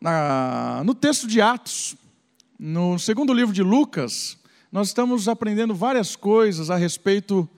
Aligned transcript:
na, 0.00 0.82
no 0.84 0.94
texto 0.94 1.26
de 1.26 1.40
Atos, 1.40 1.94
no 2.58 2.98
segundo 2.98 3.34
livro 3.34 3.52
de 3.52 3.62
Lucas, 3.62 4.38
nós 4.72 4.88
estamos 4.88 5.28
aprendendo 5.28 5.74
várias 5.74 6.16
coisas 6.16 6.70
a 6.70 6.76
respeito 6.76 7.48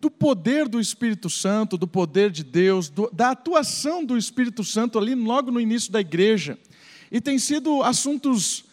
do 0.00 0.10
poder 0.10 0.68
do 0.68 0.80
Espírito 0.80 1.30
Santo, 1.30 1.78
do 1.78 1.86
poder 1.86 2.30
de 2.30 2.42
Deus, 2.42 2.88
do, 2.88 3.08
da 3.12 3.30
atuação 3.30 4.04
do 4.04 4.18
Espírito 4.18 4.64
Santo 4.64 4.98
ali 4.98 5.14
logo 5.14 5.50
no 5.50 5.60
início 5.60 5.92
da 5.92 6.00
igreja. 6.00 6.58
E 7.10 7.20
tem 7.20 7.38
sido 7.38 7.82
assuntos 7.82 8.64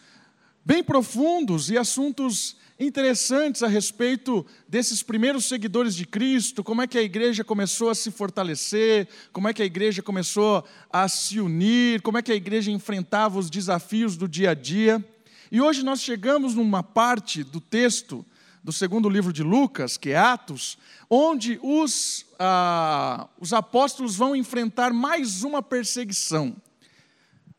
bem 0.64 0.82
profundos 0.82 1.70
e 1.70 1.78
assuntos 1.78 2.56
interessantes 2.82 3.62
a 3.62 3.68
respeito 3.68 4.44
desses 4.68 5.02
primeiros 5.02 5.44
seguidores 5.46 5.94
de 5.94 6.06
Cristo, 6.06 6.64
como 6.64 6.82
é 6.82 6.86
que 6.86 6.98
a 6.98 7.02
igreja 7.02 7.44
começou 7.44 7.90
a 7.90 7.94
se 7.94 8.10
fortalecer, 8.10 9.08
como 9.32 9.48
é 9.48 9.54
que 9.54 9.62
a 9.62 9.66
igreja 9.66 10.02
começou 10.02 10.64
a 10.90 11.08
se 11.08 11.40
unir, 11.40 12.02
como 12.02 12.18
é 12.18 12.22
que 12.22 12.32
a 12.32 12.36
igreja 12.36 12.70
enfrentava 12.70 13.38
os 13.38 13.48
desafios 13.48 14.16
do 14.16 14.28
dia 14.28 14.50
a 14.50 14.54
dia. 14.54 15.04
E 15.50 15.60
hoje 15.60 15.84
nós 15.84 16.00
chegamos 16.00 16.54
numa 16.54 16.82
parte 16.82 17.44
do 17.44 17.60
texto 17.60 18.24
do 18.64 18.72
segundo 18.72 19.08
livro 19.08 19.32
de 19.32 19.42
Lucas, 19.42 19.96
que 19.96 20.10
é 20.10 20.16
Atos, 20.16 20.78
onde 21.10 21.58
os, 21.62 22.24
ah, 22.38 23.28
os 23.38 23.52
apóstolos 23.52 24.14
vão 24.14 24.36
enfrentar 24.36 24.92
mais 24.92 25.42
uma 25.42 25.62
perseguição, 25.62 26.56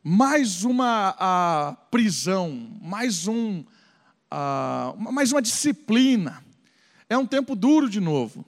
mais 0.04 0.64
uma 0.64 1.16
ah, 1.20 1.78
prisão, 1.92 2.80
mais, 2.82 3.28
um, 3.28 3.64
ah, 4.36 4.96
mais 4.98 5.32
uma 5.32 5.44
disciplina. 5.44 6.44
É 7.08 7.16
um 7.16 7.24
tempo 7.24 7.56
duro 7.56 7.88
de 7.88 8.00
novo. 8.00 8.44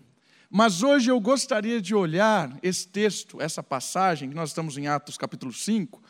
Mas 0.49 0.81
hoje 0.81 1.11
eu 1.11 1.20
gostaria 1.20 1.80
de 1.80 1.94
olhar 1.94 2.58
esse 2.63 2.88
texto, 2.88 3.39
essa 3.39 3.61
passagem, 3.61 4.30
que 4.30 4.35
nós 4.35 4.49
estamos 4.49 4.80
em 4.80 4.88
Atos 4.88 5.16
capítulo 5.16 5.53
5, 5.53 6.02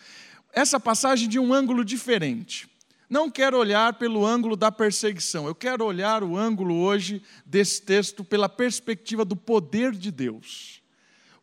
essa 0.53 0.79
passagem 0.79 1.27
de 1.27 1.37
um 1.37 1.53
ângulo 1.53 1.83
diferente. 1.83 2.69
Não 3.09 3.29
quero 3.29 3.57
olhar 3.57 3.95
pelo 3.95 4.25
ângulo 4.25 4.55
da 4.55 4.71
perseguição, 4.71 5.45
eu 5.45 5.53
quero 5.53 5.83
olhar 5.83 6.23
o 6.23 6.37
ângulo 6.37 6.75
hoje 6.75 7.21
desse 7.45 7.81
texto 7.81 8.23
pela 8.23 8.47
perspectiva 8.47 9.25
do 9.25 9.35
poder 9.35 9.91
de 9.91 10.09
Deus. 10.09 10.81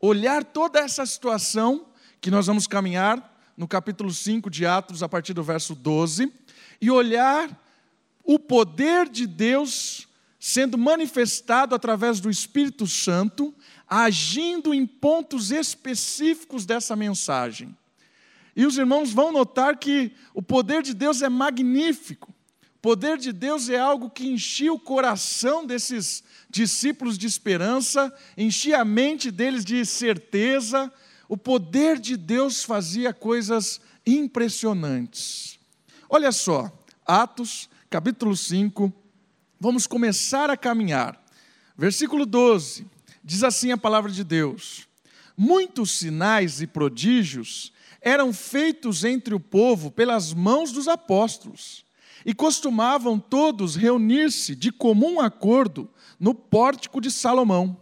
Olhar 0.01 0.43
toda 0.43 0.79
essa 0.79 1.05
situação 1.05 1.87
que 2.19 2.31
nós 2.31 2.47
vamos 2.47 2.67
caminhar 2.67 3.31
no 3.59 3.69
capítulo 3.69 4.11
5 4.11 4.49
de 4.49 4.65
Atos, 4.65 5.03
a 5.03 5.09
partir 5.09 5.35
do 5.35 5.43
verso 5.43 5.75
12, 5.75 6.33
e 6.81 6.91
olhar 6.91 7.62
o 8.25 8.39
poder 8.39 9.09
de 9.09 9.27
Deus 9.27 10.09
sendo 10.39 10.77
manifestado 10.77 11.73
através 11.73 12.19
do 12.19 12.29
Espírito 12.29 12.85
Santo, 12.85 13.55
agindo 13.89 14.75
em 14.75 14.85
pontos 14.85 15.53
específicos 15.53 16.67
dessa 16.67 16.97
mensagem. 16.97 17.77
E 18.57 18.67
os 18.67 18.77
irmãos 18.77 19.13
vão 19.13 19.31
notar 19.31 19.79
que 19.79 20.13
o 20.35 20.43
poder 20.43 20.83
de 20.83 20.95
Deus 20.95 21.23
é 21.23 21.29
magnífico. 21.29 22.35
O 22.77 22.81
poder 22.83 23.19
de 23.19 23.33
Deus 23.33 23.69
é 23.69 23.79
algo 23.79 24.11
que 24.11 24.27
enchia 24.27 24.73
o 24.73 24.81
coração 24.81 25.65
desses 25.65 26.25
discípulos 26.51 27.17
de 27.17 27.29
esperança, 27.29 28.13
enchia 28.37 28.81
a 28.81 28.85
mente 28.85 29.31
deles 29.31 29.65
de 29.65 29.87
certeza. 29.87 30.93
O 31.29 31.37
poder 31.37 32.01
de 32.01 32.17
Deus 32.17 32.65
fazia 32.65 33.15
coisas 33.15 33.81
impressionantes. 34.05 35.59
Olha 36.11 36.33
só, 36.33 36.71
Atos, 37.07 37.71
capítulo 37.93 38.35
5, 38.35 38.91
vamos 39.61 39.87
começar 39.87 40.49
a 40.49 40.57
caminhar. 40.57 41.23
Versículo 41.77 42.25
12, 42.25 42.87
diz 43.23 43.45
assim 43.45 43.71
a 43.71 43.77
palavra 43.77 44.11
de 44.11 44.25
Deus: 44.25 44.89
Muitos 45.37 45.99
sinais 45.99 46.63
e 46.63 46.67
prodígios 46.67 47.71
eram 48.01 48.33
feitos 48.33 49.05
entre 49.05 49.35
o 49.35 49.39
povo 49.39 49.91
pelas 49.91 50.33
mãos 50.33 50.73
dos 50.73 50.89
apóstolos, 50.89 51.85
e 52.25 52.33
costumavam 52.33 53.19
todos 53.19 53.77
reunir-se 53.77 54.55
de 54.55 54.73
comum 54.73 55.21
acordo 55.21 55.87
no 56.19 56.35
pórtico 56.35 56.99
de 56.99 57.11
Salomão. 57.11 57.77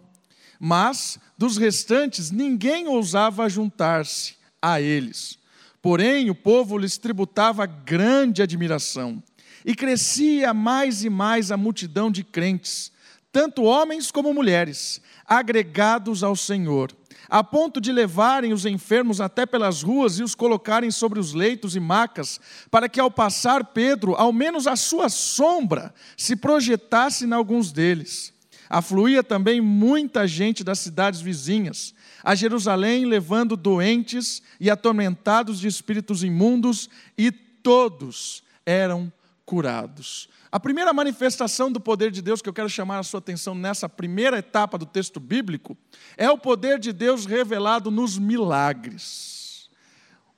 Mas 0.59 1.21
dos 1.39 1.57
restantes 1.57 2.33
ninguém 2.33 2.89
ousava 2.89 3.49
juntar-se 3.49 4.35
a 4.61 4.81
eles. 4.81 5.39
Porém, 5.81 6.29
o 6.31 6.35
povo 6.35 6.77
lhes 6.77 6.99
tributava 6.99 7.65
grande 7.65 8.43
admiração, 8.43 9.23
e 9.65 9.75
crescia 9.75 10.55
mais 10.55 11.05
e 11.05 11.11
mais 11.11 11.51
a 11.51 11.57
multidão 11.57 12.11
de 12.11 12.25
crentes, 12.25 12.93
tanto 13.33 13.63
homens 13.63 14.11
como 14.11 14.35
mulheres, 14.35 15.01
agregados 15.27 16.23
ao 16.23 16.35
Senhor 16.35 16.93
a 17.31 17.45
ponto 17.45 17.81
de 17.81 17.93
levarem 17.93 18.53
os 18.53 18.67
enfermos 18.67 19.21
até 19.21 19.47
pelas 19.47 19.83
ruas 19.83 20.19
e 20.19 20.23
os 20.25 20.35
colocarem 20.35 20.91
sobre 20.91 21.21
os 21.21 21.33
leitos 21.33 21.77
e 21.77 21.81
macas, 21.81 22.41
para 22.71 22.89
que 22.89 22.99
ao 22.99 23.11
passar 23.11 23.67
Pedro, 23.67 24.17
ao 24.17 24.33
menos 24.33 24.67
a 24.67 24.75
sua 24.75 25.09
sombra 25.09 25.95
se 26.17 26.35
projetasse 26.35 27.25
em 27.25 27.33
alguns 27.33 27.71
deles. 27.71 28.35
Afluía 28.69 29.23
também 29.23 29.61
muita 29.61 30.27
gente 30.27 30.65
das 30.65 30.81
cidades 30.81 31.21
vizinhas, 31.21 31.95
a 32.23 32.35
Jerusalém, 32.35 33.05
levando 33.05 33.57
doentes 33.57 34.43
e 34.59 34.69
atormentados 34.69 35.61
de 35.61 35.69
espíritos 35.69 36.25
imundos, 36.25 36.91
e 37.17 37.31
todos 37.31 38.43
eram 38.67 39.11
curados. 39.51 40.29
A 40.53 40.61
primeira 40.61 40.93
manifestação 40.93 41.73
do 41.73 41.81
poder 41.81 42.13
de 42.13 42.23
Deus 42.23 42.41
que 42.41 42.49
eu 42.49 42.53
quero 42.53 42.69
chamar 42.69 43.01
a 43.01 43.03
sua 43.03 43.19
atenção 43.19 43.53
nessa 43.53 43.89
primeira 43.89 44.39
etapa 44.39 44.79
do 44.79 44.87
texto 44.87 45.19
bíblico 45.19 45.77
é 46.17 46.31
o 46.31 46.39
poder 46.39 46.79
de 46.79 46.93
Deus 46.93 47.27
revelado 47.27 47.91
nos 47.91 48.17
milagres. 48.17 49.69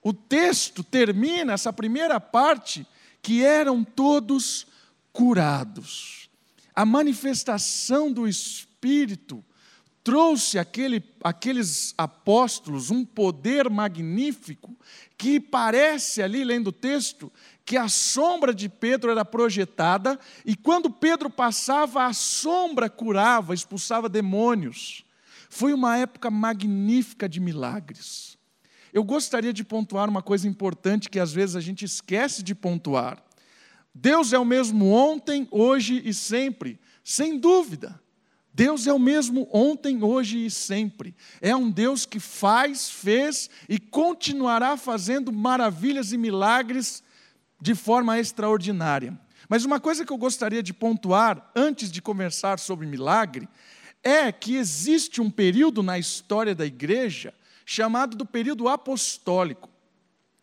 O 0.03 0.15
texto 0.15 0.83
termina 0.83 1.53
essa 1.53 1.71
primeira 1.75 2.19
parte 2.19 2.87
que 3.21 3.45
eram 3.45 3.85
todos 3.85 4.67
curados. 5.13 6.31
A 6.75 6.87
manifestação 6.87 8.11
do 8.11 8.27
Espírito 8.27 9.45
trouxe 10.03 10.59
aquele, 10.59 11.05
aqueles 11.23 11.95
apóstolos 11.99 12.91
um 12.91 13.05
poder 13.05 13.71
magnífico 13.71 14.75
que 15.17 15.39
parece 15.39 16.23
ali, 16.23 16.43
lendo 16.43 16.69
o 16.69 16.73
texto, 16.73 17.33
que 17.65 17.77
a 17.77 17.89
sombra 17.89 18.53
de 18.53 18.69
Pedro 18.69 19.11
era 19.11 19.25
projetada 19.25 20.19
e 20.45 20.57
quando 20.57 20.91
Pedro 20.91 21.31
passava, 21.31 22.05
a 22.05 22.13
sombra 22.13 22.91
curava, 22.91 23.55
expulsava 23.55 24.09
demônios. 24.09 25.05
Foi 25.49 25.73
uma 25.73 25.97
época 25.97 26.31
magnífica 26.31 27.29
de 27.29 27.39
milagres. 27.41 28.39
Eu 28.93 29.05
gostaria 29.05 29.53
de 29.53 29.65
pontuar 29.65 30.09
uma 30.09 30.23
coisa 30.23 30.49
importante 30.49 31.09
que 31.09 31.19
às 31.19 31.33
vezes 31.33 31.57
a 31.57 31.61
gente 31.61 31.85
esquece 31.85 32.43
de 32.43 32.55
pontuar. 32.55 33.23
Deus 33.95 34.33
é 34.33 34.39
o 34.39 34.45
mesmo 34.45 34.91
ontem, 34.91 35.47
hoje 35.51 36.03
e 36.05 36.13
sempre, 36.13 36.81
sem 37.05 37.39
dúvida. 37.39 38.01
Deus 38.55 38.87
é 38.87 38.93
o 38.93 38.99
mesmo 38.99 39.49
ontem, 39.51 40.03
hoje 40.03 40.45
e 40.45 40.51
sempre. 40.51 41.15
É 41.41 41.57
um 41.57 41.71
Deus 41.71 42.05
que 42.05 42.21
faz, 42.21 42.91
fez 42.91 43.49
e 43.67 43.79
continuará 43.79 44.77
fazendo 44.77 45.33
maravilhas 45.33 46.13
e 46.13 46.19
milagres 46.19 47.03
de 47.63 47.77
forma 47.77 48.19
extraordinária. 48.19 49.17
Mas 49.49 49.65
uma 49.65 49.79
coisa 49.79 50.05
que 50.05 50.13
eu 50.13 50.19
gostaria 50.19 50.65
de 50.65 50.73
pontuar 50.73 51.49
antes 51.55 51.93
de 51.93 52.03
conversar 52.03 52.59
sobre 52.59 52.89
milagre 52.89 53.49
é 54.03 54.33
que 54.33 54.57
existe 54.57 55.21
um 55.21 55.31
período 55.31 55.81
na 55.81 55.97
história 55.97 56.57
da 56.57 56.67
igreja 56.67 57.33
chamado 57.65 58.17
do 58.17 58.27
período 58.27 58.69
apostólico. 58.69 59.71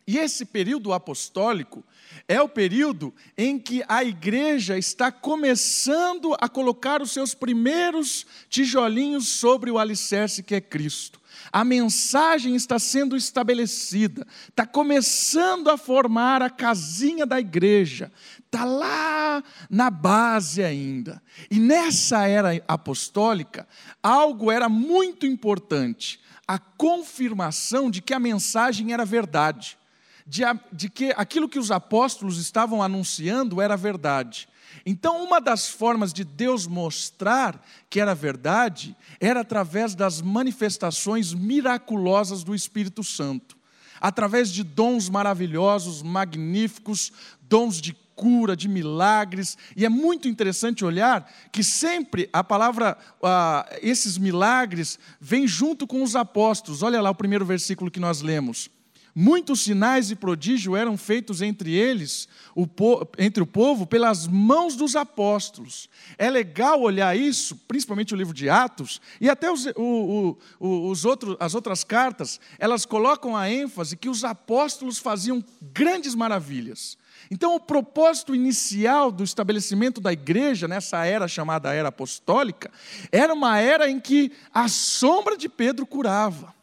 E 0.06 0.16
esse 0.16 0.46
período 0.46 0.94
apostólico 0.94 1.84
é 2.26 2.40
o 2.40 2.48
período 2.48 3.14
em 3.36 3.58
que 3.58 3.84
a 3.86 4.02
igreja 4.02 4.78
está 4.78 5.12
começando 5.12 6.34
a 6.40 6.48
colocar 6.48 7.02
os 7.02 7.10
seus 7.10 7.34
primeiros 7.34 8.26
tijolinhos 8.48 9.28
sobre 9.28 9.70
o 9.70 9.78
alicerce 9.78 10.42
que 10.42 10.54
é 10.54 10.60
Cristo. 10.60 11.20
A 11.52 11.64
mensagem 11.64 12.54
está 12.54 12.78
sendo 12.78 13.16
estabelecida, 13.16 14.26
está 14.48 14.64
começando 14.64 15.68
a 15.68 15.76
formar 15.76 16.42
a 16.42 16.50
casinha 16.50 17.26
da 17.26 17.40
igreja, 17.40 18.12
está 18.44 18.64
lá 18.64 19.42
na 19.68 19.90
base 19.90 20.62
ainda. 20.62 21.22
E 21.50 21.58
nessa 21.58 22.26
era 22.26 22.62
apostólica, 22.68 23.66
algo 24.02 24.50
era 24.50 24.68
muito 24.68 25.26
importante: 25.26 26.20
a 26.46 26.58
confirmação 26.58 27.90
de 27.90 28.00
que 28.00 28.14
a 28.14 28.20
mensagem 28.20 28.92
era 28.92 29.04
verdade 29.04 29.78
de, 30.30 30.42
de 30.72 30.88
que 30.88 31.12
aquilo 31.16 31.48
que 31.48 31.58
os 31.58 31.72
apóstolos 31.72 32.38
estavam 32.38 32.80
anunciando 32.80 33.60
era 33.60 33.76
verdade. 33.76 34.48
Então, 34.84 35.22
uma 35.22 35.40
das 35.40 35.68
formas 35.68 36.12
de 36.12 36.24
Deus 36.24 36.66
mostrar 36.66 37.64
que 37.88 38.00
era 38.00 38.14
verdade 38.14 38.96
era 39.20 39.40
através 39.40 39.94
das 39.94 40.20
manifestações 40.20 41.34
miraculosas 41.34 42.42
do 42.42 42.54
Espírito 42.54 43.04
Santo, 43.04 43.56
através 44.00 44.50
de 44.50 44.62
dons 44.62 45.08
maravilhosos, 45.08 46.02
magníficos, 46.02 47.12
dons 47.42 47.80
de 47.80 47.94
cura, 48.14 48.54
de 48.54 48.68
milagres, 48.68 49.56
e 49.74 49.86
é 49.86 49.88
muito 49.88 50.28
interessante 50.28 50.84
olhar 50.84 51.30
que 51.50 51.64
sempre 51.64 52.28
a 52.32 52.44
palavra, 52.44 52.98
ah, 53.22 53.66
esses 53.80 54.18
milagres, 54.18 54.98
vêm 55.18 55.48
junto 55.48 55.86
com 55.86 56.02
os 56.02 56.14
apóstolos. 56.14 56.82
Olha 56.82 57.00
lá 57.00 57.08
o 57.08 57.14
primeiro 57.14 57.46
versículo 57.46 57.90
que 57.90 57.98
nós 57.98 58.20
lemos. 58.20 58.68
Muitos 59.14 59.60
sinais 59.62 60.10
e 60.10 60.16
prodígios 60.16 60.76
eram 60.76 60.96
feitos 60.96 61.42
entre 61.42 61.72
eles, 61.74 62.28
o 62.54 62.66
entre 63.18 63.42
o 63.42 63.46
povo, 63.46 63.86
pelas 63.86 64.26
mãos 64.26 64.76
dos 64.76 64.94
apóstolos. 64.94 65.88
É 66.16 66.30
legal 66.30 66.80
olhar 66.80 67.16
isso, 67.16 67.56
principalmente 67.66 68.14
o 68.14 68.16
livro 68.16 68.34
de 68.34 68.48
Atos, 68.48 69.00
e 69.20 69.28
até 69.28 69.50
os, 69.50 69.66
o, 69.76 70.36
o, 70.58 70.88
os 70.88 71.04
outros, 71.04 71.36
as 71.40 71.54
outras 71.54 71.82
cartas, 71.82 72.40
elas 72.58 72.86
colocam 72.86 73.36
a 73.36 73.50
ênfase 73.50 73.96
que 73.96 74.08
os 74.08 74.24
apóstolos 74.24 74.98
faziam 74.98 75.44
grandes 75.60 76.14
maravilhas. 76.14 76.96
Então, 77.30 77.54
o 77.54 77.60
propósito 77.60 78.34
inicial 78.34 79.12
do 79.12 79.22
estabelecimento 79.22 80.00
da 80.00 80.12
igreja, 80.12 80.66
nessa 80.66 81.04
era 81.04 81.28
chamada 81.28 81.72
era 81.72 81.88
apostólica, 81.88 82.70
era 83.12 83.32
uma 83.32 83.58
era 83.58 83.90
em 83.90 84.00
que 84.00 84.32
a 84.52 84.68
sombra 84.68 85.36
de 85.36 85.48
Pedro 85.48 85.86
curava. 85.86 86.59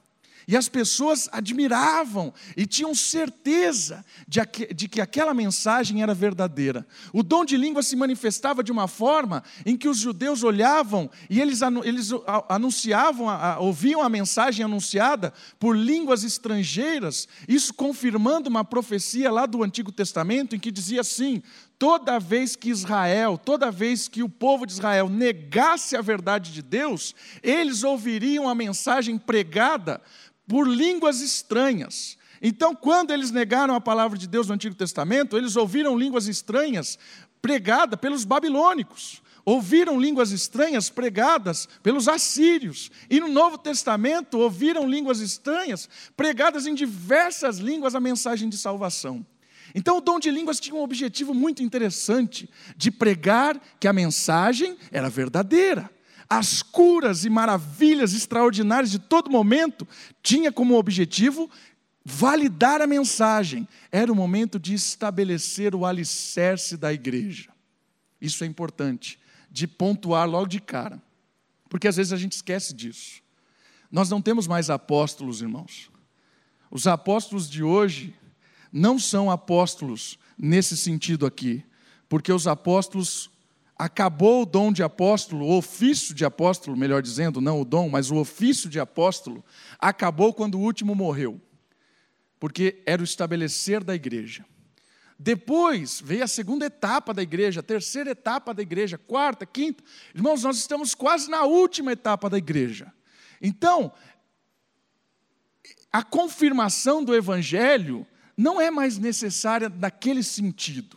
E 0.48 0.56
as 0.56 0.70
pessoas 0.70 1.28
admiravam 1.34 2.34
e 2.56 2.66
tinham 2.66 2.96
certeza 2.96 4.06
de, 4.26 4.40
de, 4.74 4.88
que 4.88 5.02
aquela 5.02 5.34
mensagem 5.34 6.02
era 6.02 6.14
verdadeira. 6.14 6.88
O 7.12 7.22
dom 7.22 7.44
de 7.44 7.58
língua 7.58 7.84
se 7.84 7.98
manifestava 7.98 8.64
de 8.64 8.72
uma 8.72 8.88
forma 8.88 9.44
em 9.66 9.76
que 9.76 9.90
os 9.90 9.98
judeus 9.98 10.44
olhavam 10.44 11.10
e 11.30 11.42
eles, 11.42 11.60
eles 11.84 12.12
anunciavam, 12.48 13.28
ouviam 13.60 14.02
a 14.02 14.08
mensagem 14.08 14.64
anunciada 14.64 15.34
por 15.60 15.76
línguas 15.76 16.24
estrangeiras, 16.24 17.28
isso 17.46 17.74
confirmando 17.74 18.50
uma 18.50 18.64
profecia 18.64 19.30
lá 19.30 19.46
do 19.46 19.62
Antigo 19.64 19.92
Testamento 19.92 20.56
em 20.56 20.60
que 20.60 20.72
dizia 20.72 21.02
assim: 21.02 21.44
toda 21.78 22.20
vez 22.20 22.56
que 22.56 22.70
Israel, 22.70 23.38
toda 23.38 23.70
vez 23.70 24.08
que 24.08 24.24
o 24.24 24.30
povo 24.30 24.66
de 24.66 24.72
Israel 24.72 25.10
negasse 25.10 25.98
a 25.98 26.02
verdade 26.02 26.54
de 26.54 26.62
Deus, 26.62 27.14
eles 27.44 27.84
ouviriam 27.84 28.48
a 28.48 28.56
mensagem 28.56 29.18
pregada 29.18 30.02
por 30.48 30.68
línguas 30.68 31.22
estranhas. 31.22 32.18
Então, 32.42 32.74
quando 32.76 33.12
eles 33.12 33.32
negaram 33.32 33.76
a 33.76 33.82
palavra 33.82 34.18
de 34.18 34.28
Deus 34.28 34.48
no 34.48 34.54
Antigo 34.54 34.76
Testamento, 34.76 35.38
eles 35.38 35.56
ouviram 35.56 35.98
línguas 35.98 36.28
estranhas 36.28 36.98
pregadas 37.42 38.00
pelos 38.00 38.26
babilônicos, 38.26 39.22
ouviram 39.44 40.00
línguas 40.00 40.32
estranhas 40.32 40.90
pregadas 40.90 41.68
pelos 41.82 42.08
assírios, 42.08 42.92
e 43.10 43.20
no 43.20 43.28
Novo 43.28 43.58
Testamento 43.58 44.38
ouviram 44.38 44.88
línguas 44.88 45.20
estranhas 45.20 45.90
pregadas 46.16 46.68
em 46.68 46.76
diversas 46.76 47.58
línguas 47.58 47.96
a 47.96 48.00
mensagem 48.00 48.50
de 48.50 48.58
salvação. 48.58 49.26
Então, 49.76 49.98
o 49.98 50.02
dom 50.02 50.20
de 50.20 50.32
línguas 50.32 50.60
tinha 50.60 50.76
um 50.76 50.84
objetivo 50.84 51.34
muito 51.34 51.62
interessante 51.62 52.50
de 52.76 52.90
pregar 52.90 53.60
que 53.80 53.88
a 53.88 53.94
mensagem 53.94 54.78
era 54.92 55.10
verdadeira 55.10 55.97
as 56.30 56.62
curas 56.62 57.26
e 57.26 57.30
maravilhas 57.30 58.14
extraordinárias 58.14 58.92
de 58.92 59.00
todo 59.00 59.30
momento, 59.30 59.88
tinha 60.22 60.52
como 60.52 60.78
objetivo 60.78 61.50
validar 62.04 62.82
a 62.82 62.88
mensagem. 62.88 63.68
Era 63.92 64.12
o 64.12 64.16
momento 64.16 64.60
de 64.60 64.74
estabelecer 64.74 65.74
o 65.74 65.86
alicerce 65.86 66.76
da 66.76 66.94
igreja. 66.94 67.50
Isso 68.20 68.44
é 68.44 68.48
importante, 68.48 69.20
de 69.50 69.68
pontuar 69.68 70.28
logo 70.28 70.48
de 70.48 70.60
cara, 70.60 71.02
porque 71.70 71.88
às 71.88 71.96
vezes 71.96 72.12
a 72.12 72.18
gente 72.18 72.34
esquece 72.34 72.74
disso. 72.74 73.22
Nós 73.92 74.10
não 74.10 74.22
temos 74.22 74.48
mais 74.48 74.70
apóstolos, 74.70 75.42
irmãos. 75.42 75.90
Os 76.70 76.88
apóstolos 76.88 77.50
de 77.50 77.64
hoje 77.64 78.14
não 78.72 79.00
são 79.00 79.32
apóstolos 79.32 80.20
nesse 80.38 80.76
sentido 80.76 81.26
aqui, 81.26 81.64
porque 82.10 82.32
os 82.32 82.48
apóstolos 82.48 83.30
acabou 83.78 84.42
o 84.42 84.46
dom 84.46 84.72
de 84.72 84.82
apóstolo, 84.82 85.46
o 85.46 85.58
ofício 85.58 86.14
de 86.16 86.26
apóstolo, 86.26 86.76
melhor 86.76 87.02
dizendo, 87.02 87.40
não 87.40 87.62
o 87.62 87.66
dom, 87.66 87.90
mas 87.90 88.10
o 88.10 88.16
ofício 88.16 88.70
de 88.70 88.80
apóstolo, 88.80 89.46
acabou 89.78 90.34
quando 90.34 90.56
o 90.56 90.62
último 90.62 90.96
morreu, 90.96 91.40
porque 92.40 92.82
era 92.86 93.02
o 93.02 93.06
estabelecer 93.06 93.84
da 93.84 93.94
igreja. 93.94 94.46
Depois 95.20 96.02
veio 96.04 96.24
a 96.24 96.28
segunda 96.28 96.66
etapa 96.66 97.14
da 97.14 97.24
igreja, 97.24 97.60
a 97.60 97.64
terceira 97.64 98.12
etapa 98.12 98.54
da 98.54 98.62
igreja, 98.62 98.98
quarta, 98.98 99.46
quinta. 99.46 99.84
Irmãos, 100.14 100.44
nós 100.44 100.58
estamos 100.58 100.94
quase 100.94 101.30
na 101.30 101.44
última 101.44 101.92
etapa 101.92 102.30
da 102.30 102.38
igreja. 102.38 102.94
Então, 103.42 103.92
a 105.92 106.04
confirmação 106.04 107.04
do 107.04 107.16
evangelho 107.16 108.06
não 108.36 108.62
é 108.62 108.70
mais 108.70 109.00
necessária 109.00 109.70
naquele 109.70 110.22
sentido. 110.22 110.97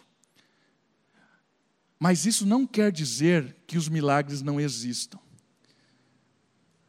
Mas 2.02 2.24
isso 2.24 2.46
não 2.46 2.66
quer 2.66 2.90
dizer 2.90 3.54
que 3.66 3.76
os 3.76 3.86
milagres 3.86 4.40
não 4.40 4.58
existam. 4.58 5.18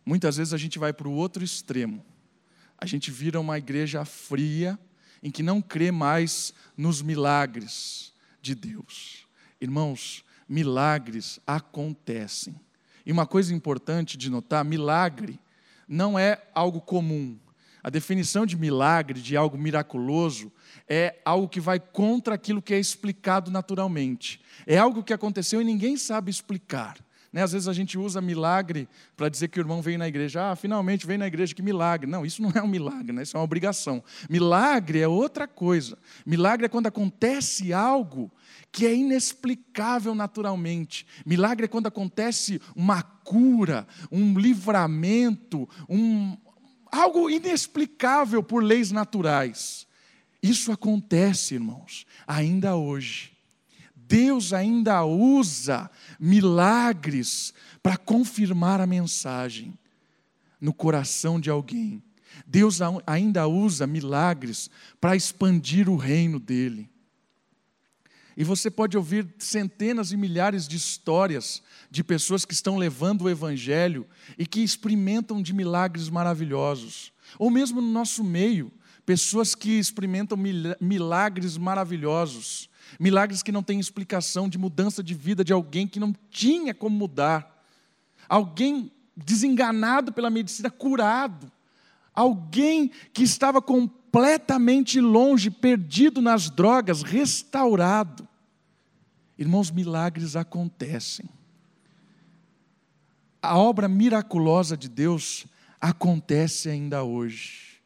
Muitas 0.05 0.37
vezes 0.37 0.53
a 0.53 0.57
gente 0.57 0.79
vai 0.79 0.93
para 0.93 1.07
o 1.07 1.13
outro 1.13 1.43
extremo. 1.43 2.03
A 2.77 2.85
gente 2.85 3.11
vira 3.11 3.37
uma 3.37 3.57
igreja 3.57 4.05
fria, 4.05 4.79
em 5.21 5.29
que 5.29 5.43
não 5.43 5.61
crê 5.61 5.91
mais 5.91 6.53
nos 6.77 7.01
milagres 7.01 8.13
de 8.41 8.55
Deus. 8.55 9.27
Irmãos, 9.59 10.23
milagres 10.47 11.41
acontecem. 11.45 12.55
E 13.05 13.11
uma 13.11 13.27
coisa 13.27 13.53
importante 13.53 14.17
de 14.17 14.29
notar: 14.29 14.63
milagre 14.63 15.37
não 15.87 16.17
é 16.17 16.41
algo 16.55 16.79
comum. 16.79 17.37
A 17.83 17.89
definição 17.89 18.45
de 18.45 18.55
milagre, 18.55 19.21
de 19.21 19.35
algo 19.35 19.57
miraculoso, 19.57 20.51
é 20.87 21.19
algo 21.25 21.47
que 21.47 21.59
vai 21.59 21.79
contra 21.79 22.35
aquilo 22.35 22.61
que 22.61 22.73
é 22.73 22.79
explicado 22.79 23.49
naturalmente. 23.49 24.41
É 24.67 24.77
algo 24.77 25.03
que 25.03 25.13
aconteceu 25.13 25.61
e 25.61 25.65
ninguém 25.65 25.97
sabe 25.97 26.29
explicar. 26.29 26.97
Né? 27.31 27.41
Às 27.41 27.53
vezes 27.53 27.67
a 27.67 27.73
gente 27.73 27.97
usa 27.97 28.19
milagre 28.19 28.89
para 29.15 29.29
dizer 29.29 29.47
que 29.47 29.59
o 29.59 29.61
irmão 29.61 29.81
veio 29.81 29.97
na 29.97 30.07
igreja. 30.07 30.51
Ah, 30.51 30.55
finalmente 30.55 31.07
veio 31.07 31.19
na 31.19 31.27
igreja, 31.27 31.55
que 31.55 31.61
milagre. 31.61 32.09
Não, 32.09 32.25
isso 32.25 32.41
não 32.41 32.51
é 32.53 32.61
um 32.61 32.67
milagre, 32.67 33.13
né? 33.13 33.23
isso 33.23 33.37
é 33.37 33.39
uma 33.39 33.45
obrigação. 33.45 34.03
Milagre 34.29 34.99
é 34.99 35.07
outra 35.07 35.47
coisa. 35.47 35.97
Milagre 36.25 36.65
é 36.65 36.69
quando 36.69 36.87
acontece 36.87 37.71
algo 37.71 38.29
que 38.71 38.85
é 38.85 38.93
inexplicável 38.93 40.13
naturalmente. 40.13 41.05
Milagre 41.25 41.65
é 41.65 41.69
quando 41.69 41.87
acontece 41.87 42.61
uma 42.75 43.01
cura, 43.01 43.87
um 44.11 44.37
livramento, 44.37 45.67
um, 45.89 46.37
algo 46.91 47.29
inexplicável 47.29 48.43
por 48.43 48.61
leis 48.61 48.91
naturais. 48.91 49.87
Isso 50.43 50.71
acontece, 50.71 51.53
irmãos, 51.53 52.05
ainda 52.27 52.75
hoje. 52.75 53.31
Deus 53.95 54.51
ainda 54.51 55.05
usa 55.05 55.89
milagres 56.19 57.53
para 57.81 57.95
confirmar 57.95 58.81
a 58.81 58.85
mensagem 58.85 59.73
no 60.59 60.73
coração 60.73 61.39
de 61.39 61.49
alguém. 61.49 62.03
Deus 62.45 62.79
ainda 63.07 63.47
usa 63.47 63.87
milagres 63.87 64.69
para 64.99 65.15
expandir 65.15 65.87
o 65.87 65.95
reino 65.95 66.39
dele. 66.39 66.90
E 68.41 68.43
você 68.43 68.71
pode 68.71 68.97
ouvir 68.97 69.31
centenas 69.37 70.11
e 70.11 70.17
milhares 70.17 70.67
de 70.67 70.75
histórias 70.75 71.61
de 71.91 72.03
pessoas 72.03 72.43
que 72.43 72.55
estão 72.55 72.75
levando 72.75 73.21
o 73.21 73.29
Evangelho 73.29 74.03
e 74.35 74.47
que 74.47 74.61
experimentam 74.61 75.43
de 75.43 75.53
milagres 75.53 76.09
maravilhosos. 76.09 77.13
Ou 77.37 77.51
mesmo 77.51 77.79
no 77.79 77.91
nosso 77.91 78.23
meio, 78.23 78.71
pessoas 79.05 79.53
que 79.53 79.77
experimentam 79.77 80.35
milagres 80.79 81.55
maravilhosos, 81.55 82.67
milagres 82.99 83.43
que 83.43 83.51
não 83.51 83.61
têm 83.61 83.79
explicação 83.79 84.49
de 84.49 84.57
mudança 84.57 85.03
de 85.03 85.13
vida 85.13 85.43
de 85.43 85.53
alguém 85.53 85.87
que 85.87 85.99
não 85.99 86.11
tinha 86.31 86.73
como 86.73 86.97
mudar, 86.97 87.63
alguém 88.27 88.91
desenganado 89.15 90.11
pela 90.11 90.31
medicina, 90.31 90.71
curado, 90.71 91.51
alguém 92.11 92.89
que 93.13 93.21
estava 93.21 93.61
completamente 93.61 94.99
longe, 94.99 95.51
perdido 95.51 96.23
nas 96.23 96.49
drogas, 96.49 97.03
restaurado. 97.03 98.30
Irmãos, 99.41 99.71
milagres 99.71 100.35
acontecem. 100.35 101.27
A 103.41 103.57
obra 103.57 103.87
miraculosa 103.87 104.77
de 104.77 104.87
Deus 104.87 105.47
acontece 105.79 106.69
ainda 106.69 107.03
hoje. 107.03 107.81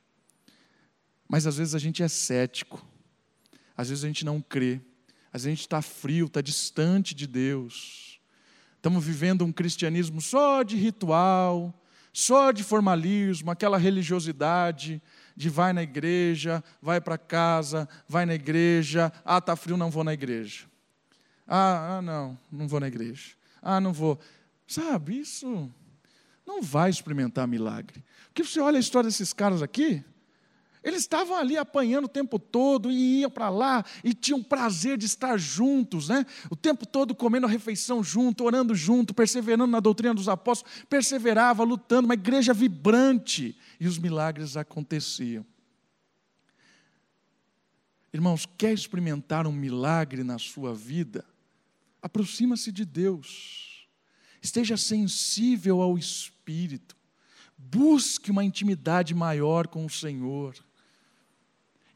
Mas 1.30 1.48
às 1.48 1.56
vezes 1.56 1.74
a 1.74 1.80
gente 1.80 2.04
é 2.04 2.10
cético, 2.10 2.86
às 3.78 3.88
vezes 3.88 4.04
a 4.04 4.08
gente 4.08 4.26
não 4.26 4.42
crê, 4.42 4.82
às 5.32 5.44
vezes 5.44 5.46
a 5.46 5.50
gente 5.52 5.62
está 5.62 5.82
frio, 5.82 6.26
está 6.26 6.42
distante 6.42 7.16
de 7.16 7.26
Deus. 7.26 8.20
Estamos 8.76 9.02
vivendo 9.02 9.46
um 9.46 9.52
cristianismo 9.54 10.20
só 10.20 10.62
de 10.62 10.76
ritual, 10.76 11.74
só 12.12 12.52
de 12.52 12.66
formalismo, 12.66 13.50
aquela 13.50 13.78
religiosidade 13.78 15.02
de 15.38 15.48
vai 15.48 15.72
na 15.72 15.84
igreja, 15.84 16.62
vai 16.82 17.00
para 17.00 17.18
casa, 17.18 17.88
vai 18.10 18.26
na 18.26 18.36
igreja, 18.36 19.10
ah, 19.24 19.38
está 19.38 19.56
frio, 19.56 19.78
não 19.78 19.90
vou 19.90 20.04
na 20.04 20.14
igreja. 20.14 20.75
Ah, 21.48 21.98
ah, 21.98 22.02
não, 22.02 22.38
não 22.52 22.68
vou 22.68 22.80
na 22.80 22.88
igreja. 22.88 23.34
Ah, 23.62 23.80
não 23.80 23.94
vou. 23.94 24.20
Sabe, 24.68 25.20
isso 25.20 25.72
não 26.46 26.62
vai 26.62 26.90
experimentar 26.90 27.48
milagre. 27.48 28.04
Porque 28.28 28.44
você 28.44 28.60
olha 28.60 28.78
a 28.78 28.80
história 28.80 29.10
desses 29.10 29.34
caras 29.34 29.62
aqui, 29.62 30.04
eles 30.84 31.02
estavam 31.02 31.36
ali 31.36 31.58
apanhando 31.58 32.06
o 32.06 32.10
tempo 32.10 32.38
todo 32.38 32.92
e 32.92 33.22
iam 33.22 33.32
para 33.32 33.50
lá 33.50 33.84
e 34.04 34.14
tinham 34.14 34.44
prazer 34.44 34.98
de 34.98 35.08
estar 35.08 35.36
juntos, 35.36 36.10
né? 36.10 36.24
O 36.48 36.56
tempo 36.56 36.86
todo 36.86 37.16
comendo 37.16 37.48
a 37.48 37.50
refeição 37.50 38.04
junto, 38.04 38.44
orando 38.44 38.75
junto, 38.75 39.12
perseverando 39.12 39.66
na 39.66 39.80
doutrina 39.80 40.14
dos 40.14 40.30
apóstolos, 40.30 40.86
perseverava, 40.88 41.64
lutando, 41.64 42.06
uma 42.06 42.14
igreja 42.14 42.54
vibrante 42.54 43.58
e 43.80 43.88
os 43.88 43.98
milagres 43.98 44.56
aconteciam. 44.56 45.44
Irmãos, 48.14 48.48
quer 48.58 48.72
experimentar 48.72 49.48
um 49.48 49.52
milagre 49.52 50.24
na 50.24 50.38
sua 50.38 50.74
vida? 50.74 51.25
Aproxima-se 52.06 52.72
de 52.72 52.86
Deus. 52.86 53.88
Esteja 54.40 54.78
sensível 54.78 55.82
ao 55.82 55.98
Espírito. 55.98 56.96
Busque 57.58 58.30
uma 58.30 58.44
intimidade 58.44 59.16
maior 59.16 59.66
com 59.66 59.84
o 59.84 59.90
Senhor. 59.90 60.56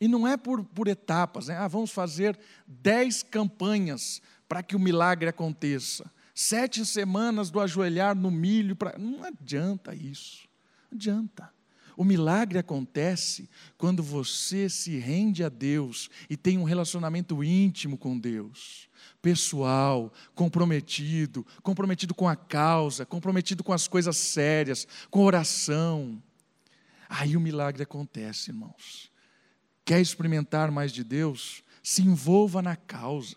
E 0.01 0.07
não 0.07 0.27
é 0.27 0.35
por, 0.35 0.65
por 0.65 0.87
etapas, 0.87 1.47
né? 1.47 1.57
ah, 1.57 1.67
vamos 1.67 1.91
fazer 1.91 2.39
dez 2.65 3.21
campanhas 3.21 4.19
para 4.47 4.63
que 4.63 4.75
o 4.75 4.79
milagre 4.79 5.29
aconteça. 5.29 6.11
Sete 6.33 6.83
semanas 6.87 7.51
do 7.51 7.59
ajoelhar 7.59 8.15
no 8.15 8.31
milho. 8.31 8.75
Pra... 8.75 8.97
Não 8.97 9.23
adianta 9.23 9.93
isso. 9.93 10.49
Não 10.89 10.97
adianta. 10.97 11.53
O 11.99 12.05
milagre 12.05 12.57
acontece 12.57 13.49
quando 13.77 14.01
você 14.01 14.69
se 14.69 14.97
rende 14.97 15.43
a 15.43 15.49
Deus 15.49 16.09
e 16.29 16.37
tem 16.37 16.57
um 16.57 16.63
relacionamento 16.63 17.43
íntimo 17.43 17.97
com 17.97 18.17
Deus, 18.17 18.87
pessoal, 19.21 20.13
comprometido, 20.33 21.45
comprometido 21.61 22.15
com 22.15 22.25
a 22.25 22.37
causa, 22.37 23.05
comprometido 23.05 23.65
com 23.65 23.73
as 23.73 23.85
coisas 23.85 24.15
sérias, 24.15 24.87
com 25.11 25.25
oração. 25.25 26.23
Aí 27.09 27.35
o 27.35 27.41
milagre 27.41 27.83
acontece, 27.83 28.51
irmãos. 28.51 29.11
Quer 29.83 29.99
experimentar 29.99 30.71
mais 30.71 30.93
de 30.93 31.03
Deus? 31.03 31.65
Se 31.83 32.01
envolva 32.01 32.61
na 32.61 32.77
causa. 32.77 33.35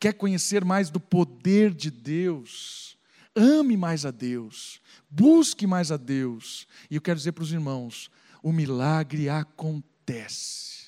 Quer 0.00 0.14
conhecer 0.14 0.64
mais 0.64 0.90
do 0.90 0.98
poder 0.98 1.72
de 1.72 1.92
Deus? 1.92 2.95
Ame 3.36 3.76
mais 3.76 4.06
a 4.06 4.10
Deus. 4.10 4.80
Busque 5.10 5.66
mais 5.66 5.92
a 5.92 5.98
Deus. 5.98 6.66
E 6.90 6.94
eu 6.94 7.02
quero 7.02 7.18
dizer 7.18 7.32
para 7.32 7.44
os 7.44 7.52
irmãos: 7.52 8.10
o 8.42 8.50
milagre 8.50 9.28
acontece. 9.28 10.86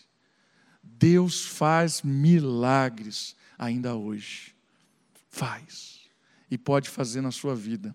Deus 0.82 1.44
faz 1.44 2.00
milagres 2.02 3.36
ainda 3.58 3.94
hoje. 3.94 4.54
Faz. 5.28 6.00
E 6.50 6.56
pode 6.56 6.88
fazer 6.88 7.20
na 7.20 7.30
sua 7.30 7.54
vida. 7.54 7.94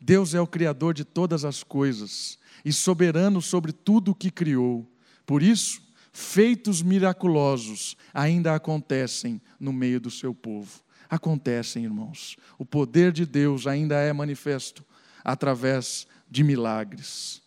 Deus 0.00 0.34
é 0.34 0.40
o 0.40 0.46
Criador 0.46 0.94
de 0.94 1.04
todas 1.04 1.44
as 1.44 1.62
coisas 1.62 2.38
e 2.64 2.72
soberano 2.72 3.40
sobre 3.40 3.72
tudo 3.72 4.10
o 4.10 4.14
que 4.14 4.30
criou. 4.30 4.90
Por 5.24 5.42
isso, 5.42 5.80
feitos 6.12 6.82
miraculosos 6.82 7.96
ainda 8.12 8.54
acontecem 8.54 9.40
no 9.58 9.72
meio 9.72 10.00
do 10.00 10.10
seu 10.10 10.34
povo. 10.34 10.82
Acontecem, 11.12 11.84
irmãos. 11.84 12.38
O 12.58 12.64
poder 12.64 13.12
de 13.12 13.26
Deus 13.26 13.66
ainda 13.66 13.96
é 13.96 14.10
manifesto 14.14 14.82
através 15.22 16.06
de 16.26 16.42
milagres. 16.42 17.42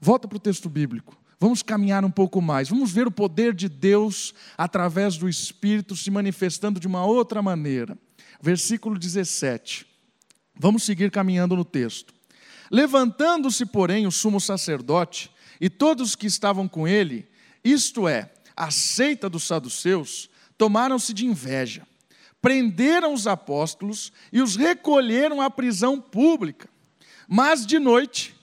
Volta 0.00 0.26
para 0.26 0.34
o 0.34 0.40
texto 0.40 0.68
bíblico. 0.68 1.16
Vamos 1.38 1.62
caminhar 1.62 2.04
um 2.04 2.10
pouco 2.10 2.42
mais. 2.42 2.68
Vamos 2.68 2.90
ver 2.90 3.06
o 3.06 3.12
poder 3.12 3.54
de 3.54 3.68
Deus 3.68 4.34
através 4.56 5.16
do 5.16 5.28
Espírito 5.28 5.94
se 5.94 6.10
manifestando 6.10 6.80
de 6.80 6.88
uma 6.88 7.04
outra 7.04 7.40
maneira. 7.40 7.96
Versículo 8.42 8.98
17. 8.98 9.86
Vamos 10.58 10.82
seguir 10.82 11.12
caminhando 11.12 11.54
no 11.54 11.64
texto. 11.64 12.12
Levantando-se, 12.68 13.64
porém, 13.64 14.08
o 14.08 14.10
sumo 14.10 14.40
sacerdote 14.40 15.30
e 15.60 15.70
todos 15.70 16.16
que 16.16 16.26
estavam 16.26 16.66
com 16.66 16.88
ele, 16.88 17.28
isto 17.62 18.08
é, 18.08 18.32
a 18.56 18.72
seita 18.72 19.30
dos 19.30 19.44
saduceus, 19.44 20.28
tomaram-se 20.56 21.14
de 21.14 21.24
inveja, 21.24 21.86
prenderam 22.40 23.12
os 23.12 23.26
apóstolos 23.26 24.12
e 24.32 24.40
os 24.40 24.56
recolheram 24.56 25.40
à 25.40 25.50
prisão 25.50 26.00
pública. 26.00 26.68
Mas 27.28 27.66
de 27.66 27.78
noite, 27.78 28.34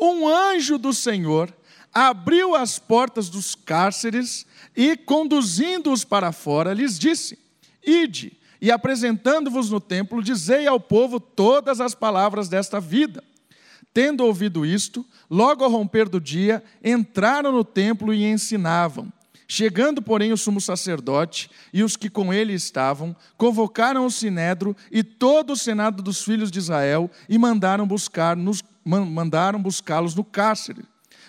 um 0.00 0.28
anjo 0.28 0.78
do 0.78 0.92
Senhor 0.92 1.54
abriu 1.92 2.54
as 2.54 2.78
portas 2.78 3.28
dos 3.28 3.54
cárceres 3.54 4.44
e, 4.76 4.96
conduzindo-os 4.96 6.04
para 6.04 6.32
fora, 6.32 6.74
lhes 6.74 6.98
disse: 6.98 7.38
Ide, 7.82 8.36
e 8.60 8.70
apresentando-vos 8.70 9.70
no 9.70 9.80
templo, 9.80 10.22
dizei 10.22 10.66
ao 10.66 10.80
povo 10.80 11.20
todas 11.20 11.80
as 11.80 11.94
palavras 11.94 12.48
desta 12.48 12.80
vida. 12.80 13.22
Tendo 13.92 14.24
ouvido 14.24 14.66
isto, 14.66 15.06
logo 15.30 15.62
ao 15.62 15.70
romper 15.70 16.08
do 16.08 16.20
dia, 16.20 16.64
entraram 16.82 17.52
no 17.52 17.64
templo 17.64 18.12
e 18.12 18.24
ensinavam. 18.24 19.12
Chegando, 19.46 20.00
porém, 20.00 20.32
o 20.32 20.36
sumo 20.36 20.60
sacerdote 20.60 21.50
e 21.72 21.82
os 21.82 21.96
que 21.96 22.08
com 22.08 22.32
ele 22.32 22.54
estavam, 22.54 23.14
convocaram 23.36 24.06
o 24.06 24.10
sinédrio 24.10 24.74
e 24.90 25.02
todo 25.02 25.52
o 25.52 25.56
senado 25.56 26.02
dos 26.02 26.22
filhos 26.22 26.50
de 26.50 26.58
Israel 26.58 27.10
e 27.28 27.36
mandaram 27.36 27.86
buscar 27.86 28.36
nos, 28.36 28.62
mandaram 28.84 29.60
buscá-los 29.60 30.14
no 30.14 30.24
cárcere. 30.24 30.84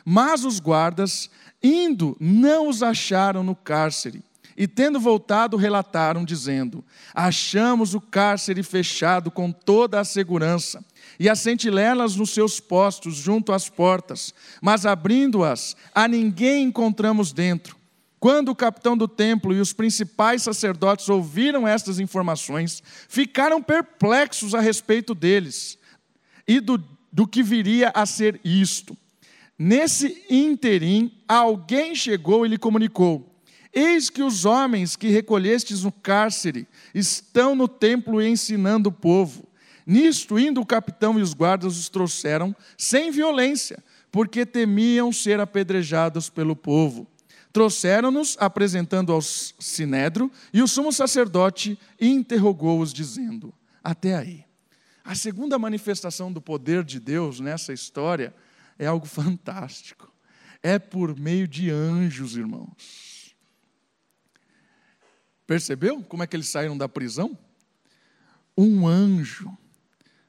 Mas 0.05 0.45
os 0.45 0.59
guardas, 0.59 1.29
indo, 1.61 2.15
não 2.19 2.69
os 2.69 2.81
acharam 2.81 3.43
no 3.43 3.55
cárcere. 3.55 4.23
E 4.57 4.67
tendo 4.67 4.99
voltado, 4.99 5.57
relataram, 5.57 6.23
dizendo: 6.23 6.83
Achamos 7.13 7.93
o 7.93 7.99
cárcere 7.99 8.63
fechado 8.63 9.29
com 9.29 9.51
toda 9.51 9.99
a 9.99 10.05
segurança 10.05 10.83
e 11.19 11.27
as 11.29 11.39
sentinelas 11.39 12.15
nos 12.15 12.29
seus 12.29 12.59
postos 12.59 13.15
junto 13.15 13.51
às 13.51 13.69
portas, 13.69 14.33
mas 14.61 14.85
abrindo-as, 14.85 15.75
a 15.93 16.07
ninguém 16.07 16.63
encontramos 16.63 17.33
dentro. 17.33 17.75
Quando 18.19 18.49
o 18.49 18.55
capitão 18.55 18.97
do 18.97 19.07
templo 19.07 19.53
e 19.53 19.59
os 19.59 19.73
principais 19.73 20.41
sacerdotes 20.43 21.09
ouviram 21.09 21.67
estas 21.67 21.99
informações, 21.99 22.81
ficaram 23.07 23.61
perplexos 23.61 24.55
a 24.55 24.59
respeito 24.59 25.13
deles 25.13 25.77
e 26.47 26.59
do, 26.59 26.81
do 27.11 27.27
que 27.27 27.43
viria 27.43 27.91
a 27.93 28.05
ser 28.05 28.39
isto. 28.43 28.97
Nesse 29.57 30.25
interim, 30.29 31.11
alguém 31.27 31.95
chegou 31.95 32.45
e 32.45 32.49
lhe 32.49 32.57
comunicou: 32.57 33.35
Eis 33.73 34.09
que 34.09 34.23
os 34.23 34.45
homens 34.45 34.95
que 34.95 35.09
recolhestes 35.09 35.83
no 35.83 35.91
cárcere 35.91 36.67
estão 36.93 37.55
no 37.55 37.67
templo 37.67 38.21
ensinando 38.21 38.89
o 38.89 38.91
povo. 38.91 39.47
Nisto, 39.85 40.39
indo 40.39 40.59
o 40.59 40.65
capitão 40.65 41.19
e 41.19 41.21
os 41.21 41.33
guardas 41.33 41.77
os 41.77 41.89
trouxeram 41.89 42.55
sem 42.77 43.11
violência, 43.11 43.83
porque 44.11 44.45
temiam 44.45 45.11
ser 45.11 45.39
apedrejados 45.39 46.29
pelo 46.29 46.55
povo. 46.55 47.07
Trouxeram-nos, 47.55 48.35
apresentando 48.37 49.13
ao 49.13 49.21
sinédrio, 49.21 50.29
e 50.51 50.61
o 50.61 50.67
sumo 50.67 50.91
sacerdote 50.91 51.79
interrogou-os, 51.97 52.91
dizendo: 52.91 53.53
Até 53.81 54.13
aí. 54.13 54.43
A 55.05 55.15
segunda 55.15 55.57
manifestação 55.57 56.33
do 56.33 56.41
poder 56.41 56.83
de 56.83 56.99
Deus 56.99 57.39
nessa 57.39 57.71
história 57.71 58.35
é 58.77 58.85
algo 58.85 59.05
fantástico. 59.07 60.11
É 60.61 60.77
por 60.77 61.17
meio 61.17 61.47
de 61.47 61.71
anjos, 61.71 62.35
irmãos. 62.35 63.33
Percebeu 65.47 66.03
como 66.03 66.23
é 66.23 66.27
que 66.27 66.35
eles 66.35 66.49
saíram 66.49 66.77
da 66.77 66.89
prisão? 66.89 67.39
Um 68.57 68.85
anjo 68.85 69.57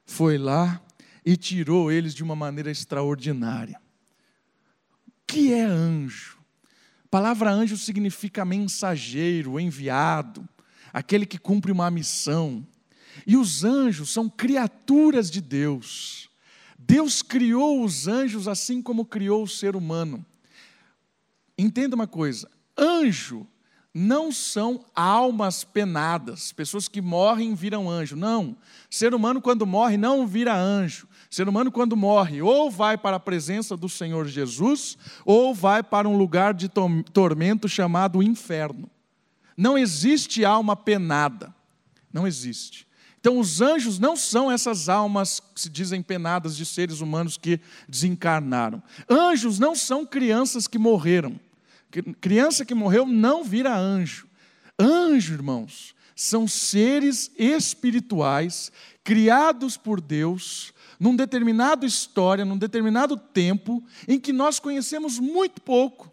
foi 0.04 0.38
lá 0.38 0.80
e 1.24 1.36
tirou 1.36 1.90
eles 1.90 2.14
de 2.14 2.22
uma 2.22 2.36
maneira 2.36 2.70
extraordinária. 2.70 3.80
O 5.08 5.12
que 5.26 5.52
é 5.52 5.64
anjo? 5.64 6.35
A 7.06 7.08
palavra 7.08 7.52
anjo 7.52 7.76
significa 7.76 8.44
mensageiro, 8.44 9.60
enviado, 9.60 10.46
aquele 10.92 11.24
que 11.24 11.38
cumpre 11.38 11.70
uma 11.70 11.88
missão. 11.88 12.66
E 13.24 13.36
os 13.36 13.62
anjos 13.62 14.10
são 14.10 14.28
criaturas 14.28 15.30
de 15.30 15.40
Deus. 15.40 16.28
Deus 16.76 17.22
criou 17.22 17.84
os 17.84 18.08
anjos 18.08 18.48
assim 18.48 18.82
como 18.82 19.04
criou 19.04 19.44
o 19.44 19.48
ser 19.48 19.76
humano. 19.76 20.26
Entenda 21.56 21.94
uma 21.94 22.08
coisa: 22.08 22.50
anjo 22.76 23.46
não 23.94 24.32
são 24.32 24.84
almas 24.92 25.62
penadas, 25.62 26.50
pessoas 26.50 26.88
que 26.88 27.00
morrem 27.00 27.54
viram 27.54 27.88
anjo. 27.88 28.16
Não. 28.16 28.56
Ser 28.90 29.14
humano, 29.14 29.40
quando 29.40 29.64
morre, 29.64 29.96
não 29.96 30.26
vira 30.26 30.56
anjo. 30.58 31.06
Ser 31.30 31.48
humano, 31.48 31.72
quando 31.72 31.96
morre, 31.96 32.40
ou 32.40 32.70
vai 32.70 32.96
para 32.96 33.16
a 33.16 33.20
presença 33.20 33.76
do 33.76 33.88
Senhor 33.88 34.26
Jesus, 34.26 34.96
ou 35.24 35.54
vai 35.54 35.82
para 35.82 36.08
um 36.08 36.16
lugar 36.16 36.54
de 36.54 36.68
tormento 37.12 37.68
chamado 37.68 38.22
inferno. 38.22 38.90
Não 39.56 39.76
existe 39.76 40.44
alma 40.44 40.76
penada. 40.76 41.54
Não 42.12 42.26
existe. 42.26 42.86
Então, 43.18 43.40
os 43.40 43.60
anjos 43.60 43.98
não 43.98 44.14
são 44.14 44.50
essas 44.50 44.88
almas 44.88 45.40
que 45.40 45.60
se 45.60 45.68
dizem 45.68 46.00
penadas 46.00 46.56
de 46.56 46.64
seres 46.64 47.00
humanos 47.00 47.36
que 47.36 47.60
desencarnaram. 47.88 48.82
Anjos 49.10 49.58
não 49.58 49.74
são 49.74 50.06
crianças 50.06 50.68
que 50.68 50.78
morreram. 50.78 51.38
Criança 52.20 52.64
que 52.64 52.74
morreu 52.74 53.04
não 53.04 53.42
vira 53.42 53.76
anjo. 53.76 54.28
Anjo, 54.78 55.34
irmãos, 55.34 55.94
são 56.14 56.46
seres 56.46 57.30
espirituais 57.36 58.70
criados 59.02 59.76
por 59.76 60.00
Deus 60.00 60.72
num 60.98 61.14
determinado 61.14 61.84
história, 61.84 62.44
num 62.44 62.58
determinado 62.58 63.16
tempo 63.16 63.82
em 64.06 64.18
que 64.18 64.32
nós 64.32 64.58
conhecemos 64.58 65.18
muito 65.18 65.60
pouco. 65.60 66.12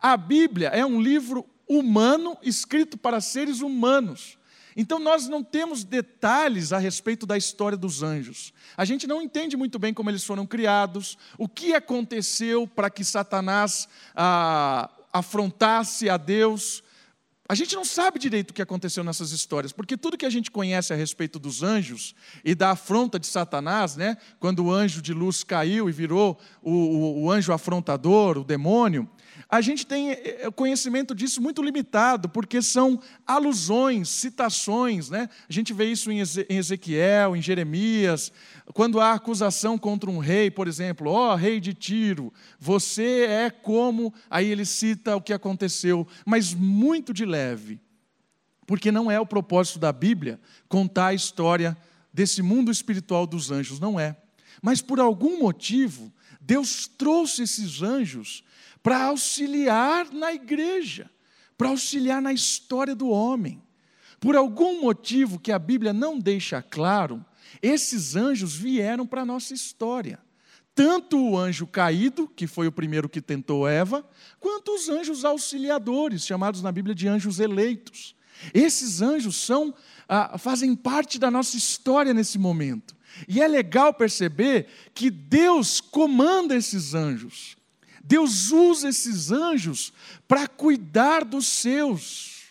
A 0.00 0.16
Bíblia 0.16 0.68
é 0.68 0.84
um 0.84 1.00
livro 1.00 1.46
humano 1.68 2.36
escrito 2.42 2.96
para 2.96 3.20
seres 3.20 3.60
humanos. 3.60 4.38
Então 4.76 4.98
nós 4.98 5.28
não 5.28 5.42
temos 5.42 5.84
detalhes 5.84 6.72
a 6.72 6.78
respeito 6.78 7.26
da 7.26 7.36
história 7.36 7.78
dos 7.78 8.02
anjos. 8.02 8.52
A 8.76 8.84
gente 8.84 9.06
não 9.06 9.22
entende 9.22 9.56
muito 9.56 9.78
bem 9.78 9.94
como 9.94 10.10
eles 10.10 10.24
foram 10.24 10.46
criados, 10.46 11.16
o 11.38 11.48
que 11.48 11.74
aconteceu 11.74 12.66
para 12.66 12.90
que 12.90 13.04
Satanás 13.04 13.88
ah, 14.14 14.90
afrontasse 15.12 16.10
a 16.10 16.16
Deus. 16.16 16.82
A 17.46 17.54
gente 17.54 17.74
não 17.74 17.84
sabe 17.84 18.18
direito 18.18 18.52
o 18.52 18.54
que 18.54 18.62
aconteceu 18.62 19.04
nessas 19.04 19.30
histórias, 19.30 19.70
porque 19.70 19.98
tudo 19.98 20.16
que 20.16 20.24
a 20.24 20.30
gente 20.30 20.50
conhece 20.50 20.94
a 20.94 20.96
respeito 20.96 21.38
dos 21.38 21.62
anjos 21.62 22.14
e 22.42 22.54
da 22.54 22.70
afronta 22.70 23.18
de 23.18 23.26
Satanás, 23.26 23.96
né, 23.96 24.16
quando 24.40 24.64
o 24.64 24.72
anjo 24.72 25.02
de 25.02 25.12
luz 25.12 25.44
caiu 25.44 25.86
e 25.86 25.92
virou 25.92 26.40
o, 26.62 26.72
o, 26.72 27.22
o 27.24 27.30
anjo 27.30 27.52
afrontador, 27.52 28.38
o 28.38 28.44
demônio, 28.44 29.06
a 29.48 29.60
gente 29.60 29.86
tem 29.86 30.12
eh, 30.12 30.38
eh, 30.40 30.50
conhecimento 30.50 31.14
disso 31.14 31.40
muito 31.40 31.62
limitado, 31.62 32.28
porque 32.28 32.62
são 32.62 33.00
alusões, 33.26 34.08
citações. 34.08 35.10
Né? 35.10 35.28
A 35.48 35.52
gente 35.52 35.72
vê 35.72 35.84
isso 35.84 36.10
em 36.10 36.20
Ezequiel, 36.48 37.36
em 37.36 37.42
Jeremias, 37.42 38.32
quando 38.72 38.98
há 38.98 39.12
acusação 39.12 39.76
contra 39.76 40.10
um 40.10 40.18
rei, 40.18 40.50
por 40.50 40.66
exemplo, 40.66 41.10
ó 41.10 41.32
oh, 41.32 41.36
rei 41.36 41.60
de 41.60 41.74
Tiro, 41.74 42.32
você 42.58 43.26
é 43.28 43.50
como. 43.50 44.12
Aí 44.30 44.48
ele 44.48 44.64
cita 44.64 45.16
o 45.16 45.20
que 45.20 45.32
aconteceu, 45.32 46.06
mas 46.24 46.54
muito 46.54 47.12
de 47.12 47.26
leve, 47.26 47.78
porque 48.66 48.90
não 48.90 49.10
é 49.10 49.20
o 49.20 49.26
propósito 49.26 49.78
da 49.78 49.92
Bíblia 49.92 50.40
contar 50.68 51.08
a 51.08 51.14
história 51.14 51.76
desse 52.12 52.40
mundo 52.40 52.70
espiritual 52.70 53.26
dos 53.26 53.50
anjos, 53.50 53.78
não 53.78 54.00
é. 54.00 54.16
Mas 54.62 54.80
por 54.80 54.98
algum 54.98 55.40
motivo, 55.40 56.10
Deus 56.40 56.86
trouxe 56.86 57.42
esses 57.42 57.82
anjos 57.82 58.42
para 58.82 59.04
auxiliar 59.04 60.10
na 60.10 60.32
igreja, 60.32 61.10
para 61.58 61.68
auxiliar 61.68 62.22
na 62.22 62.32
história 62.32 62.94
do 62.94 63.08
homem. 63.08 63.62
Por 64.18 64.36
algum 64.36 64.80
motivo 64.80 65.38
que 65.38 65.52
a 65.52 65.58
Bíblia 65.58 65.92
não 65.92 66.18
deixa 66.18 66.62
claro, 66.62 67.24
esses 67.62 68.16
anjos 68.16 68.54
vieram 68.54 69.06
para 69.06 69.22
a 69.22 69.26
nossa 69.26 69.54
história. 69.54 70.18
Tanto 70.74 71.16
o 71.16 71.38
anjo 71.38 71.66
caído, 71.66 72.26
que 72.26 72.46
foi 72.46 72.66
o 72.66 72.72
primeiro 72.72 73.08
que 73.08 73.20
tentou 73.20 73.68
Eva, 73.68 74.04
quanto 74.40 74.74
os 74.74 74.88
anjos 74.88 75.24
auxiliadores, 75.24 76.26
chamados 76.26 76.62
na 76.62 76.72
Bíblia 76.72 76.94
de 76.94 77.06
anjos 77.06 77.38
eleitos. 77.38 78.16
Esses 78.52 79.00
anjos 79.00 79.36
são, 79.36 79.72
ah, 80.08 80.36
fazem 80.36 80.74
parte 80.74 81.18
da 81.18 81.30
nossa 81.30 81.56
história 81.56 82.12
nesse 82.12 82.38
momento. 82.38 82.96
E 83.28 83.40
é 83.40 83.46
legal 83.46 83.94
perceber 83.94 84.66
que 84.92 85.10
Deus 85.10 85.80
comanda 85.80 86.56
esses 86.56 86.94
anjos. 86.94 87.56
Deus 88.02 88.50
usa 88.50 88.88
esses 88.88 89.30
anjos 89.30 89.92
para 90.26 90.48
cuidar 90.48 91.24
dos 91.24 91.46
seus. 91.46 92.42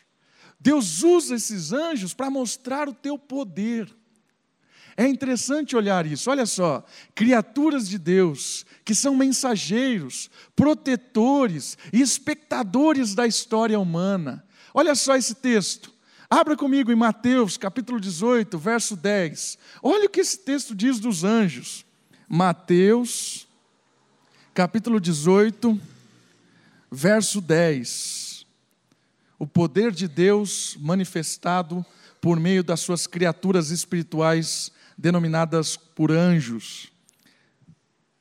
Deus 0.60 1.04
usa 1.04 1.36
esses 1.36 1.74
anjos 1.74 2.14
para 2.14 2.30
mostrar 2.30 2.88
o 2.88 2.94
teu 2.94 3.20
poder. 3.20 3.94
É 4.96 5.08
interessante 5.08 5.76
olhar 5.76 6.06
isso. 6.06 6.30
Olha 6.30 6.46
só, 6.46 6.86
criaturas 7.16 7.90
de 7.90 7.98
Deus 7.98 8.66
que 8.86 8.94
são 8.94 9.16
mensageiros, 9.16 10.30
protetores 10.56 11.78
e 11.92 12.02
espectadores 12.02 13.16
da 13.16 13.26
história 13.26 13.80
humana. 13.80 14.46
Olha 14.74 14.94
só 14.96 15.16
esse 15.16 15.36
texto. 15.36 15.92
Abra 16.30 16.56
comigo 16.56 16.92
em 16.92 16.96
Mateus, 16.96 17.58
capítulo 17.58 18.00
18, 18.00 18.58
verso 18.58 18.96
10. 18.96 19.58
Olha 19.82 20.06
o 20.06 20.10
que 20.10 20.22
esse 20.22 20.40
texto 20.40 20.76
diz 20.76 21.00
dos 21.00 21.24
anjos. 21.24 21.86
Mateus 22.28 23.48
capítulo 24.54 25.00
18, 25.00 25.80
verso 26.92 27.42
10. 27.42 28.46
O 29.40 29.48
poder 29.48 29.92
de 29.92 30.08
Deus 30.08 30.78
manifestado 30.80 31.84
por 32.22 32.40
meio 32.40 32.64
das 32.64 32.80
suas 32.80 33.08
criaturas 33.08 33.72
espirituais 33.72 34.72
denominadas 35.04 35.76
por 35.76 36.14
anjos. 36.14 36.90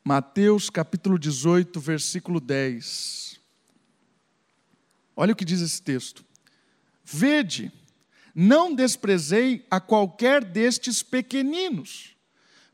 Mateus 0.03 0.69
capítulo 0.69 1.17
18, 1.17 1.79
versículo 1.81 2.41
10. 2.41 3.41
Olha 5.15 5.33
o 5.33 5.37
que 5.37 5.45
diz 5.45 5.61
esse 5.61 5.81
texto. 5.81 6.25
Vede, 7.05 7.71
não 8.35 8.75
desprezei 8.75 9.65
a 9.71 9.79
qualquer 9.79 10.45
destes 10.45 11.05
pequeninos 11.05 12.17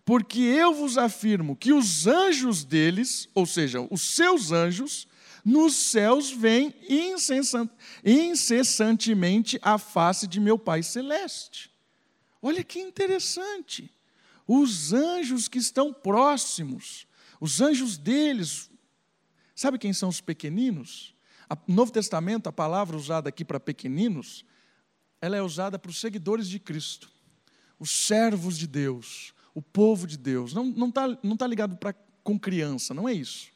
porque 0.06 0.40
eu 0.40 0.72
vos 0.72 0.96
afirmo 0.96 1.54
que 1.54 1.70
os 1.70 2.06
anjos 2.06 2.64
deles, 2.64 3.28
ou 3.34 3.44
seja, 3.44 3.86
os 3.90 4.00
seus 4.00 4.52
anjos, 4.52 5.06
nos 5.44 5.76
céus 5.76 6.30
veem 6.30 6.74
incessantemente 8.02 9.58
a 9.60 9.76
face 9.76 10.26
de 10.26 10.40
meu 10.40 10.58
Pai 10.58 10.82
Celeste. 10.82 11.70
Olha 12.40 12.64
que 12.64 12.80
interessante. 12.80 13.92
Os 14.48 14.94
anjos 14.94 15.46
que 15.46 15.58
estão 15.58 15.92
próximos, 15.92 17.06
os 17.38 17.60
anjos 17.60 17.98
deles, 17.98 18.70
sabe 19.54 19.78
quem 19.78 19.92
são 19.92 20.08
os 20.08 20.22
pequeninos? 20.22 21.14
No 21.66 21.74
Novo 21.76 21.92
Testamento, 21.92 22.48
a 22.48 22.52
palavra 22.52 22.96
usada 22.96 23.28
aqui 23.28 23.44
para 23.44 23.60
pequeninos, 23.60 24.46
ela 25.20 25.36
é 25.36 25.42
usada 25.42 25.78
para 25.78 25.90
os 25.90 26.00
seguidores 26.00 26.48
de 26.48 26.58
Cristo, 26.58 27.10
os 27.78 27.90
servos 27.90 28.56
de 28.56 28.66
Deus, 28.66 29.34
o 29.54 29.60
povo 29.60 30.06
de 30.06 30.16
Deus. 30.16 30.54
Não 30.54 30.70
está 30.70 30.78
não 30.80 30.90
tá, 30.90 31.18
não 31.22 31.36
tá 31.36 31.46
ligado 31.46 31.76
pra, 31.76 31.92
com 32.24 32.38
criança, 32.38 32.94
não 32.94 33.06
é 33.06 33.12
isso. 33.12 33.52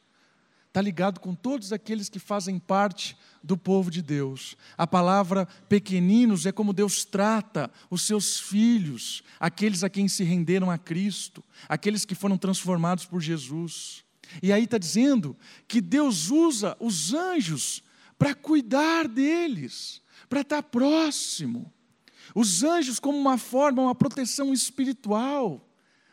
Está 0.72 0.80
ligado 0.80 1.20
com 1.20 1.35
todos 1.35 1.70
aqueles 1.70 2.08
que 2.08 2.18
fazem 2.18 2.58
parte 2.58 3.14
do 3.42 3.58
povo 3.58 3.90
de 3.90 4.00
Deus. 4.00 4.56
A 4.74 4.87
palavra 4.87 5.46
pequeninos 5.68 6.46
é 6.46 6.50
como 6.50 6.72
Deus 6.72 7.04
trata 7.04 7.70
os 7.90 8.00
seus 8.06 8.40
filhos, 8.40 9.22
aqueles 9.38 9.85
a 9.85 9.90
quem 9.90 10.08
se 10.08 10.24
renderam 10.24 10.70
a 10.70 10.78
Cristo, 10.78 11.44
aqueles 11.68 12.06
que 12.06 12.14
foram 12.14 12.38
transformados 12.38 13.04
por 13.04 13.20
Jesus. 13.20 14.02
E 14.42 14.50
aí 14.50 14.64
está 14.64 14.78
dizendo 14.78 15.37
que 15.68 15.78
Deus 15.78 16.30
usa 16.30 16.74
os 16.80 17.12
anjos 17.12 17.82
para 18.18 18.35
cuidar 18.35 19.06
deles, 19.06 20.00
para 20.26 20.40
estar 20.40 20.62
tá 20.62 20.66
próximo. 20.66 21.70
Os 22.35 22.64
anjos, 22.64 22.98
como 22.98 23.18
uma 23.18 23.37
forma, 23.37 23.82
uma 23.82 23.94
proteção 23.94 24.54
espiritual. 24.54 25.68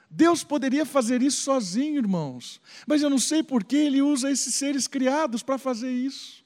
Deus 0.09 0.43
poderia 0.43 0.85
fazer 0.85 1.21
isso 1.21 1.41
sozinho, 1.41 1.97
irmãos, 1.97 2.59
mas 2.87 3.01
eu 3.01 3.09
não 3.09 3.19
sei 3.19 3.43
por 3.43 3.63
que 3.63 3.75
Ele 3.75 4.01
usa 4.01 4.31
esses 4.31 4.55
seres 4.55 4.87
criados 4.87 5.43
para 5.43 5.57
fazer 5.57 5.91
isso. 5.91 6.43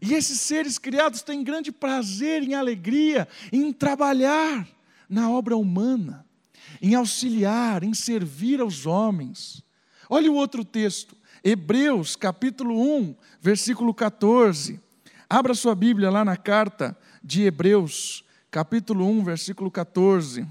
E 0.00 0.14
esses 0.14 0.40
seres 0.40 0.78
criados 0.78 1.20
têm 1.20 1.44
grande 1.44 1.70
prazer 1.70 2.42
em 2.42 2.54
alegria, 2.54 3.28
em 3.52 3.70
trabalhar 3.70 4.66
na 5.08 5.28
obra 5.30 5.56
humana, 5.56 6.24
em 6.80 6.94
auxiliar, 6.94 7.82
em 7.82 7.92
servir 7.92 8.60
aos 8.60 8.86
homens. 8.86 9.62
Olha 10.08 10.30
o 10.30 10.34
outro 10.34 10.64
texto, 10.64 11.14
Hebreus 11.44 12.16
capítulo 12.16 12.80
1, 12.96 13.14
versículo 13.42 13.92
14. 13.92 14.80
Abra 15.28 15.54
sua 15.54 15.74
Bíblia 15.74 16.10
lá 16.10 16.24
na 16.24 16.36
carta 16.36 16.96
de 17.22 17.42
Hebreus, 17.42 18.24
capítulo 18.50 19.06
1, 19.06 19.24
versículo 19.24 19.70
14. 19.70 20.46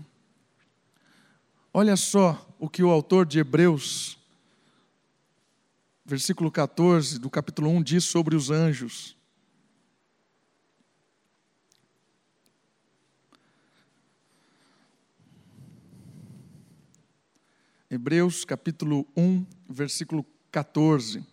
Olha 1.72 1.96
só 1.96 2.56
o 2.58 2.68
que 2.68 2.82
o 2.82 2.90
autor 2.90 3.28
de 3.28 3.38
Hebreus, 3.40 4.18
versículo 6.04 6.52
14 6.52 7.20
do 7.20 7.30
capítulo 7.30 7.70
1, 7.70 7.84
diz 7.84 8.04
sobre 8.06 8.36
os 8.36 8.50
anjos. 8.50 9.16
Hebreus 17.88 18.44
capítulo 18.44 19.08
1, 19.16 19.46
versículo 19.68 20.26
14. 20.52 21.24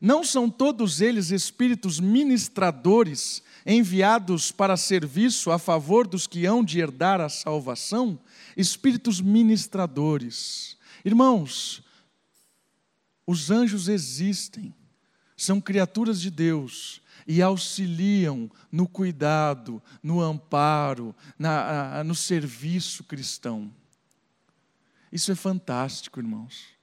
Não 0.00 0.22
são 0.22 0.48
todos 0.48 1.00
eles 1.00 1.30
espíritos 1.30 1.98
ministradores 1.98 3.42
enviados 3.66 4.52
para 4.52 4.76
serviço 4.76 5.50
a 5.50 5.58
favor 5.58 6.06
dos 6.06 6.26
que 6.26 6.46
hão 6.46 6.64
de 6.64 6.78
herdar 6.78 7.20
a 7.20 7.28
salvação? 7.28 8.18
espíritos 8.58 9.20
ministradores. 9.20 10.76
Irmãos, 11.04 11.80
os 13.24 13.52
anjos 13.52 13.88
existem, 13.88 14.74
são 15.36 15.60
criaturas 15.60 16.20
de 16.20 16.28
Deus 16.28 17.00
e 17.24 17.40
auxiliam 17.40 18.50
no 18.72 18.88
cuidado, 18.88 19.80
no 20.02 20.20
amparo, 20.20 21.14
na, 21.38 22.02
no 22.02 22.16
serviço 22.16 23.04
cristão. 23.04 23.72
Isso 25.12 25.30
é 25.30 25.36
fantástico, 25.36 26.18
irmãos. 26.18 26.77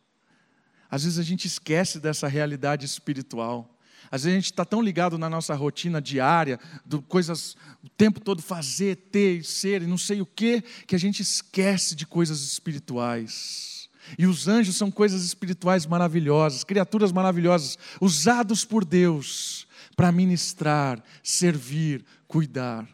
Às 0.96 1.04
vezes 1.04 1.20
a 1.20 1.24
gente 1.24 1.46
esquece 1.46 2.00
dessa 2.00 2.26
realidade 2.26 2.86
espiritual. 2.86 3.70
Às 4.10 4.24
vezes 4.24 4.34
a 4.34 4.40
gente 4.40 4.52
está 4.52 4.64
tão 4.64 4.82
ligado 4.82 5.18
na 5.18 5.30
nossa 5.30 5.54
rotina 5.54 6.02
diária, 6.02 6.58
do 6.86 7.02
coisas 7.02 7.58
o 7.84 7.90
tempo 7.98 8.22
todo 8.22 8.42
fazer, 8.42 8.96
ter, 9.12 9.44
ser 9.44 9.82
e 9.82 9.88
não 9.88 9.98
sei 9.98 10.22
o 10.22 10.26
que, 10.26 10.62
que 10.88 10.96
a 10.96 10.98
gente 10.98 11.22
esquece 11.22 11.98
de 11.98 12.08
coisas 12.08 12.44
espirituais. 12.44 13.90
E 14.18 14.26
os 14.26 14.48
anjos 14.48 14.78
são 14.78 14.90
coisas 14.90 15.26
espirituais 15.26 15.86
maravilhosas, 15.86 16.64
criaturas 16.64 17.12
maravilhosas, 17.12 17.78
usados 18.00 18.64
por 18.64 18.86
Deus 18.86 19.68
para 19.98 20.14
ministrar, 20.14 21.04
servir, 21.22 22.06
cuidar. 22.26 22.88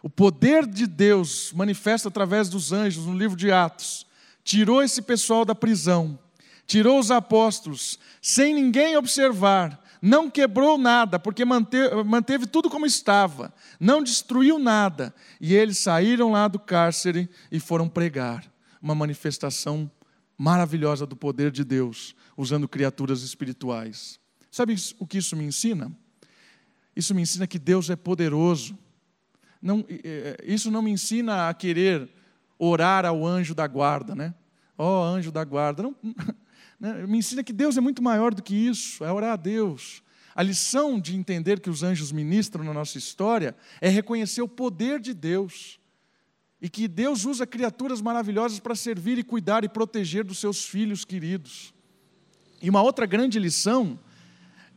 O 0.00 0.08
poder 0.08 0.64
de 0.64 0.86
Deus 0.86 1.52
manifesta 1.52 2.06
através 2.06 2.48
dos 2.48 2.70
anjos 2.70 3.04
no 3.04 3.18
livro 3.18 3.36
de 3.36 3.50
Atos. 3.50 4.06
Tirou 4.44 4.80
esse 4.80 5.02
pessoal 5.02 5.44
da 5.44 5.56
prisão, 5.56 6.20
tirou 6.66 6.98
os 6.98 7.10
apóstolos, 7.10 7.98
sem 8.20 8.54
ninguém 8.54 8.96
observar, 8.96 9.82
não 10.00 10.30
quebrou 10.30 10.76
nada, 10.76 11.18
porque 11.18 11.44
manteve, 11.44 12.02
manteve 12.04 12.46
tudo 12.46 12.68
como 12.68 12.84
estava, 12.84 13.54
não 13.80 14.02
destruiu 14.02 14.58
nada. 14.58 15.14
E 15.40 15.54
eles 15.54 15.78
saíram 15.78 16.30
lá 16.30 16.46
do 16.46 16.58
cárcere 16.58 17.28
e 17.50 17.58
foram 17.58 17.88
pregar 17.88 18.44
uma 18.82 18.94
manifestação 18.94 19.90
maravilhosa 20.36 21.06
do 21.06 21.16
poder 21.16 21.50
de 21.50 21.64
Deus, 21.64 22.14
usando 22.36 22.68
criaturas 22.68 23.22
espirituais. 23.22 24.20
Sabe 24.50 24.76
o 24.98 25.06
que 25.06 25.18
isso 25.18 25.34
me 25.36 25.44
ensina? 25.44 25.90
Isso 26.94 27.14
me 27.14 27.22
ensina 27.22 27.46
que 27.46 27.58
Deus 27.58 27.88
é 27.88 27.96
poderoso. 27.96 28.78
Não, 29.60 29.84
isso 30.44 30.70
não 30.70 30.82
me 30.82 30.90
ensina 30.90 31.48
a 31.48 31.54
querer 31.54 32.10
orar 32.58 33.06
ao 33.06 33.26
anjo 33.26 33.54
da 33.54 33.66
guarda, 33.66 34.14
né? 34.14 34.34
Ó 34.76 35.00
oh, 35.00 35.14
anjo 35.14 35.32
da 35.32 35.42
guarda. 35.44 35.82
Não, 35.82 35.96
né? 36.78 37.06
Me 37.06 37.18
ensina 37.18 37.42
que 37.42 37.52
Deus 37.52 37.76
é 37.76 37.80
muito 37.80 38.02
maior 38.02 38.34
do 38.34 38.42
que 38.42 38.54
isso, 38.54 39.04
é 39.04 39.12
orar 39.12 39.32
a 39.32 39.36
Deus. 39.36 40.02
A 40.34 40.42
lição 40.42 40.98
de 40.98 41.14
entender 41.14 41.60
que 41.60 41.70
os 41.70 41.82
anjos 41.82 42.10
ministram 42.10 42.64
na 42.64 42.74
nossa 42.74 42.98
história 42.98 43.54
é 43.80 43.88
reconhecer 43.88 44.42
o 44.42 44.48
poder 44.48 44.98
de 45.00 45.14
Deus. 45.14 45.78
E 46.60 46.68
que 46.68 46.88
Deus 46.88 47.24
usa 47.24 47.46
criaturas 47.46 48.00
maravilhosas 48.00 48.58
para 48.58 48.74
servir 48.74 49.18
e 49.18 49.22
cuidar 49.22 49.64
e 49.64 49.68
proteger 49.68 50.24
dos 50.24 50.38
seus 50.38 50.64
filhos 50.64 51.04
queridos. 51.04 51.72
E 52.60 52.68
uma 52.70 52.82
outra 52.82 53.06
grande 53.06 53.38
lição 53.38 53.98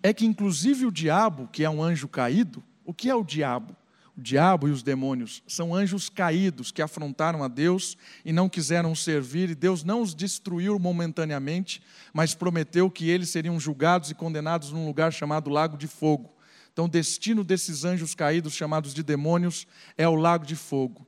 é 0.04 0.14
que, 0.14 0.26
inclusive, 0.26 0.86
o 0.86 0.92
diabo, 0.92 1.48
que 1.48 1.64
é 1.64 1.70
um 1.70 1.82
anjo 1.82 2.08
caído, 2.08 2.64
o 2.86 2.94
que 2.94 3.10
é 3.10 3.16
o 3.16 3.24
diabo? 3.24 3.76
O 4.17 4.21
diabo 4.21 4.67
e 4.67 4.71
os 4.71 4.82
demônios 4.82 5.43
são 5.45 5.75
anjos 5.75 6.10
caídos 6.10 6.71
que 6.71 6.82
afrontaram 6.82 7.43
a 7.43 7.47
Deus 7.47 7.95
e 8.25 8.34
não 8.34 8.49
quiseram 8.49 8.95
servir, 8.95 9.51
e 9.51 9.56
Deus 9.56 9.84
não 9.84 10.01
os 10.01 10.15
destruiu 10.15 10.80
momentaneamente, 10.80 11.84
mas 12.12 12.34
prometeu 12.34 12.89
que 12.89 13.10
eles 13.10 13.30
seriam 13.30 13.60
julgados 13.60 14.10
e 14.10 14.15
condenados 14.15 14.71
num 14.71 14.88
lugar 14.88 15.13
chamado 15.13 15.51
Lago 15.51 15.77
de 15.77 15.88
Fogo. 15.88 16.36
Então, 16.73 16.86
o 16.86 16.89
destino 16.89 17.43
desses 17.43 17.86
anjos 17.86 18.15
caídos, 18.15 18.53
chamados 18.53 18.91
de 18.91 19.03
demônios, 19.03 19.67
é 19.95 20.08
o 20.08 20.15
Lago 20.15 20.47
de 20.47 20.56
Fogo. 20.56 21.08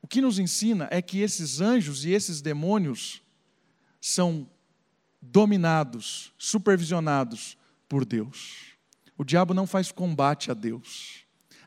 O 0.00 0.08
que 0.08 0.22
nos 0.22 0.38
ensina 0.38 0.88
é 0.90 1.02
que 1.02 1.20
esses 1.20 1.60
anjos 1.60 2.04
e 2.06 2.12
esses 2.12 2.40
demônios 2.40 3.22
são 4.00 4.48
dominados, 5.20 6.32
supervisionados 6.38 7.58
por 7.88 8.06
Deus. 8.06 8.72
O 9.18 9.24
diabo 9.24 9.52
não 9.52 9.66
faz 9.66 9.92
combate 9.92 10.50
a 10.50 10.54
Deus. 10.54 11.21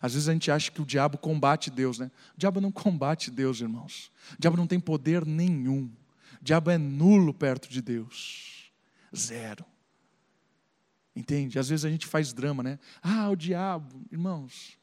Às 0.06 0.14
vezes 0.14 0.30
a 0.30 0.34
gente 0.34 0.52
acha 0.52 0.70
que 0.70 0.80
o 0.80 0.86
diabo 0.86 1.18
combate 1.18 1.72
Deus, 1.72 1.98
né? 1.98 2.12
O 2.36 2.38
diabo 2.38 2.62
não 2.62 2.72
combate 2.72 3.32
Deus, 3.32 3.60
irmãos. 3.60 4.12
O 4.34 4.40
diabo 4.40 4.56
não 4.56 4.68
tem 4.68 4.80
poder 4.80 5.26
nenhum. 5.26 5.86
O 6.40 6.44
diabo 6.44 6.70
é 6.70 6.78
nulo 6.78 7.34
perto 7.34 7.68
de 7.68 7.82
Deus. 7.82 8.72
Zero. 9.16 9.66
Entende? 11.16 11.58
Às 11.58 11.70
vezes 11.70 11.86
a 11.86 11.90
gente 11.90 12.06
faz 12.06 12.34
drama, 12.34 12.62
né? 12.62 12.78
Ah, 13.02 13.32
o 13.32 13.36
diabo, 13.36 14.06
irmãos, 14.12 14.78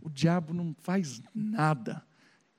o 0.00 0.08
diabo 0.08 0.54
não 0.54 0.74
faz 0.80 1.20
nada 1.34 2.02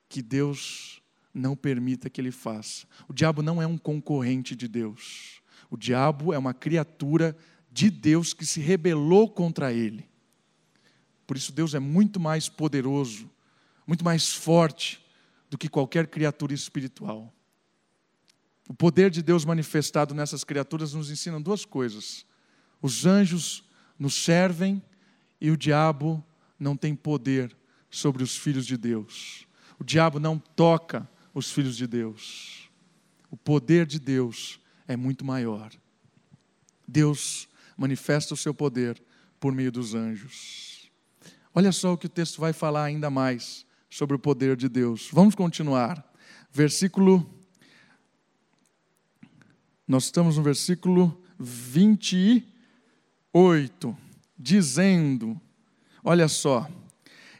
que 0.08 0.22
Deus 0.22 1.02
não 1.34 1.56
permita 1.56 2.08
que 2.08 2.20
ele 2.20 2.30
faça. 2.30 2.86
O 3.08 3.12
diabo 3.12 3.42
não 3.42 3.60
é 3.60 3.66
um 3.66 3.76
concorrente 3.76 4.54
de 4.54 4.68
Deus. 4.68 5.42
O 5.68 5.76
diabo 5.76 6.32
é 6.32 6.38
uma 6.38 6.54
criatura 6.54 7.36
de 7.72 7.90
Deus 7.90 8.32
que 8.32 8.46
se 8.46 8.60
rebelou 8.60 9.28
contra 9.28 9.72
ele. 9.72 10.13
Por 11.26 11.36
isso, 11.36 11.52
Deus 11.52 11.74
é 11.74 11.78
muito 11.78 12.20
mais 12.20 12.48
poderoso, 12.48 13.30
muito 13.86 14.04
mais 14.04 14.32
forte 14.32 15.04
do 15.48 15.58
que 15.58 15.68
qualquer 15.68 16.06
criatura 16.06 16.52
espiritual. 16.52 17.32
O 18.68 18.74
poder 18.74 19.10
de 19.10 19.22
Deus 19.22 19.44
manifestado 19.44 20.14
nessas 20.14 20.42
criaturas 20.42 20.94
nos 20.94 21.10
ensina 21.10 21.40
duas 21.40 21.64
coisas: 21.64 22.26
os 22.80 23.04
anjos 23.06 23.64
nos 23.98 24.14
servem 24.14 24.82
e 25.40 25.50
o 25.50 25.56
diabo 25.56 26.24
não 26.58 26.76
tem 26.76 26.94
poder 26.94 27.54
sobre 27.90 28.22
os 28.22 28.36
filhos 28.36 28.66
de 28.66 28.76
Deus. 28.76 29.46
O 29.78 29.84
diabo 29.84 30.18
não 30.18 30.38
toca 30.38 31.08
os 31.32 31.50
filhos 31.50 31.76
de 31.76 31.86
Deus. 31.86 32.70
O 33.30 33.36
poder 33.36 33.86
de 33.86 33.98
Deus 33.98 34.60
é 34.86 34.96
muito 34.96 35.24
maior. 35.24 35.70
Deus 36.86 37.48
manifesta 37.76 38.34
o 38.34 38.36
seu 38.36 38.54
poder 38.54 39.02
por 39.40 39.52
meio 39.52 39.72
dos 39.72 39.94
anjos. 39.94 40.73
Olha 41.54 41.70
só 41.70 41.92
o 41.92 41.96
que 41.96 42.06
o 42.06 42.08
texto 42.08 42.40
vai 42.40 42.52
falar 42.52 42.82
ainda 42.82 43.08
mais 43.08 43.64
sobre 43.88 44.16
o 44.16 44.18
poder 44.18 44.56
de 44.56 44.68
Deus. 44.68 45.08
Vamos 45.12 45.36
continuar. 45.36 46.04
Versículo. 46.50 47.24
Nós 49.86 50.06
estamos 50.06 50.36
no 50.36 50.42
versículo 50.42 51.16
28, 51.38 53.96
dizendo: 54.36 55.40
Olha 56.02 56.26
só. 56.26 56.68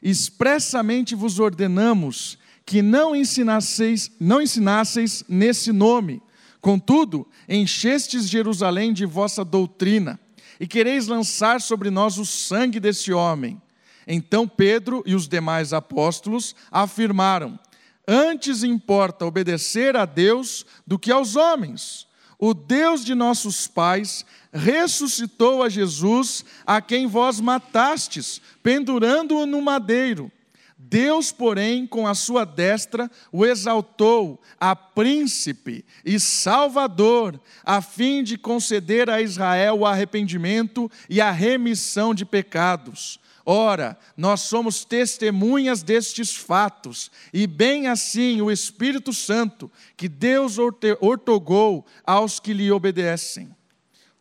Expressamente 0.00 1.16
vos 1.16 1.40
ordenamos 1.40 2.38
que 2.64 2.80
não 2.82 3.16
ensinasseis, 3.16 4.12
não 4.20 4.40
ensinasseis 4.40 5.24
nesse 5.28 5.72
nome. 5.72 6.22
Contudo, 6.60 7.26
enchestes 7.48 8.28
Jerusalém 8.28 8.92
de 8.92 9.06
vossa 9.06 9.44
doutrina, 9.44 10.20
e 10.60 10.68
quereis 10.68 11.08
lançar 11.08 11.60
sobre 11.60 11.90
nós 11.90 12.16
o 12.16 12.24
sangue 12.24 12.78
desse 12.78 13.12
homem. 13.12 13.60
Então 14.06 14.46
Pedro 14.46 15.02
e 15.06 15.14
os 15.14 15.28
demais 15.28 15.72
apóstolos 15.72 16.54
afirmaram: 16.70 17.58
Antes 18.06 18.62
importa 18.62 19.24
obedecer 19.24 19.96
a 19.96 20.04
Deus 20.04 20.66
do 20.86 20.98
que 20.98 21.10
aos 21.10 21.36
homens. 21.36 22.06
O 22.38 22.52
Deus 22.52 23.04
de 23.04 23.14
nossos 23.14 23.66
pais 23.66 24.26
ressuscitou 24.52 25.62
a 25.62 25.68
Jesus, 25.68 26.44
a 26.66 26.80
quem 26.80 27.06
vós 27.06 27.40
matastes, 27.40 28.40
pendurando-o 28.62 29.46
no 29.46 29.62
madeiro. 29.62 30.30
Deus, 30.76 31.32
porém, 31.32 31.86
com 31.86 32.06
a 32.06 32.14
sua 32.14 32.44
destra, 32.44 33.10
o 33.32 33.46
exaltou 33.46 34.40
a 34.60 34.76
príncipe 34.76 35.84
e 36.04 36.20
salvador, 36.20 37.40
a 37.64 37.80
fim 37.80 38.22
de 38.22 38.36
conceder 38.36 39.08
a 39.08 39.22
Israel 39.22 39.78
o 39.78 39.86
arrependimento 39.86 40.90
e 41.08 41.20
a 41.20 41.30
remissão 41.30 42.12
de 42.14 42.26
pecados. 42.26 43.18
Ora, 43.46 43.98
nós 44.16 44.40
somos 44.40 44.84
testemunhas 44.84 45.82
destes 45.82 46.34
fatos, 46.34 47.10
e 47.32 47.46
bem 47.46 47.88
assim 47.88 48.40
o 48.40 48.50
Espírito 48.50 49.12
Santo, 49.12 49.70
que 49.96 50.08
Deus 50.08 50.56
ortogou 51.00 51.84
aos 52.06 52.40
que 52.40 52.54
lhe 52.54 52.72
obedecem. 52.72 53.54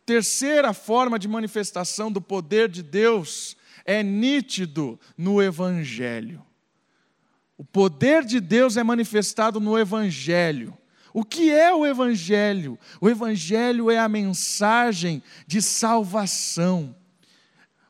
Terceira 0.04 0.74
forma 0.74 1.18
de 1.18 1.26
manifestação 1.26 2.12
do 2.12 2.20
poder 2.20 2.68
de 2.68 2.82
Deus 2.82 3.56
é 3.86 4.02
nítido 4.02 5.00
no 5.16 5.42
Evangelho. 5.42 6.44
O 7.56 7.64
poder 7.64 8.24
de 8.24 8.40
Deus 8.40 8.76
é 8.76 8.82
manifestado 8.82 9.58
no 9.58 9.78
Evangelho. 9.78 10.76
O 11.14 11.24
que 11.24 11.50
é 11.50 11.72
o 11.72 11.86
Evangelho? 11.86 12.78
O 13.00 13.08
Evangelho 13.08 13.90
é 13.90 13.98
a 13.98 14.08
mensagem 14.08 15.22
de 15.46 15.62
salvação 15.62 16.94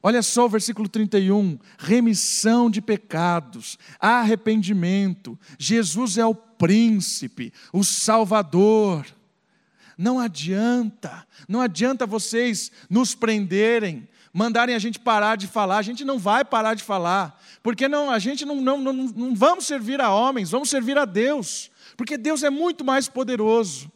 Olha 0.07 0.21
só 0.21 0.45
o 0.45 0.51
versículo 0.51 0.87
31, 0.87 1.59
remissão 1.79 2.69
de 2.69 2.83
pecados, 2.83 3.79
arrependimento. 3.99 5.38
Jesus 5.59 6.19
é 6.19 6.27
o 6.27 6.35
príncipe, 6.35 7.51
o 7.73 7.83
salvador. 7.83 9.07
Não 9.97 10.19
adianta, 10.21 11.27
não 11.49 11.59
adianta 11.59 12.05
vocês 12.05 12.71
nos 12.90 13.14
prenderem, 13.14 14.07
mandarem 14.31 14.75
a 14.75 14.79
gente 14.79 14.99
parar 14.99 15.38
de 15.38 15.47
falar, 15.47 15.79
a 15.79 15.83
gente 15.83 16.05
não 16.05 16.19
vai 16.19 16.45
parar 16.45 16.75
de 16.75 16.83
falar, 16.83 17.43
porque 17.62 17.88
não, 17.88 18.11
a 18.11 18.19
gente 18.19 18.45
não, 18.45 18.57
não, 18.57 18.79
não, 18.83 18.93
não 18.93 19.35
vamos 19.35 19.64
servir 19.64 20.03
a 20.03 20.12
homens, 20.12 20.51
vamos 20.51 20.69
servir 20.69 20.99
a 20.99 21.07
Deus, 21.07 21.71
porque 21.97 22.19
Deus 22.19 22.43
é 22.43 22.51
muito 22.51 22.85
mais 22.85 23.09
poderoso. 23.09 23.90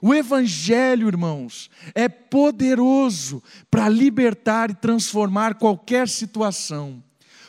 O 0.00 0.14
Evangelho, 0.14 1.08
irmãos, 1.08 1.70
é 1.94 2.08
poderoso 2.08 3.42
para 3.70 3.88
libertar 3.88 4.70
e 4.70 4.74
transformar 4.74 5.54
qualquer 5.54 6.08
situação. 6.08 7.02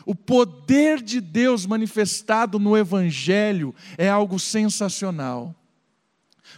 O 0.06 0.16
poder 0.16 1.02
de 1.02 1.22
Deus 1.22 1.66
manifestado 1.66 2.58
no 2.58 2.76
Evangelho 2.76 3.76
é 3.98 4.10
algo 4.10 4.40
sensacional. 4.40 5.56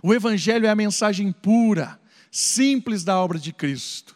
O 0.02 0.14
Evangelho 0.14 0.66
é 0.66 0.70
a 0.70 0.76
mensagem 0.76 1.32
pura, 1.32 2.00
simples 2.32 3.04
da 3.04 3.20
obra 3.20 3.38
de 3.38 3.52
Cristo. 3.52 4.16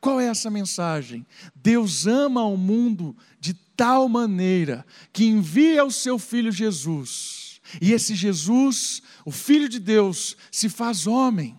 Qual 0.00 0.20
é 0.20 0.26
essa 0.26 0.50
mensagem? 0.50 1.26
Deus 1.54 2.06
ama 2.06 2.44
o 2.44 2.56
mundo 2.56 3.16
de 3.40 3.54
tal 3.54 4.08
maneira 4.08 4.84
que 5.12 5.24
envia 5.24 5.84
o 5.84 5.90
seu 5.90 6.18
Filho 6.18 6.52
Jesus. 6.52 7.35
E 7.80 7.92
esse 7.92 8.14
Jesus 8.14 9.02
o 9.24 9.32
Filho 9.32 9.68
de 9.68 9.80
Deus 9.80 10.36
se 10.52 10.68
faz 10.68 11.06
homem, 11.06 11.56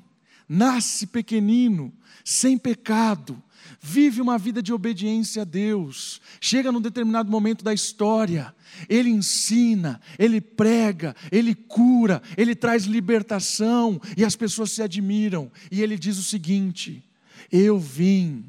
nasce 0.48 1.06
pequenino, 1.06 1.93
sem 2.24 2.58
pecado, 2.58 3.41
vive 3.82 4.22
uma 4.22 4.38
vida 4.38 4.62
de 4.62 4.72
obediência 4.72 5.41
a 5.41 5.46
Deus, 5.46 6.22
chega 6.39 6.72
num 6.72 6.82
determinado 6.82 7.30
momento 7.30 7.63
da 7.63 7.74
história, 7.74 8.56
ele 8.88 9.10
ensina, 9.10 10.00
ele 10.17 10.39
prega, 10.39 11.15
ele 11.32 11.54
cura, 11.54 12.22
ele 12.38 12.56
traz 12.56 12.86
libertação 12.86 14.00
e 14.15 14.24
as 14.24 14.36
pessoas 14.36 14.72
se 14.72 14.82
admiram. 14.82 15.52
E 15.72 15.82
ele 15.82 15.98
diz 15.98 16.17
o 16.17 16.24
seguinte: 16.24 17.04
Eu 17.52 17.80
vim 17.80 18.46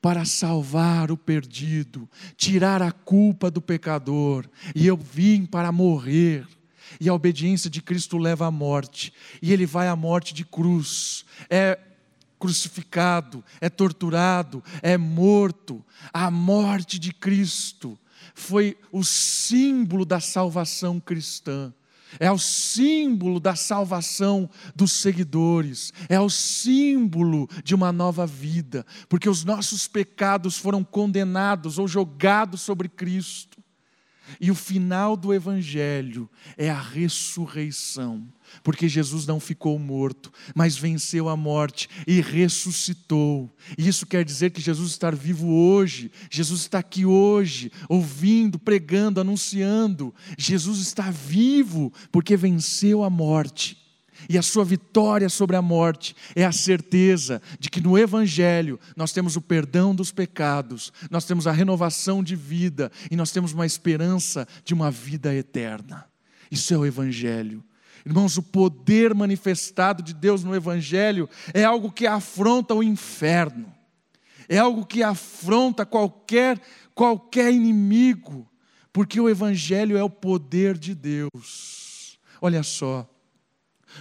para 0.00 0.24
salvar 0.24 1.10
o 1.10 1.16
perdido, 1.16 2.08
tirar 2.36 2.82
a 2.82 2.92
culpa 2.92 3.50
do 3.50 3.60
pecador, 3.60 4.48
e 4.74 4.86
eu 4.86 4.96
vim 4.96 5.44
para 5.44 5.72
morrer. 5.72 6.46
E 7.00 7.08
a 7.08 7.14
obediência 7.14 7.70
de 7.70 7.82
Cristo 7.82 8.18
leva 8.18 8.46
à 8.46 8.50
morte, 8.50 9.12
e 9.40 9.52
ele 9.52 9.66
vai 9.66 9.88
à 9.88 9.96
morte 9.96 10.34
de 10.34 10.44
cruz. 10.44 11.24
É 11.48 11.78
crucificado, 12.38 13.44
é 13.60 13.68
torturado, 13.68 14.64
é 14.82 14.98
morto. 14.98 15.84
A 16.12 16.30
morte 16.30 16.98
de 16.98 17.12
Cristo 17.12 17.96
foi 18.34 18.76
o 18.90 19.04
símbolo 19.04 20.04
da 20.04 20.18
salvação 20.18 20.98
cristã. 20.98 21.72
É 22.20 22.30
o 22.30 22.38
símbolo 22.38 23.40
da 23.40 23.54
salvação 23.54 24.48
dos 24.74 24.92
seguidores, 24.92 25.92
é 26.08 26.20
o 26.20 26.28
símbolo 26.28 27.48
de 27.64 27.74
uma 27.74 27.90
nova 27.90 28.26
vida, 28.26 28.84
porque 29.08 29.28
os 29.28 29.44
nossos 29.44 29.88
pecados 29.88 30.58
foram 30.58 30.84
condenados 30.84 31.78
ou 31.78 31.88
jogados 31.88 32.60
sobre 32.60 32.88
Cristo. 32.88 33.51
E 34.40 34.50
o 34.50 34.54
final 34.54 35.16
do 35.16 35.34
Evangelho 35.34 36.28
é 36.56 36.70
a 36.70 36.80
ressurreição, 36.80 38.26
porque 38.62 38.88
Jesus 38.88 39.26
não 39.26 39.40
ficou 39.40 39.78
morto, 39.78 40.32
mas 40.54 40.76
venceu 40.76 41.28
a 41.28 41.36
morte 41.36 41.88
e 42.06 42.20
ressuscitou. 42.20 43.50
E 43.76 43.88
isso 43.88 44.06
quer 44.06 44.24
dizer 44.24 44.50
que 44.50 44.60
Jesus 44.60 44.92
está 44.92 45.10
vivo 45.10 45.48
hoje, 45.48 46.10
Jesus 46.30 46.62
está 46.62 46.78
aqui 46.78 47.04
hoje, 47.04 47.70
ouvindo, 47.88 48.58
pregando, 48.58 49.20
anunciando. 49.20 50.14
Jesus 50.38 50.78
está 50.78 51.10
vivo 51.10 51.92
porque 52.10 52.36
venceu 52.36 53.02
a 53.02 53.10
morte 53.10 53.81
e 54.28 54.38
a 54.38 54.42
sua 54.42 54.64
vitória 54.64 55.28
sobre 55.28 55.56
a 55.56 55.62
morte 55.62 56.14
é 56.34 56.44
a 56.44 56.52
certeza 56.52 57.40
de 57.58 57.70
que 57.70 57.80
no 57.80 57.98
Evangelho 57.98 58.78
nós 58.96 59.12
temos 59.12 59.36
o 59.36 59.40
perdão 59.40 59.94
dos 59.94 60.12
pecados, 60.12 60.92
nós 61.10 61.24
temos 61.24 61.46
a 61.46 61.52
renovação 61.52 62.22
de 62.22 62.36
vida 62.36 62.90
e 63.10 63.16
nós 63.16 63.30
temos 63.30 63.52
uma 63.52 63.66
esperança 63.66 64.46
de 64.64 64.74
uma 64.74 64.90
vida 64.90 65.34
eterna. 65.34 66.06
Isso 66.50 66.74
é 66.74 66.76
o 66.76 66.86
Evangelho. 66.86 67.64
Irmãos, 68.04 68.36
o 68.36 68.42
poder 68.42 69.14
manifestado 69.14 70.02
de 70.02 70.12
Deus 70.12 70.42
no 70.42 70.54
Evangelho 70.54 71.28
é 71.54 71.64
algo 71.64 71.90
que 71.90 72.06
afronta 72.06 72.74
o 72.74 72.82
inferno, 72.82 73.72
é 74.48 74.58
algo 74.58 74.84
que 74.84 75.02
afronta 75.02 75.86
qualquer, 75.86 76.60
qualquer 76.94 77.52
inimigo, 77.52 78.48
porque 78.92 79.20
o 79.20 79.28
Evangelho 79.28 79.96
é 79.96 80.02
o 80.02 80.10
poder 80.10 80.76
de 80.76 80.94
Deus. 80.94 82.18
Olha 82.40 82.62
só, 82.64 83.08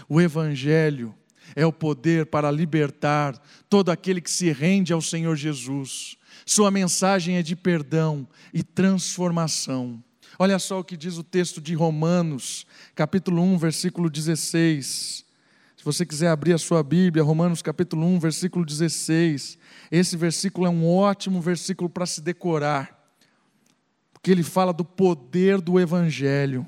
o 0.07 0.19
Evangelho 0.19 1.13
é 1.55 1.65
o 1.65 1.73
poder 1.73 2.25
para 2.27 2.51
libertar 2.51 3.37
todo 3.69 3.89
aquele 3.89 4.21
que 4.21 4.31
se 4.31 4.51
rende 4.51 4.93
ao 4.93 5.01
Senhor 5.01 5.35
Jesus. 5.35 6.17
Sua 6.45 6.71
mensagem 6.71 7.37
é 7.37 7.43
de 7.43 7.55
perdão 7.55 8.27
e 8.53 8.63
transformação. 8.63 10.01
Olha 10.39 10.57
só 10.57 10.79
o 10.79 10.83
que 10.83 10.97
diz 10.97 11.17
o 11.17 11.23
texto 11.23 11.61
de 11.61 11.73
Romanos, 11.73 12.65
capítulo 12.95 13.41
1, 13.41 13.57
versículo 13.57 14.09
16. 14.09 15.25
Se 15.77 15.85
você 15.85 16.05
quiser 16.05 16.29
abrir 16.29 16.53
a 16.53 16.57
sua 16.57 16.81
Bíblia, 16.83 17.23
Romanos 17.23 17.61
capítulo 17.61 18.05
1, 18.05 18.19
versículo 18.19 18.65
16. 18.65 19.57
Esse 19.91 20.15
versículo 20.15 20.65
é 20.65 20.69
um 20.69 20.87
ótimo 20.87 21.41
versículo 21.41 21.89
para 21.89 22.05
se 22.05 22.21
decorar, 22.21 23.13
porque 24.13 24.31
ele 24.31 24.43
fala 24.43 24.71
do 24.71 24.85
poder 24.85 25.59
do 25.59 25.79
Evangelho 25.79 26.65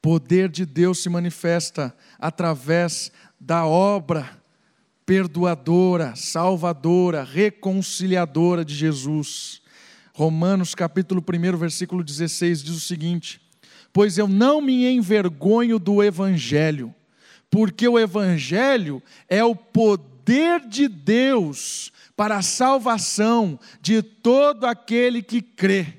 poder 0.00 0.48
de 0.48 0.64
Deus 0.64 1.02
se 1.02 1.08
manifesta 1.08 1.94
através 2.18 3.10
da 3.38 3.66
obra 3.66 4.38
perdoadora, 5.04 6.14
salvadora, 6.14 7.24
reconciliadora 7.24 8.64
de 8.64 8.74
Jesus. 8.74 9.62
Romanos 10.12 10.74
capítulo 10.74 11.22
1, 11.22 11.56
versículo 11.56 12.04
16 12.04 12.62
diz 12.62 12.76
o 12.76 12.80
seguinte: 12.80 13.40
Pois 13.92 14.18
eu 14.18 14.28
não 14.28 14.60
me 14.60 14.86
envergonho 14.86 15.78
do 15.78 16.02
evangelho, 16.02 16.94
porque 17.50 17.88
o 17.88 17.98
evangelho 17.98 19.02
é 19.28 19.42
o 19.42 19.56
poder 19.56 20.60
de 20.68 20.88
Deus 20.88 21.90
para 22.14 22.36
a 22.36 22.42
salvação 22.42 23.58
de 23.80 24.02
todo 24.02 24.64
aquele 24.64 25.22
que 25.22 25.40
crê. 25.40 25.94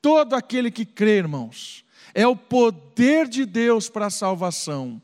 Todo 0.00 0.34
aquele 0.34 0.70
que 0.70 0.86
crê, 0.86 1.18
irmãos 1.18 1.84
é 2.14 2.26
o 2.26 2.36
poder 2.36 3.28
de 3.28 3.44
Deus 3.44 3.88
para 3.88 4.06
a 4.06 4.10
salvação. 4.10 5.00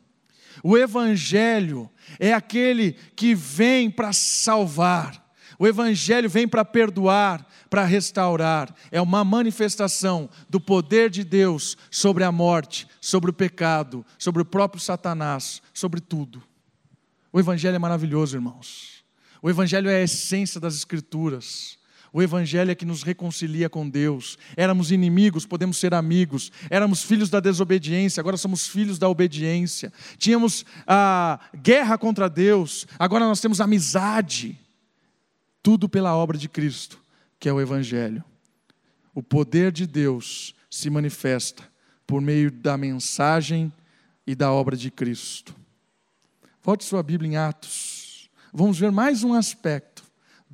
O 0.62 0.76
Evangelho 0.76 1.90
é 2.18 2.32
aquele 2.32 2.92
que 3.14 3.34
vem 3.34 3.90
para 3.90 4.12
salvar. 4.12 5.24
O 5.58 5.66
Evangelho 5.66 6.28
vem 6.28 6.46
para 6.46 6.64
perdoar, 6.64 7.46
para 7.70 7.84
restaurar. 7.84 8.74
É 8.90 9.00
uma 9.00 9.24
manifestação 9.24 10.28
do 10.48 10.60
poder 10.60 11.10
de 11.10 11.24
Deus 11.24 11.76
sobre 11.90 12.24
a 12.24 12.32
morte, 12.32 12.86
sobre 13.00 13.30
o 13.30 13.34
pecado, 13.34 14.04
sobre 14.18 14.42
o 14.42 14.44
próprio 14.44 14.80
Satanás, 14.80 15.62
sobre 15.72 16.00
tudo. 16.00 16.42
O 17.32 17.40
Evangelho 17.40 17.76
é 17.76 17.78
maravilhoso, 17.78 18.36
irmãos. 18.36 19.04
O 19.42 19.50
Evangelho 19.50 19.88
é 19.88 19.96
a 19.96 20.02
essência 20.02 20.60
das 20.60 20.74
Escrituras. 20.74 21.78
O 22.16 22.22
Evangelho 22.22 22.70
é 22.70 22.74
que 22.74 22.86
nos 22.86 23.02
reconcilia 23.02 23.68
com 23.68 23.86
Deus. 23.86 24.38
Éramos 24.56 24.90
inimigos, 24.90 25.44
podemos 25.44 25.76
ser 25.76 25.92
amigos. 25.92 26.50
Éramos 26.70 27.02
filhos 27.02 27.28
da 27.28 27.40
desobediência, 27.40 28.22
agora 28.22 28.38
somos 28.38 28.66
filhos 28.66 28.98
da 28.98 29.06
obediência. 29.06 29.92
Tínhamos 30.16 30.64
a 30.86 31.38
guerra 31.54 31.98
contra 31.98 32.26
Deus, 32.30 32.86
agora 32.98 33.26
nós 33.26 33.38
temos 33.38 33.60
amizade. 33.60 34.58
Tudo 35.62 35.90
pela 35.90 36.16
obra 36.16 36.38
de 36.38 36.48
Cristo, 36.48 36.98
que 37.38 37.50
é 37.50 37.52
o 37.52 37.60
Evangelho. 37.60 38.24
O 39.14 39.22
poder 39.22 39.70
de 39.70 39.86
Deus 39.86 40.54
se 40.70 40.88
manifesta 40.88 41.64
por 42.06 42.22
meio 42.22 42.50
da 42.50 42.78
mensagem 42.78 43.70
e 44.26 44.34
da 44.34 44.50
obra 44.50 44.74
de 44.74 44.90
Cristo. 44.90 45.54
Volte 46.62 46.82
sua 46.82 47.02
Bíblia 47.02 47.30
em 47.30 47.36
Atos. 47.36 48.30
Vamos 48.54 48.78
ver 48.78 48.90
mais 48.90 49.22
um 49.22 49.34
aspecto 49.34 49.95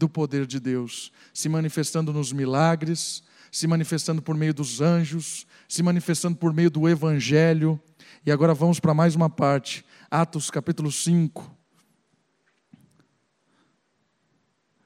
do 0.03 0.09
poder 0.09 0.47
de 0.47 0.59
Deus 0.59 1.13
se 1.33 1.49
manifestando 1.49 2.13
nos 2.13 2.33
milagres, 2.33 3.23
se 3.53 3.69
manifestando 3.69 4.21
por 4.21 4.37
meio 4.37 4.53
dos 4.53 4.81
anjos, 4.81 5.47
se 5.69 5.81
manifestando 5.81 6.37
por 6.37 6.53
meio 6.53 6.69
do 6.69 6.89
evangelho. 6.89 7.81
E 8.27 8.33
agora 8.33 8.53
vamos 8.53 8.81
para 8.81 8.93
mais 8.93 9.15
uma 9.15 9.31
parte, 9.31 9.85
Atos 10.11 10.51
capítulo 10.51 10.91
5. 10.91 11.57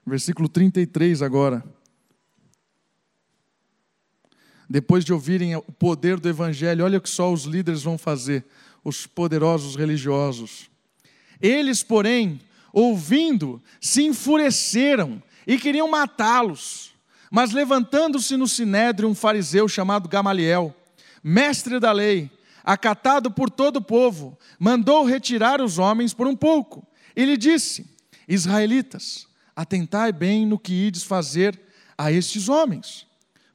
Versículo 0.05 0.51
33 0.51 1.23
agora. 1.23 1.65
Depois 4.69 5.03
de 5.03 5.15
ouvirem 5.15 5.57
o 5.57 5.63
poder 5.63 6.21
do 6.21 6.29
evangelho, 6.29 6.85
olha 6.85 6.99
o 6.99 7.01
que 7.01 7.09
só 7.09 7.33
os 7.33 7.45
líderes 7.45 7.83
vão 7.83 7.97
fazer, 7.97 8.45
os 8.85 9.07
poderosos 9.07 9.77
religiosos. 9.77 10.69
Eles, 11.41 11.83
porém, 11.83 12.39
ouvindo, 12.77 13.63
se 13.81 14.03
enfureceram 14.03 15.23
e 15.47 15.57
queriam 15.57 15.89
matá-los. 15.89 16.93
Mas 17.31 17.51
levantando-se 17.51 18.37
no 18.37 18.47
sinédrio 18.47 19.09
um 19.09 19.15
fariseu 19.15 19.67
chamado 19.67 20.11
Gamaliel, 20.11 20.77
mestre 21.25 21.81
da 21.81 21.91
lei, 21.91 22.31
acatado 22.63 23.31
por 23.31 23.49
todo 23.49 23.77
o 23.77 23.83
povo, 23.83 24.39
mandou 24.59 25.07
retirar 25.07 25.63
os 25.63 25.79
homens 25.79 26.13
por 26.13 26.27
um 26.27 26.37
pouco. 26.37 26.87
E 27.17 27.25
lhe 27.25 27.39
disse: 27.39 27.87
Israelitas, 28.29 29.27
atentai 29.57 30.13
bem 30.13 30.45
no 30.45 30.59
que 30.59 30.75
ides 30.75 31.03
fazer 31.03 31.59
a 31.97 32.13
estes 32.13 32.47
homens, 32.47 33.07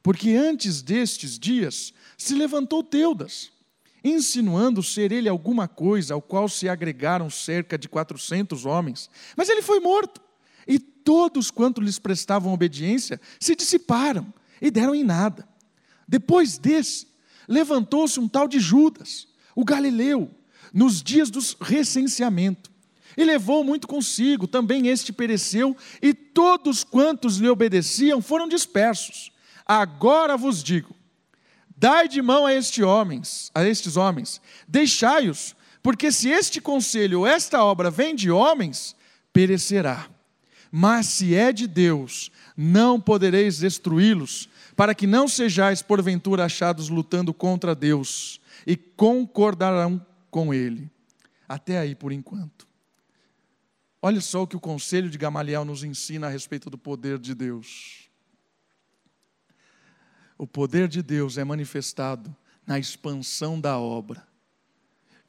porque 0.02 0.30
antes 0.30 0.82
destes 0.82 1.38
dias 1.38 1.94
se 2.18 2.34
levantou 2.34 2.82
Teudas, 2.82 3.52
insinuando 4.04 4.82
ser 4.82 5.12
ele 5.12 5.28
alguma 5.28 5.68
coisa, 5.68 6.14
ao 6.14 6.22
qual 6.22 6.48
se 6.48 6.68
agregaram 6.68 7.30
cerca 7.30 7.78
de 7.78 7.88
quatrocentos 7.88 8.64
homens, 8.64 9.08
mas 9.36 9.48
ele 9.48 9.62
foi 9.62 9.80
morto 9.80 10.20
e 10.66 10.78
todos 10.78 11.50
quanto 11.50 11.80
lhes 11.80 11.98
prestavam 11.98 12.52
obediência 12.52 13.20
se 13.38 13.54
dissiparam 13.54 14.32
e 14.60 14.70
deram 14.70 14.94
em 14.94 15.04
nada. 15.04 15.48
Depois 16.06 16.58
desse, 16.58 17.06
levantou-se 17.48 18.18
um 18.20 18.28
tal 18.28 18.46
de 18.46 18.60
Judas, 18.60 19.28
o 19.54 19.64
galileu, 19.64 20.30
nos 20.72 21.02
dias 21.02 21.30
do 21.30 21.40
recenseamento. 21.60 22.70
E 23.16 23.24
levou 23.24 23.62
muito 23.62 23.86
consigo, 23.86 24.46
também 24.46 24.88
este 24.88 25.12
pereceu, 25.12 25.76
e 26.00 26.14
todos 26.14 26.82
quantos 26.82 27.36
lhe 27.36 27.48
obedeciam 27.48 28.22
foram 28.22 28.48
dispersos. 28.48 29.30
Agora 29.66 30.36
vos 30.36 30.62
digo: 30.62 30.94
dai 31.82 32.08
de 32.08 32.22
mão 32.22 32.46
a 32.46 32.54
estes 32.54 32.84
homens, 32.84 33.50
a 33.54 33.64
estes 33.64 33.96
homens, 33.96 34.40
deixai-os, 34.68 35.54
porque 35.82 36.12
se 36.12 36.28
este 36.28 36.60
conselho 36.60 37.20
ou 37.20 37.26
esta 37.26 37.64
obra 37.64 37.90
vem 37.90 38.14
de 38.14 38.30
homens, 38.30 38.94
perecerá 39.32 40.08
mas 40.74 41.06
se 41.06 41.34
é 41.34 41.52
de 41.52 41.66
Deus, 41.66 42.32
não 42.56 42.98
podereis 42.98 43.58
destruí-los, 43.58 44.48
para 44.74 44.94
que 44.94 45.06
não 45.06 45.28
sejais 45.28 45.82
porventura 45.82 46.46
achados 46.46 46.88
lutando 46.88 47.34
contra 47.34 47.74
Deus, 47.74 48.40
e 48.66 48.74
concordarão 48.74 50.04
com 50.30 50.54
Ele. 50.54 50.90
Até 51.46 51.78
aí 51.78 51.94
por 51.94 52.10
enquanto. 52.10 52.66
Olha 54.00 54.22
só 54.22 54.42
o 54.42 54.46
que 54.46 54.56
o 54.56 54.60
conselho 54.60 55.10
de 55.10 55.18
Gamaliel 55.18 55.66
nos 55.66 55.84
ensina 55.84 56.26
a 56.26 56.30
respeito 56.30 56.70
do 56.70 56.78
poder 56.78 57.18
de 57.18 57.34
Deus. 57.34 58.08
O 60.42 60.46
poder 60.48 60.88
de 60.88 61.04
Deus 61.04 61.38
é 61.38 61.44
manifestado 61.44 62.34
na 62.66 62.76
expansão 62.76 63.60
da 63.60 63.78
obra. 63.78 64.26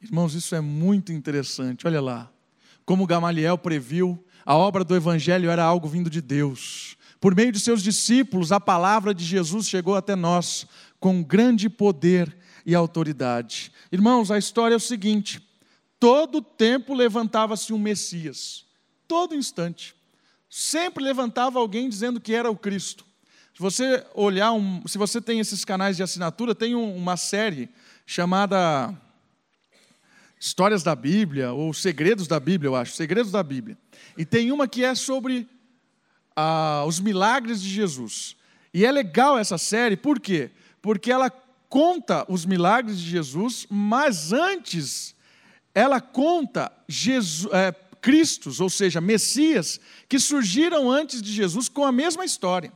Irmãos, 0.02 0.34
isso 0.34 0.56
é 0.56 0.60
muito 0.60 1.12
interessante. 1.12 1.86
Olha 1.86 2.00
lá. 2.00 2.32
Como 2.84 3.06
Gamaliel 3.06 3.56
previu, 3.56 4.24
a 4.44 4.56
obra 4.56 4.82
do 4.82 4.96
Evangelho 4.96 5.48
era 5.50 5.62
algo 5.62 5.86
vindo 5.86 6.10
de 6.10 6.20
Deus. 6.20 6.96
Por 7.20 7.32
meio 7.32 7.52
de 7.52 7.60
seus 7.60 7.80
discípulos, 7.80 8.50
a 8.50 8.58
palavra 8.58 9.14
de 9.14 9.24
Jesus 9.24 9.68
chegou 9.68 9.94
até 9.94 10.16
nós 10.16 10.66
com 10.98 11.22
grande 11.22 11.70
poder 11.70 12.36
e 12.66 12.74
autoridade. 12.74 13.70
Irmãos, 13.92 14.32
a 14.32 14.36
história 14.36 14.74
é 14.74 14.76
o 14.76 14.80
seguinte: 14.80 15.40
todo 16.00 16.42
tempo 16.42 16.92
levantava-se 16.92 17.72
um 17.72 17.78
Messias, 17.78 18.66
todo 19.06 19.32
instante. 19.32 19.94
Sempre 20.50 21.04
levantava 21.04 21.60
alguém 21.60 21.88
dizendo 21.88 22.20
que 22.20 22.34
era 22.34 22.50
o 22.50 22.56
Cristo. 22.56 23.13
Se 23.54 23.62
você 23.62 24.04
olhar, 24.14 24.52
um, 24.52 24.82
se 24.84 24.98
você 24.98 25.20
tem 25.20 25.38
esses 25.38 25.64
canais 25.64 25.96
de 25.96 26.02
assinatura, 26.02 26.56
tem 26.56 26.74
um, 26.74 26.96
uma 26.96 27.16
série 27.16 27.68
chamada 28.04 28.92
Histórias 30.40 30.82
da 30.82 30.96
Bíblia, 30.96 31.52
ou 31.52 31.72
Segredos 31.72 32.26
da 32.26 32.40
Bíblia, 32.40 32.68
eu 32.68 32.74
acho, 32.74 32.96
Segredos 32.96 33.30
da 33.30 33.44
Bíblia. 33.44 33.78
E 34.18 34.24
tem 34.24 34.50
uma 34.50 34.66
que 34.66 34.84
é 34.84 34.92
sobre 34.96 35.48
ah, 36.34 36.82
os 36.84 36.98
milagres 36.98 37.62
de 37.62 37.68
Jesus. 37.68 38.34
E 38.74 38.84
é 38.84 38.90
legal 38.90 39.38
essa 39.38 39.56
série, 39.56 39.96
por 39.96 40.18
quê? 40.18 40.50
Porque 40.82 41.12
ela 41.12 41.30
conta 41.68 42.26
os 42.28 42.44
milagres 42.44 42.98
de 42.98 43.08
Jesus, 43.08 43.68
mas 43.70 44.32
antes 44.32 45.14
ela 45.72 46.00
conta 46.00 46.72
Jesus, 46.88 47.52
é, 47.54 47.72
Cristos, 48.00 48.60
ou 48.60 48.68
seja, 48.68 49.00
Messias, 49.00 49.78
que 50.08 50.18
surgiram 50.18 50.90
antes 50.90 51.22
de 51.22 51.32
Jesus 51.32 51.68
com 51.68 51.84
a 51.84 51.92
mesma 51.92 52.24
história. 52.24 52.72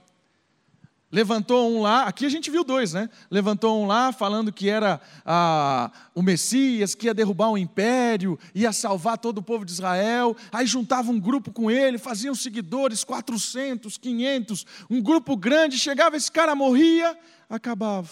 Levantou 1.10 1.70
um 1.70 1.80
lá, 1.80 2.02
aqui 2.02 2.26
a 2.26 2.28
gente 2.28 2.50
viu 2.50 2.62
dois, 2.62 2.92
né? 2.92 3.08
Levantou 3.30 3.82
um 3.82 3.86
lá 3.86 4.12
falando 4.12 4.52
que 4.52 4.68
era 4.68 5.00
ah, 5.24 5.90
o 6.14 6.20
Messias, 6.20 6.94
que 6.94 7.06
ia 7.06 7.14
derrubar 7.14 7.48
um 7.48 7.56
império, 7.56 8.38
ia 8.54 8.72
salvar 8.72 9.16
todo 9.16 9.38
o 9.38 9.42
povo 9.42 9.64
de 9.64 9.72
Israel. 9.72 10.36
Aí 10.52 10.66
juntava 10.66 11.10
um 11.10 11.18
grupo 11.18 11.50
com 11.50 11.70
ele, 11.70 11.96
faziam 11.96 12.34
seguidores, 12.34 13.04
400, 13.04 13.96
500, 13.96 14.66
um 14.90 15.00
grupo 15.00 15.34
grande. 15.34 15.78
Chegava 15.78 16.14
esse 16.14 16.30
cara, 16.30 16.54
morria, 16.54 17.18
acabava. 17.48 18.10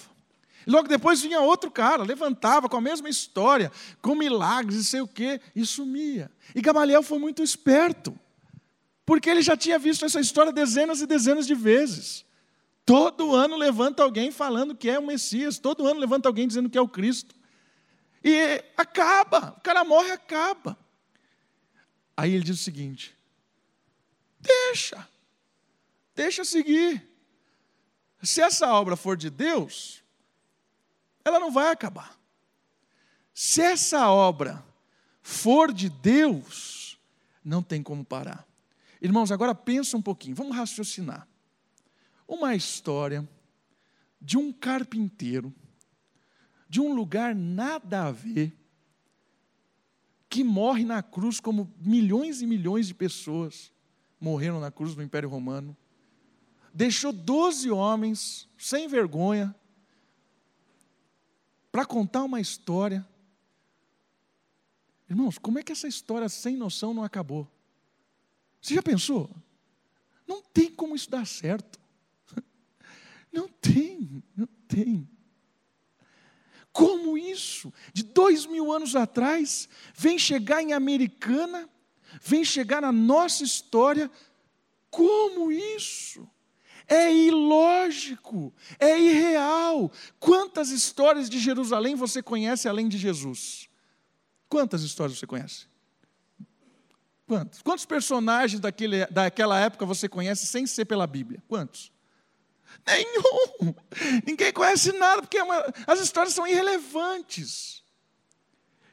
E 0.67 0.71
logo 0.71 0.89
depois 0.89 1.21
vinha 1.21 1.41
outro 1.41 1.71
cara, 1.71 2.03
levantava 2.03 2.67
com 2.67 2.79
a 2.79 2.81
mesma 2.81 3.11
história, 3.11 3.71
com 4.01 4.15
milagres 4.15 4.77
e 4.79 4.85
sei 4.85 5.03
o 5.03 5.07
quê, 5.07 5.39
e 5.55 5.67
sumia. 5.67 6.31
E 6.55 6.63
Gamaliel 6.63 7.03
foi 7.03 7.19
muito 7.19 7.43
esperto, 7.43 8.19
porque 9.05 9.29
ele 9.29 9.43
já 9.43 9.55
tinha 9.55 9.79
visto 9.79 10.07
essa 10.07 10.19
história 10.19 10.51
dezenas 10.51 11.03
e 11.03 11.07
dezenas 11.07 11.47
de 11.47 11.55
vezes. 11.55 12.26
Todo 12.87 13.35
ano 13.35 13.57
levanta 13.57 14.05
alguém 14.05 14.31
falando 14.31 14.77
que 14.77 14.89
é 14.89 14.97
o 14.97 15.05
Messias, 15.05 15.59
todo 15.59 15.89
ano 15.89 15.99
levanta 15.99 16.29
alguém 16.29 16.47
dizendo 16.47 16.71
que 16.71 16.79
é 16.79 16.81
o 16.81 16.89
Cristo. 16.89 17.35
E 18.23 18.65
acaba, 18.77 19.57
o 19.59 19.61
cara 19.61 19.85
morre, 19.85 20.13
acaba. 20.13 20.79
Aí 22.17 22.33
ele 22.33 22.45
diz 22.45 22.61
o 22.61 22.63
seguinte: 22.63 23.13
deixa, 24.39 25.07
deixa 26.15 26.45
seguir. 26.45 27.05
Se 28.23 28.41
essa 28.41 28.73
obra 28.73 28.95
for 28.95 29.17
de 29.17 29.31
Deus, 29.31 30.01
ela 31.25 31.41
não 31.41 31.51
vai 31.51 31.73
acabar. 31.73 32.17
Se 33.35 33.63
essa 33.63 34.09
obra 34.09 34.65
for 35.21 35.73
de 35.73 35.91
Deus, 35.91 37.01
não 37.45 37.65
tem 37.65 37.83
como 37.83 38.05
parar. 38.05 38.47
Irmãos, 39.03 39.33
agora 39.33 39.57
pensa 39.57 39.97
um 39.97 40.03
pouquinho, 40.03 40.37
vamos 40.37 40.57
raciocinar 40.57 41.27
uma 42.27 42.55
história 42.55 43.29
de 44.21 44.37
um 44.37 44.53
carpinteiro, 44.53 45.55
de 46.69 46.81
um 46.81 46.95
lugar 46.95 47.35
nada 47.35 48.05
a 48.05 48.13
ver, 48.13 48.57
que 50.29 50.43
morre 50.43 50.85
na 50.85 51.03
cruz 51.03 51.39
como 51.39 51.73
milhões 51.79 52.43
e 52.43 52.47
milhões 52.47 52.89
de 52.89 52.95
pessoas 52.95 53.73
morreram 54.21 54.61
na 54.61 54.71
cruz 54.71 54.95
do 54.95 55.03
Império 55.03 55.29
Romano. 55.29 55.77
Deixou 56.75 57.13
doze 57.13 57.71
homens, 57.71 58.49
sem 58.59 58.89
vergonha, 58.89 59.55
para 61.71 61.87
contar 61.87 62.25
uma 62.25 62.41
história. 62.41 63.07
Irmãos, 65.09 65.39
como 65.39 65.59
é 65.59 65.63
que 65.63 65.73
essa 65.73 65.87
história 65.87 66.29
sem 66.29 66.57
noção 66.57 66.93
não 66.93 67.05
acabou? 67.05 67.49
Você 68.61 68.75
já 68.75 68.83
pensou? 68.83 69.31
Não 70.27 70.43
tem 70.43 70.71
como 70.71 70.97
isso 70.97 71.09
dar 71.09 71.27
certo. 71.27 71.79
Não 73.33 73.49
tem, 73.49 74.23
não 74.37 74.47
tem. 74.69 75.09
Como 76.73 77.17
isso, 77.17 77.73
de 77.93 78.03
dois 78.03 78.45
mil 78.45 78.71
anos 78.71 78.95
atrás, 78.95 79.69
vem 79.95 80.19
chegar 80.19 80.63
em 80.63 80.73
Americana, 80.75 81.69
vem 82.21 82.45
chegar 82.45 82.83
na 82.83 82.93
nossa 82.93 83.43
história, 83.43 84.11
como 84.91 85.51
isso? 85.51 86.29
É 86.87 87.13
ilógico, 87.13 88.55
é 88.79 88.99
irreal. 88.99 89.91
Quantas 90.21 90.71
histórias 90.71 91.29
de 91.29 91.39
Jerusalém 91.39 91.95
você 91.95 92.23
conhece 92.23 92.69
além 92.69 92.89
de 92.89 92.97
Jesus? 92.99 93.69
Quantas 94.49 94.83
histórias 94.83 95.19
você 95.19 95.27
conhece? 95.27 95.67
Quantos? 97.27 97.61
Quantos 97.63 97.85
personagens 97.85 98.61
daquele, 98.61 99.05
daquela 99.07 99.59
época 99.59 99.85
você 99.85 100.09
conhece 100.09 100.47
sem 100.47 100.67
ser 100.67 100.85
pela 100.85 101.07
Bíblia? 101.07 101.43
Quantos? 101.49 101.91
Nenhum. 102.87 103.75
Ninguém 104.27 104.53
conhece 104.53 104.93
nada, 104.93 105.23
porque 105.23 105.39
é 105.39 105.43
as 105.87 106.01
histórias 106.01 106.35
são 106.35 106.47
irrelevantes. 106.47 107.83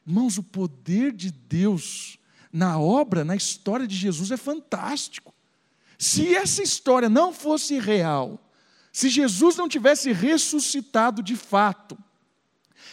Irmãos, 0.06 0.36
o 0.36 0.42
poder 0.42 1.12
de 1.12 1.30
Deus 1.30 2.18
na 2.52 2.78
obra, 2.78 3.24
na 3.24 3.34
história 3.34 3.86
de 3.86 3.96
Jesus 3.96 4.30
é 4.30 4.36
fantástico. 4.36 5.34
Se 5.98 6.34
essa 6.34 6.62
história 6.62 7.08
não 7.08 7.32
fosse 7.32 7.78
real, 7.78 8.38
se 8.92 9.08
Jesus 9.08 9.56
não 9.56 9.68
tivesse 9.68 10.12
ressuscitado 10.12 11.22
de 11.22 11.34
fato, 11.34 11.98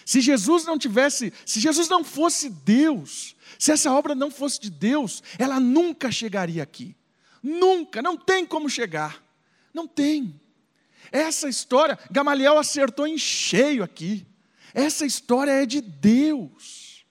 se 0.05 0.19
Jesus 0.19 0.65
não 0.65 0.77
tivesse, 0.77 1.31
se 1.45 1.59
Jesus 1.59 1.87
não 1.87 2.03
fosse 2.03 2.49
Deus, 2.49 3.35
se 3.59 3.71
essa 3.71 3.91
obra 3.93 4.15
não 4.15 4.31
fosse 4.31 4.59
de 4.59 4.69
Deus, 4.69 5.21
ela 5.37 5.59
nunca 5.59 6.11
chegaria 6.11 6.63
aqui. 6.63 6.95
Nunca, 7.43 8.01
não 8.01 8.17
tem 8.17 8.45
como 8.45 8.69
chegar. 8.69 9.23
Não 9.73 9.87
tem. 9.87 10.40
Essa 11.11 11.49
história, 11.49 11.99
Gamaliel 12.09 12.57
acertou 12.57 13.05
em 13.05 13.17
cheio 13.17 13.83
aqui. 13.83 14.25
Essa 14.73 15.05
história 15.05 15.51
é 15.51 15.65
de 15.65 15.81
Deus. 15.81 17.05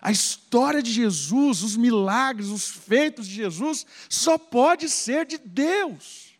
A 0.00 0.10
história 0.10 0.82
de 0.82 0.90
Jesus, 0.90 1.62
os 1.62 1.76
milagres, 1.76 2.48
os 2.48 2.68
feitos 2.68 3.26
de 3.26 3.34
Jesus, 3.34 3.84
só 4.08 4.38
pode 4.38 4.88
ser 4.88 5.26
de 5.26 5.36
Deus. 5.36 6.38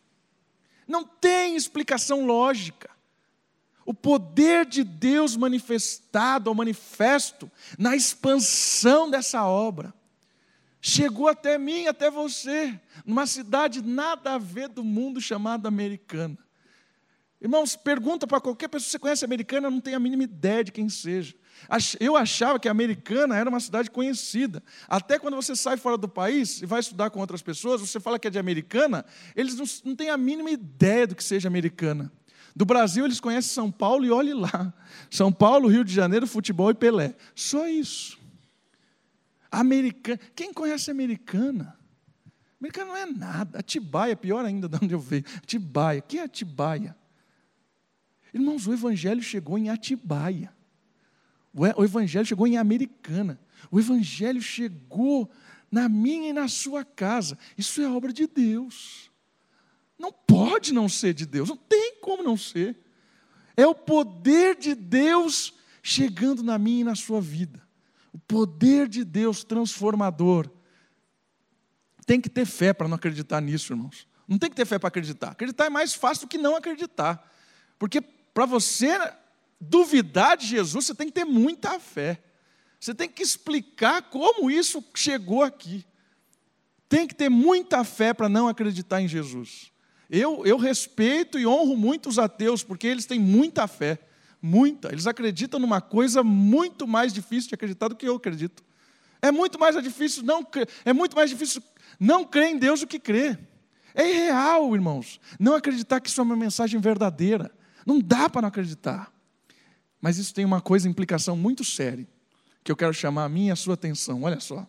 Não 0.87 1.03
tem 1.03 1.55
explicação 1.55 2.25
lógica. 2.25 2.89
O 3.85 3.93
poder 3.93 4.65
de 4.65 4.83
Deus 4.83 5.35
manifestado 5.35 6.49
ou 6.49 6.55
manifesto 6.55 7.51
na 7.77 7.95
expansão 7.95 9.09
dessa 9.09 9.45
obra 9.45 9.93
chegou 10.81 11.27
até 11.27 11.57
mim, 11.57 11.85
até 11.85 12.09
você, 12.09 12.79
numa 13.05 13.27
cidade 13.27 13.81
nada 13.81 14.33
a 14.33 14.37
ver 14.39 14.67
do 14.67 14.83
mundo 14.83 15.21
chamada 15.21 15.67
americana. 15.67 16.37
Irmãos, 17.41 17.75
pergunta 17.75 18.27
para 18.27 18.39
qualquer 18.39 18.67
pessoa 18.67 18.85
que 18.85 18.91
você 18.91 18.99
conhece 18.99 19.25
americana, 19.25 19.67
não 19.67 19.81
tem 19.81 19.95
a 19.95 19.99
mínima 19.99 20.23
ideia 20.23 20.63
de 20.63 20.71
quem 20.71 20.87
seja. 20.87 21.33
Eu 21.99 22.15
achava 22.15 22.59
que 22.59 22.67
a 22.67 22.71
americana 22.71 23.35
era 23.35 23.49
uma 23.49 23.59
cidade 23.59 23.89
conhecida. 23.89 24.61
Até 24.87 25.17
quando 25.17 25.35
você 25.35 25.55
sai 25.55 25.75
fora 25.75 25.97
do 25.97 26.07
país 26.07 26.61
e 26.61 26.67
vai 26.67 26.79
estudar 26.79 27.09
com 27.09 27.19
outras 27.19 27.41
pessoas, 27.41 27.81
você 27.81 27.99
fala 27.99 28.19
que 28.19 28.27
é 28.27 28.31
de 28.31 28.37
americana, 28.37 29.03
eles 29.35 29.55
não, 29.55 29.65
não 29.85 29.95
têm 29.95 30.11
a 30.11 30.17
mínima 30.17 30.51
ideia 30.51 31.07
do 31.07 31.15
que 31.15 31.23
seja 31.23 31.47
americana. 31.47 32.11
Do 32.55 32.63
Brasil, 32.63 33.05
eles 33.05 33.19
conhecem 33.19 33.51
São 33.51 33.71
Paulo 33.71 34.05
e 34.05 34.11
olhe 34.11 34.35
lá. 34.35 34.71
São 35.09 35.31
Paulo, 35.31 35.67
Rio 35.67 35.83
de 35.83 35.93
Janeiro, 35.93 36.27
futebol 36.27 36.69
e 36.69 36.75
Pelé. 36.75 37.15
Só 37.33 37.67
isso. 37.67 38.19
Americana. 39.49 40.19
Quem 40.35 40.53
conhece 40.53 40.91
americana? 40.91 41.75
Americana 42.59 42.91
não 42.91 42.97
é 42.97 43.05
nada. 43.07 43.59
Atibaia, 43.59 44.15
pior 44.15 44.45
ainda 44.45 44.69
de 44.69 44.77
onde 44.83 44.93
eu 44.93 44.99
vejo. 44.99 45.25
Atibaia. 45.37 46.01
Quem 46.01 46.19
é 46.19 46.23
Atibaia? 46.23 46.95
Irmãos, 48.33 48.65
o 48.67 48.73
Evangelho 48.73 49.21
chegou 49.21 49.57
em 49.57 49.69
Atibaia. 49.69 50.53
O 51.53 51.83
Evangelho 51.83 52.25
chegou 52.25 52.47
em 52.47 52.57
Americana. 52.57 53.39
O 53.69 53.79
Evangelho 53.79 54.41
chegou 54.41 55.29
na 55.69 55.89
minha 55.89 56.29
e 56.29 56.33
na 56.33 56.47
sua 56.47 56.83
casa. 56.85 57.37
Isso 57.57 57.81
é 57.81 57.89
obra 57.89 58.13
de 58.13 58.27
Deus. 58.27 59.11
Não 59.99 60.11
pode 60.11 60.73
não 60.73 60.89
ser 60.89 61.13
de 61.13 61.25
Deus, 61.25 61.49
não 61.49 61.57
tem 61.57 61.97
como 62.01 62.23
não 62.23 62.37
ser. 62.37 62.77
É 63.55 63.67
o 63.67 63.75
poder 63.75 64.55
de 64.55 64.73
Deus 64.73 65.53
chegando 65.83 66.41
na 66.41 66.57
minha 66.57 66.81
e 66.81 66.85
na 66.85 66.95
sua 66.95 67.21
vida. 67.21 67.61
O 68.13 68.17
poder 68.17 68.87
de 68.87 69.03
Deus 69.03 69.43
transformador. 69.43 70.49
tem 72.05 72.19
que 72.19 72.29
ter 72.29 72.45
fé 72.45 72.73
para 72.73 72.87
não 72.87 72.95
acreditar 72.95 73.41
nisso, 73.41 73.73
irmãos. 73.73 74.07
Não 74.27 74.37
tem 74.37 74.49
que 74.49 74.55
ter 74.55 74.65
fé 74.65 74.79
para 74.79 74.87
acreditar. 74.87 75.31
Acreditar 75.31 75.65
é 75.65 75.69
mais 75.69 75.93
fácil 75.93 76.25
do 76.25 76.29
que 76.29 76.37
não 76.37 76.55
acreditar. 76.55 77.29
Porque 77.77 78.01
para 78.33 78.45
você 78.45 78.97
duvidar 79.59 80.37
de 80.37 80.47
Jesus, 80.47 80.85
você 80.85 80.95
tem 80.95 81.07
que 81.07 81.13
ter 81.13 81.25
muita 81.25 81.79
fé. 81.79 82.21
Você 82.79 82.95
tem 82.95 83.07
que 83.07 83.21
explicar 83.21 84.01
como 84.03 84.49
isso 84.49 84.83
chegou 84.95 85.43
aqui. 85.43 85.85
Tem 86.89 87.07
que 87.07 87.13
ter 87.13 87.29
muita 87.29 87.83
fé 87.83 88.13
para 88.13 88.27
não 88.27 88.47
acreditar 88.47 89.01
em 89.01 89.07
Jesus. 89.07 89.71
Eu, 90.09 90.45
eu 90.45 90.57
respeito 90.57 91.39
e 91.39 91.45
honro 91.45 91.77
muito 91.77 92.09
os 92.09 92.17
ateus, 92.17 92.63
porque 92.63 92.87
eles 92.87 93.05
têm 93.05 93.19
muita 93.19 93.67
fé. 93.67 93.99
Muita. 94.41 94.91
Eles 94.91 95.05
acreditam 95.05 95.59
numa 95.59 95.79
coisa 95.79 96.23
muito 96.23 96.87
mais 96.87 97.13
difícil 97.13 97.49
de 97.49 97.55
acreditar 97.55 97.87
do 97.87 97.95
que 97.95 98.07
eu 98.07 98.15
acredito. 98.15 98.63
É 99.21 99.31
muito 99.31 99.59
mais 99.59 99.81
difícil 99.81 100.23
não, 100.23 100.45
é 100.83 100.91
muito 100.91 101.15
mais 101.15 101.29
difícil 101.29 101.61
não 101.99 102.25
crer 102.25 102.49
em 102.49 102.57
Deus 102.57 102.79
do 102.79 102.87
que 102.87 102.99
crer. 102.99 103.39
É 103.93 104.09
irreal, 104.09 104.73
irmãos, 104.73 105.19
não 105.39 105.53
acreditar 105.53 105.99
que 105.99 106.09
isso 106.09 106.19
é 106.19 106.23
uma 106.23 106.35
mensagem 106.35 106.79
verdadeira. 106.79 107.51
Não 107.85 107.99
dá 107.99 108.29
para 108.29 108.41
não 108.41 108.49
acreditar. 108.49 109.11
Mas 109.99 110.17
isso 110.17 110.33
tem 110.33 110.43
uma 110.43 110.61
coisa, 110.61 110.89
implicação 110.89 111.37
muito 111.37 111.63
séria, 111.63 112.07
que 112.63 112.71
eu 112.71 112.75
quero 112.75 112.93
chamar 112.93 113.25
a 113.25 113.29
minha 113.29 113.49
e 113.49 113.51
a 113.51 113.55
sua 113.55 113.75
atenção. 113.75 114.23
Olha 114.23 114.39
só. 114.39 114.67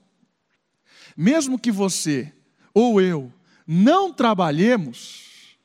Mesmo 1.17 1.59
que 1.59 1.73
você 1.73 2.33
ou 2.75 3.01
eu 3.01 3.33
não 3.67 4.13
trabalhemos, 4.13 5.57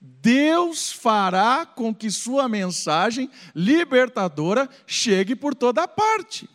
Deus 0.00 0.92
fará 0.92 1.64
com 1.64 1.94
que 1.94 2.10
sua 2.10 2.48
mensagem 2.48 3.30
libertadora 3.54 4.68
chegue 4.86 5.36
por 5.36 5.54
toda 5.54 5.86
parte. 5.86 6.48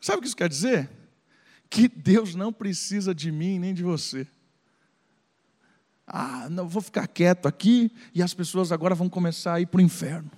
Sabe 0.00 0.18
o 0.18 0.20
que 0.20 0.28
isso 0.28 0.36
quer 0.36 0.48
dizer? 0.48 0.90
Que 1.68 1.88
Deus 1.88 2.34
não 2.34 2.52
precisa 2.52 3.14
de 3.14 3.32
mim 3.32 3.58
nem 3.58 3.74
de 3.74 3.82
você. 3.82 4.26
Ah, 6.06 6.48
não 6.50 6.68
vou 6.68 6.80
ficar 6.80 7.06
quieto 7.08 7.46
aqui 7.46 7.90
e 8.14 8.22
as 8.22 8.32
pessoas 8.32 8.70
agora 8.70 8.94
vão 8.94 9.08
começar 9.08 9.54
a 9.54 9.60
ir 9.60 9.66
para 9.66 9.78
o 9.78 9.82
inferno. 9.82 10.30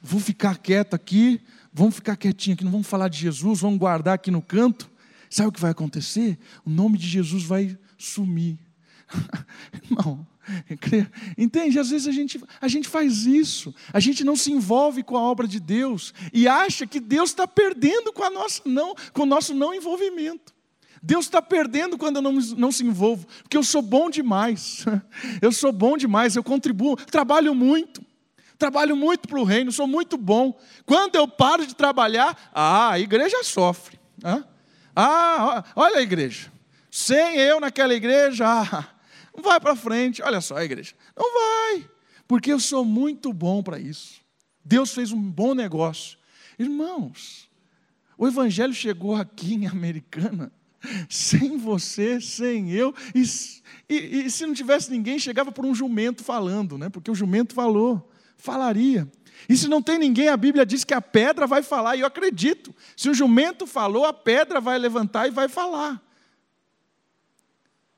Vou 0.00 0.20
ficar 0.20 0.56
quieto 0.58 0.94
aqui, 0.94 1.40
vamos 1.72 1.96
ficar 1.96 2.16
quietinho 2.16 2.54
aqui, 2.54 2.64
não 2.64 2.72
vamos 2.72 2.86
falar 2.86 3.08
de 3.08 3.18
Jesus, 3.18 3.60
vamos 3.60 3.78
guardar 3.78 4.14
aqui 4.14 4.30
no 4.30 4.40
canto. 4.40 4.90
Sabe 5.28 5.48
o 5.48 5.52
que 5.52 5.60
vai 5.60 5.72
acontecer? 5.72 6.38
O 6.64 6.70
nome 6.70 6.96
de 6.96 7.06
Jesus 7.06 7.42
vai 7.42 7.76
sumir. 7.98 8.58
Irmão, 9.90 10.26
entende? 11.36 11.78
Às 11.78 11.90
vezes 11.90 12.06
a 12.06 12.12
gente, 12.12 12.42
a 12.60 12.68
gente 12.68 12.88
faz 12.88 13.26
isso, 13.26 13.74
a 13.92 14.00
gente 14.00 14.24
não 14.24 14.36
se 14.36 14.50
envolve 14.52 15.02
com 15.02 15.16
a 15.16 15.20
obra 15.20 15.46
de 15.46 15.60
Deus 15.60 16.14
e 16.32 16.48
acha 16.48 16.86
que 16.86 17.00
Deus 17.00 17.30
está 17.30 17.46
perdendo 17.46 18.12
com, 18.12 18.22
a 18.22 18.30
nossa 18.30 18.62
não, 18.64 18.94
com 19.12 19.22
o 19.22 19.26
nosso 19.26 19.54
não 19.54 19.74
envolvimento. 19.74 20.55
Deus 21.02 21.26
está 21.26 21.42
perdendo 21.42 21.98
quando 21.98 22.16
eu 22.16 22.22
não, 22.22 22.32
não 22.32 22.72
se 22.72 22.84
envolvo, 22.84 23.26
porque 23.42 23.56
eu 23.56 23.62
sou 23.62 23.82
bom 23.82 24.10
demais, 24.10 24.84
eu 25.40 25.52
sou 25.52 25.72
bom 25.72 25.96
demais, 25.96 26.36
eu 26.36 26.42
contribuo, 26.42 26.96
trabalho 26.96 27.54
muito, 27.54 28.02
trabalho 28.58 28.96
muito 28.96 29.28
para 29.28 29.38
o 29.38 29.44
reino, 29.44 29.70
sou 29.70 29.86
muito 29.86 30.16
bom. 30.16 30.58
Quando 30.84 31.16
eu 31.16 31.28
paro 31.28 31.66
de 31.66 31.74
trabalhar, 31.74 32.50
ah, 32.52 32.92
a 32.92 33.00
igreja 33.00 33.42
sofre. 33.44 33.98
Ah, 34.94 35.64
olha 35.76 35.98
a 35.98 36.02
igreja, 36.02 36.50
sem 36.90 37.36
eu 37.36 37.60
naquela 37.60 37.94
igreja, 37.94 38.44
ah, 38.48 38.88
não 39.36 39.42
vai 39.42 39.60
para 39.60 39.76
frente. 39.76 40.22
Olha 40.22 40.40
só 40.40 40.56
a 40.56 40.64
igreja. 40.64 40.94
Não 41.16 41.32
vai, 41.32 41.88
porque 42.26 42.52
eu 42.52 42.58
sou 42.58 42.84
muito 42.84 43.32
bom 43.32 43.62
para 43.62 43.78
isso. 43.78 44.20
Deus 44.64 44.92
fez 44.92 45.12
um 45.12 45.20
bom 45.20 45.54
negócio. 45.54 46.18
Irmãos, 46.58 47.48
o 48.16 48.26
evangelho 48.26 48.72
chegou 48.72 49.14
aqui 49.14 49.54
em 49.54 49.66
Americana 49.66 50.50
sem 51.08 51.56
você, 51.56 52.20
sem 52.20 52.70
eu, 52.70 52.94
e, 53.14 53.22
e, 53.88 54.26
e, 54.26 54.30
se 54.30 54.46
não 54.46 54.54
tivesse 54.54 54.90
ninguém, 54.90 55.18
chegava 55.18 55.50
por 55.52 55.64
um 55.64 55.74
jumento 55.74 56.22
falando, 56.22 56.76
né? 56.78 56.88
porque 56.88 57.10
o 57.10 57.14
jumento 57.14 57.54
falou, 57.54 58.10
falaria. 58.36 59.10
E 59.48 59.56
se 59.56 59.68
não 59.68 59.82
tem 59.82 59.98
ninguém, 59.98 60.28
a 60.28 60.36
Bíblia 60.36 60.64
diz 60.64 60.84
que 60.84 60.94
a 60.94 61.00
pedra 61.00 61.46
vai 61.46 61.62
falar, 61.62 61.96
e 61.96 62.00
eu 62.00 62.06
acredito. 62.06 62.74
Se 62.96 63.08
o 63.08 63.14
jumento 63.14 63.66
falou, 63.66 64.04
a 64.04 64.12
pedra 64.12 64.60
vai 64.60 64.78
levantar 64.78 65.28
e 65.28 65.30
vai 65.30 65.48
falar. 65.48 66.02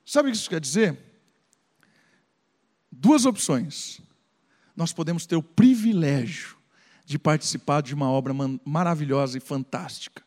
Sabe 0.05 0.29
o 0.29 0.33
que 0.33 0.39
isso 0.39 0.51
quer 0.51 0.61
dizer? 0.61 1.09
duas 2.99 3.25
opções. 3.25 4.01
Nós 4.77 4.93
podemos 4.93 5.25
ter 5.25 5.37
o 5.37 5.43
privilégio 5.43 6.57
de 7.05 7.19
participar 7.19 7.81
de 7.81 7.95
uma 7.95 8.11
obra 8.11 8.35
maravilhosa 8.65 9.39
e 9.39 9.41
fantástica, 9.41 10.23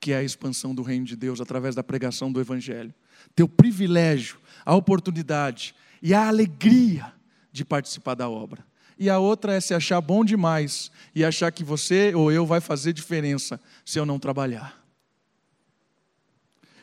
que 0.00 0.12
é 0.12 0.18
a 0.18 0.22
expansão 0.22 0.74
do 0.74 0.82
reino 0.82 1.04
de 1.04 1.16
Deus 1.16 1.40
através 1.40 1.74
da 1.74 1.82
pregação 1.82 2.30
do 2.30 2.40
Evangelho. 2.40 2.94
Ter 3.34 3.42
o 3.42 3.48
privilégio, 3.48 4.38
a 4.64 4.74
oportunidade 4.74 5.74
e 6.02 6.14
a 6.14 6.28
alegria 6.28 7.12
de 7.50 7.64
participar 7.64 8.14
da 8.14 8.28
obra. 8.28 8.64
E 8.98 9.08
a 9.08 9.18
outra 9.18 9.54
é 9.54 9.60
se 9.60 9.74
achar 9.74 10.00
bom 10.00 10.24
demais 10.24 10.90
e 11.14 11.24
achar 11.24 11.52
que 11.52 11.62
você 11.62 12.12
ou 12.14 12.32
eu 12.32 12.44
vai 12.44 12.60
fazer 12.60 12.92
diferença 12.92 13.60
se 13.84 13.98
eu 13.98 14.04
não 14.04 14.18
trabalhar. 14.18 14.84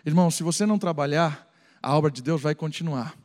Irmão, 0.05 0.29
se 0.29 0.43
você 0.43 0.65
não 0.65 0.77
trabalhar, 0.77 1.51
a 1.81 1.95
obra 1.95 2.11
de 2.11 2.21
Deus 2.21 2.41
vai 2.41 2.55
continuar. 2.55 3.17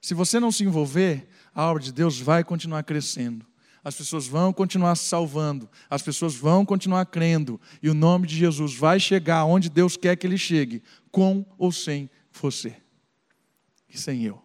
Se 0.00 0.14
você 0.14 0.38
não 0.38 0.52
se 0.52 0.64
envolver, 0.64 1.28
a 1.54 1.66
obra 1.66 1.82
de 1.82 1.92
Deus 1.92 2.20
vai 2.20 2.44
continuar 2.44 2.82
crescendo. 2.82 3.44
As 3.82 3.94
pessoas 3.94 4.26
vão 4.26 4.52
continuar 4.52 4.94
se 4.96 5.04
salvando, 5.04 5.68
as 5.88 6.02
pessoas 6.02 6.34
vão 6.34 6.66
continuar 6.66 7.06
crendo, 7.06 7.60
e 7.82 7.88
o 7.88 7.94
nome 7.94 8.26
de 8.26 8.36
Jesus 8.36 8.74
vai 8.74 9.00
chegar 9.00 9.44
onde 9.44 9.70
Deus 9.70 9.96
quer 9.96 10.16
que 10.16 10.26
ele 10.26 10.36
chegue, 10.36 10.82
com 11.10 11.44
ou 11.56 11.72
sem 11.72 12.10
você 12.32 12.76
e 13.88 13.98
sem 13.98 14.22
eu. 14.24 14.42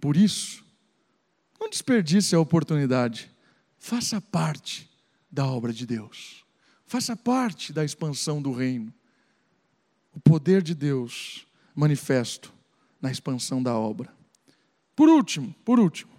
Por 0.00 0.16
isso, 0.16 0.64
não 1.60 1.70
desperdice 1.70 2.34
a 2.34 2.40
oportunidade, 2.40 3.30
faça 3.78 4.20
parte 4.20 4.90
da 5.30 5.46
obra 5.46 5.72
de 5.72 5.86
Deus, 5.86 6.44
faça 6.86 7.16
parte 7.16 7.72
da 7.72 7.84
expansão 7.84 8.42
do 8.42 8.52
reino. 8.52 8.92
O 10.14 10.20
poder 10.20 10.60
de 10.60 10.74
Deus 10.74 11.46
manifesto 11.74 12.52
na 13.00 13.10
expansão 13.10 13.62
da 13.62 13.74
obra. 13.74 14.12
Por 14.94 15.08
último, 15.08 15.54
por 15.64 15.80
último, 15.80 16.11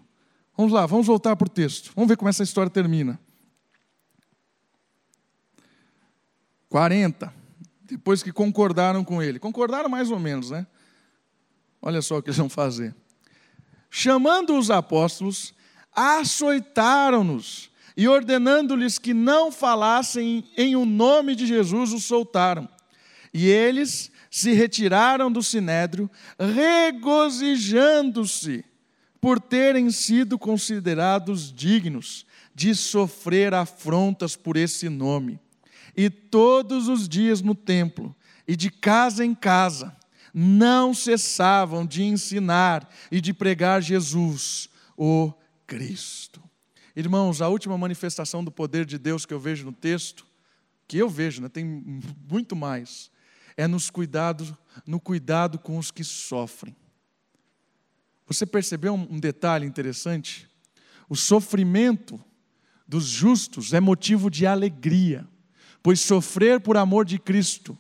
vamos 0.56 0.72
lá, 0.72 0.86
vamos 0.86 1.08
voltar 1.08 1.36
para 1.36 1.48
o 1.48 1.50
texto. 1.50 1.92
Vamos 1.96 2.08
ver 2.08 2.18
como 2.18 2.30
essa 2.30 2.44
história 2.44 2.70
termina. 2.70 3.20
40, 6.70 7.34
depois 7.84 8.24
que 8.24 8.32
concordaram 8.32 9.04
com 9.04 9.22
ele. 9.22 9.38
Concordaram 9.38 9.90
mais 9.90 10.10
ou 10.10 10.20
menos, 10.20 10.50
né? 10.50 10.66
Olha 11.82 12.02
só 12.02 12.18
o 12.18 12.22
que 12.22 12.30
eles 12.30 12.38
vão 12.38 12.50
fazer. 12.50 12.96
Chamando 13.90 14.58
os 14.58 14.72
apóstolos, 14.72 15.54
açoitaram-nos 15.92 17.70
e 17.96 18.08
ordenando-lhes 18.08 18.98
que 18.98 19.14
não 19.14 19.52
falassem 19.52 20.50
em 20.58 20.76
o 20.76 20.84
nome 20.84 21.36
de 21.36 21.46
Jesus, 21.46 21.94
os 21.94 22.06
soltaram. 22.06 22.68
E 23.32 23.48
eles 23.48 24.12
se 24.32 24.54
retiraram 24.54 25.32
do 25.32 25.44
sinédrio, 25.44 26.10
regozijando-se 26.40 28.66
por 29.24 29.40
terem 29.40 29.90
sido 29.90 30.38
considerados 30.38 31.50
dignos 31.50 32.26
de 32.54 32.76
sofrer 32.76 33.54
afrontas 33.54 34.36
por 34.36 34.58
esse 34.58 34.90
nome. 34.90 35.40
E 35.96 36.10
todos 36.10 36.90
os 36.90 37.08
dias 37.08 37.42
no 37.42 37.56
templo 37.56 38.14
e 38.46 38.58
de 38.58 38.70
casa 38.70 39.24
em 39.24 39.34
casa 39.34 39.96
não 40.34 40.94
cessavam 40.94 41.86
de 41.86 42.04
ensinar 42.04 42.86
e 43.10 43.22
de 43.22 43.34
pregar 43.34 43.82
Jesus, 43.82 44.68
o 44.98 45.32
Cristo. 45.66 46.44
Irmãos, 46.94 47.42
a 47.42 47.48
última 47.48 47.78
manifestação 47.78 48.44
do 48.44 48.52
poder 48.52 48.86
de 48.86 48.98
Deus 48.98 49.26
que 49.26 49.34
eu 49.34 49.40
vejo 49.40 49.64
no 49.64 49.72
texto, 49.72 50.28
que 50.86 50.98
eu 50.98 51.08
vejo, 51.08 51.42
né, 51.42 51.48
tem 51.48 51.64
muito 52.30 52.58
mais, 52.58 53.10
é 53.56 53.68
nos 53.68 53.90
cuidado, 53.90 54.58
no 54.86 55.00
cuidado 55.00 55.58
com 55.58 55.78
os 55.78 55.92
que 55.92 56.04
sofrem. 56.04 56.76
Você 58.34 58.46
percebeu 58.46 58.94
um 58.94 59.20
detalhe 59.20 59.66
interessante? 59.66 60.50
O 61.08 61.16
sofrimento 61.16 62.20
dos 62.88 63.06
justos 63.06 63.74
é 63.74 63.80
motivo 63.80 64.30
de 64.30 64.46
alegria, 64.46 65.28
pois 65.82 66.00
sofrer 66.00 66.60
por 66.60 66.78
amor 66.78 67.06
de 67.06 67.20
Cristo 67.20 67.78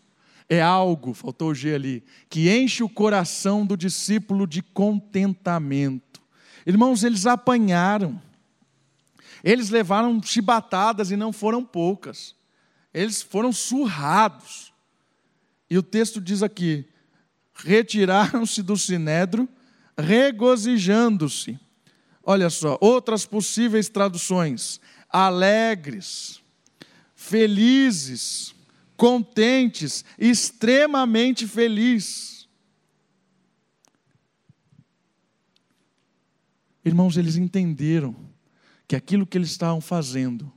é 0.49 0.61
algo, 0.61 1.13
faltou 1.13 1.49
o 1.49 1.55
G 1.55 1.73
ali, 1.73 2.03
que 2.29 2.49
enche 2.49 2.83
o 2.83 2.89
coração 2.89 3.65
do 3.65 3.75
discípulo 3.77 4.45
de 4.45 4.61
contentamento. 4.61 6.21
Irmãos, 6.65 7.03
eles 7.03 7.25
apanharam, 7.25 8.21
eles 9.43 9.69
levaram 9.69 10.21
chibatadas 10.21 11.11
e 11.11 11.15
não 11.15 11.33
foram 11.33 11.63
poucas, 11.63 12.35
eles 12.93 13.21
foram 13.21 13.51
surrados. 13.51 14.73
E 15.69 15.77
o 15.77 15.83
texto 15.83 16.21
diz 16.21 16.43
aqui: 16.43 16.87
retiraram-se 17.55 18.61
do 18.61 18.77
sinédrio, 18.77 19.49
regozijando-se. 19.97 21.59
Olha 22.23 22.49
só, 22.49 22.77
outras 22.81 23.25
possíveis 23.25 23.89
traduções: 23.89 24.79
alegres, 25.09 26.41
felizes, 27.15 28.55
contentes, 28.95 30.05
extremamente 30.17 31.47
felizes. 31.47 32.47
Irmãos, 36.85 37.15
eles 37.15 37.37
entenderam 37.37 38.15
que 38.87 38.95
aquilo 38.95 39.25
que 39.25 39.37
eles 39.37 39.49
estavam 39.49 39.79
fazendo 39.79 40.51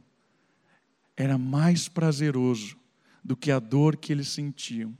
era 1.16 1.38
mais 1.38 1.88
prazeroso 1.88 2.76
do 3.24 3.36
que 3.36 3.50
a 3.50 3.58
dor 3.58 3.96
que 3.96 4.12
eles 4.12 4.28
sentiam. 4.28 4.96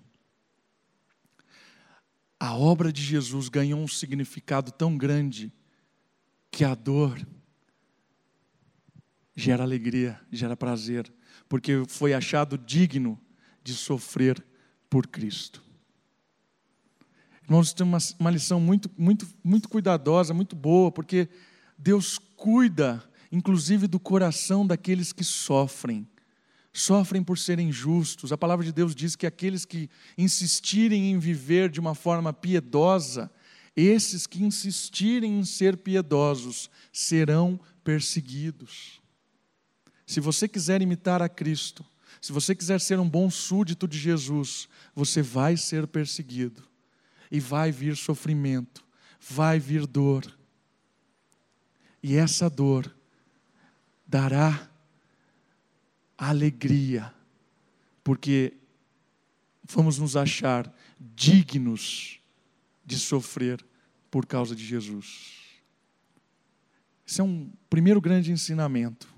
A 2.46 2.54
obra 2.54 2.92
de 2.92 3.02
Jesus 3.02 3.48
ganhou 3.48 3.80
um 3.80 3.88
significado 3.88 4.70
tão 4.70 4.96
grande 4.96 5.52
que 6.48 6.64
a 6.64 6.76
dor 6.76 7.20
gera 9.34 9.64
alegria, 9.64 10.20
gera 10.30 10.56
prazer, 10.56 11.12
porque 11.48 11.82
foi 11.88 12.14
achado 12.14 12.56
digno 12.56 13.20
de 13.64 13.74
sofrer 13.74 14.46
por 14.88 15.08
Cristo. 15.08 15.60
Irmãos, 17.42 17.72
tem 17.72 17.84
uma, 17.84 17.98
uma 18.16 18.30
lição 18.30 18.60
muito, 18.60 18.88
muito, 18.96 19.26
muito 19.42 19.68
cuidadosa, 19.68 20.32
muito 20.32 20.54
boa, 20.54 20.92
porque 20.92 21.28
Deus 21.76 22.16
cuida, 22.16 23.02
inclusive, 23.32 23.88
do 23.88 23.98
coração 23.98 24.64
daqueles 24.64 25.12
que 25.12 25.24
sofrem. 25.24 26.06
Sofrem 26.78 27.24
por 27.24 27.38
serem 27.38 27.72
justos. 27.72 28.32
A 28.32 28.36
palavra 28.36 28.62
de 28.62 28.70
Deus 28.70 28.94
diz 28.94 29.16
que 29.16 29.26
aqueles 29.26 29.64
que 29.64 29.88
insistirem 30.18 31.10
em 31.10 31.18
viver 31.18 31.70
de 31.70 31.80
uma 31.80 31.94
forma 31.94 32.34
piedosa, 32.34 33.30
esses 33.74 34.26
que 34.26 34.44
insistirem 34.44 35.38
em 35.38 35.44
ser 35.46 35.78
piedosos 35.78 36.68
serão 36.92 37.58
perseguidos. 37.82 39.00
Se 40.06 40.20
você 40.20 40.46
quiser 40.46 40.82
imitar 40.82 41.22
a 41.22 41.30
Cristo, 41.30 41.82
se 42.20 42.30
você 42.30 42.54
quiser 42.54 42.78
ser 42.78 43.00
um 43.00 43.08
bom 43.08 43.30
súdito 43.30 43.88
de 43.88 43.98
Jesus, 43.98 44.68
você 44.94 45.22
vai 45.22 45.56
ser 45.56 45.86
perseguido, 45.86 46.62
e 47.30 47.40
vai 47.40 47.72
vir 47.72 47.96
sofrimento, 47.96 48.84
vai 49.18 49.58
vir 49.58 49.86
dor, 49.86 50.30
e 52.02 52.16
essa 52.16 52.50
dor 52.50 52.94
dará 54.06 54.75
alegria, 56.16 57.12
porque 58.02 58.54
vamos 59.64 59.98
nos 59.98 60.16
achar 60.16 60.72
dignos 60.98 62.20
de 62.84 62.98
sofrer 62.98 63.64
por 64.10 64.26
causa 64.26 64.54
de 64.54 64.64
Jesus. 64.64 65.36
Esse 67.06 67.20
é 67.20 67.24
um 67.24 67.52
primeiro 67.68 68.00
grande 68.00 68.32
ensinamento. 68.32 69.14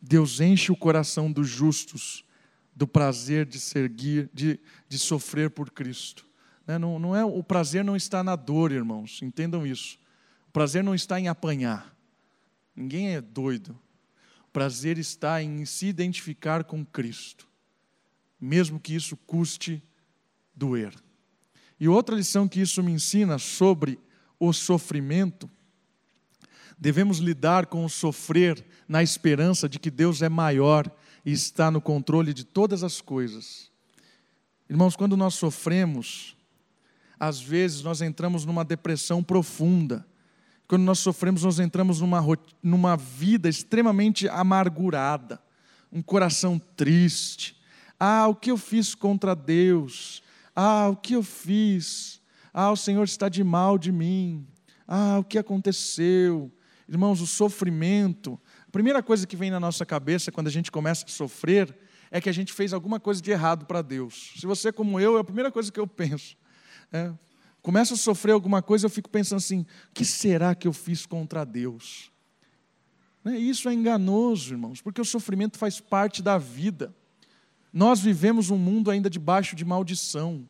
Deus 0.00 0.40
enche 0.40 0.70
o 0.70 0.76
coração 0.76 1.32
dos 1.32 1.48
justos 1.48 2.24
do 2.74 2.86
prazer 2.86 3.46
de 3.46 3.58
seguir, 3.58 4.30
de, 4.32 4.60
de 4.88 4.98
sofrer 4.98 5.50
por 5.50 5.70
Cristo. 5.70 6.26
Né, 6.66 6.78
não, 6.78 6.98
não 6.98 7.16
é, 7.16 7.24
o 7.24 7.42
prazer 7.42 7.84
não 7.84 7.96
está 7.96 8.22
na 8.22 8.36
dor, 8.36 8.70
irmãos, 8.70 9.20
entendam 9.22 9.66
isso. 9.66 9.98
O 10.48 10.52
prazer 10.52 10.84
não 10.84 10.94
está 10.94 11.18
em 11.18 11.28
apanhar. 11.28 11.96
Ninguém 12.74 13.14
é 13.14 13.20
doido. 13.20 13.78
Prazer 14.56 14.96
está 14.96 15.42
em 15.42 15.66
se 15.66 15.84
identificar 15.84 16.64
com 16.64 16.82
Cristo, 16.82 17.46
mesmo 18.40 18.80
que 18.80 18.94
isso 18.94 19.14
custe 19.14 19.82
doer. 20.54 20.94
E 21.78 21.86
outra 21.86 22.16
lição 22.16 22.48
que 22.48 22.62
isso 22.62 22.82
me 22.82 22.90
ensina 22.90 23.36
sobre 23.36 24.00
o 24.40 24.54
sofrimento, 24.54 25.46
devemos 26.78 27.18
lidar 27.18 27.66
com 27.66 27.84
o 27.84 27.90
sofrer 27.90 28.64
na 28.88 29.02
esperança 29.02 29.68
de 29.68 29.78
que 29.78 29.90
Deus 29.90 30.22
é 30.22 30.28
maior 30.30 30.90
e 31.22 31.32
está 31.32 31.70
no 31.70 31.78
controle 31.78 32.32
de 32.32 32.42
todas 32.42 32.82
as 32.82 33.02
coisas. 33.02 33.70
Irmãos, 34.70 34.96
quando 34.96 35.18
nós 35.18 35.34
sofremos, 35.34 36.34
às 37.20 37.38
vezes 37.38 37.82
nós 37.82 38.00
entramos 38.00 38.46
numa 38.46 38.64
depressão 38.64 39.22
profunda. 39.22 40.08
Quando 40.68 40.82
nós 40.82 40.98
sofremos, 40.98 41.44
nós 41.44 41.60
entramos 41.60 42.00
numa, 42.00 42.24
numa 42.62 42.96
vida 42.96 43.48
extremamente 43.48 44.28
amargurada, 44.28 45.40
um 45.92 46.02
coração 46.02 46.58
triste. 46.58 47.56
Ah, 47.98 48.26
o 48.26 48.34
que 48.34 48.50
eu 48.50 48.56
fiz 48.56 48.94
contra 48.94 49.34
Deus? 49.34 50.22
Ah, 50.54 50.88
o 50.88 50.96
que 50.96 51.14
eu 51.14 51.22
fiz? 51.22 52.20
Ah, 52.52 52.70
o 52.72 52.76
Senhor 52.76 53.04
está 53.04 53.28
de 53.28 53.44
mal 53.44 53.78
de 53.78 53.92
mim. 53.92 54.46
Ah, 54.88 55.18
o 55.20 55.24
que 55.24 55.38
aconteceu? 55.38 56.50
Irmãos, 56.88 57.20
o 57.20 57.26
sofrimento, 57.26 58.40
a 58.66 58.70
primeira 58.70 59.02
coisa 59.02 59.26
que 59.26 59.36
vem 59.36 59.50
na 59.50 59.60
nossa 59.60 59.86
cabeça 59.86 60.32
quando 60.32 60.48
a 60.48 60.50
gente 60.50 60.70
começa 60.70 61.04
a 61.04 61.08
sofrer 61.08 61.76
é 62.10 62.20
que 62.20 62.28
a 62.28 62.32
gente 62.32 62.52
fez 62.52 62.72
alguma 62.72 62.98
coisa 63.00 63.20
de 63.20 63.30
errado 63.30 63.66
para 63.66 63.82
Deus. 63.82 64.32
Se 64.36 64.46
você 64.46 64.68
é 64.68 64.72
como 64.72 64.98
eu, 65.00 65.16
é 65.16 65.20
a 65.20 65.24
primeira 65.24 65.50
coisa 65.50 65.70
que 65.70 65.80
eu 65.80 65.86
penso. 65.86 66.36
É, 66.92 67.12
começo 67.66 67.94
a 67.94 67.96
sofrer 67.96 68.30
alguma 68.30 68.62
coisa, 68.62 68.86
eu 68.86 68.90
fico 68.90 69.10
pensando 69.10 69.38
assim: 69.38 69.62
o 69.62 69.92
que 69.92 70.04
será 70.04 70.54
que 70.54 70.68
eu 70.68 70.72
fiz 70.72 71.04
contra 71.04 71.44
Deus? 71.44 72.12
Né, 73.24 73.36
isso 73.36 73.68
é 73.68 73.74
enganoso, 73.74 74.54
irmãos, 74.54 74.80
porque 74.80 75.00
o 75.00 75.04
sofrimento 75.04 75.58
faz 75.58 75.80
parte 75.80 76.22
da 76.22 76.38
vida. 76.38 76.94
Nós 77.72 77.98
vivemos 77.98 78.50
um 78.50 78.56
mundo 78.56 78.88
ainda 78.88 79.10
debaixo 79.10 79.56
de 79.56 79.64
maldição. 79.64 80.48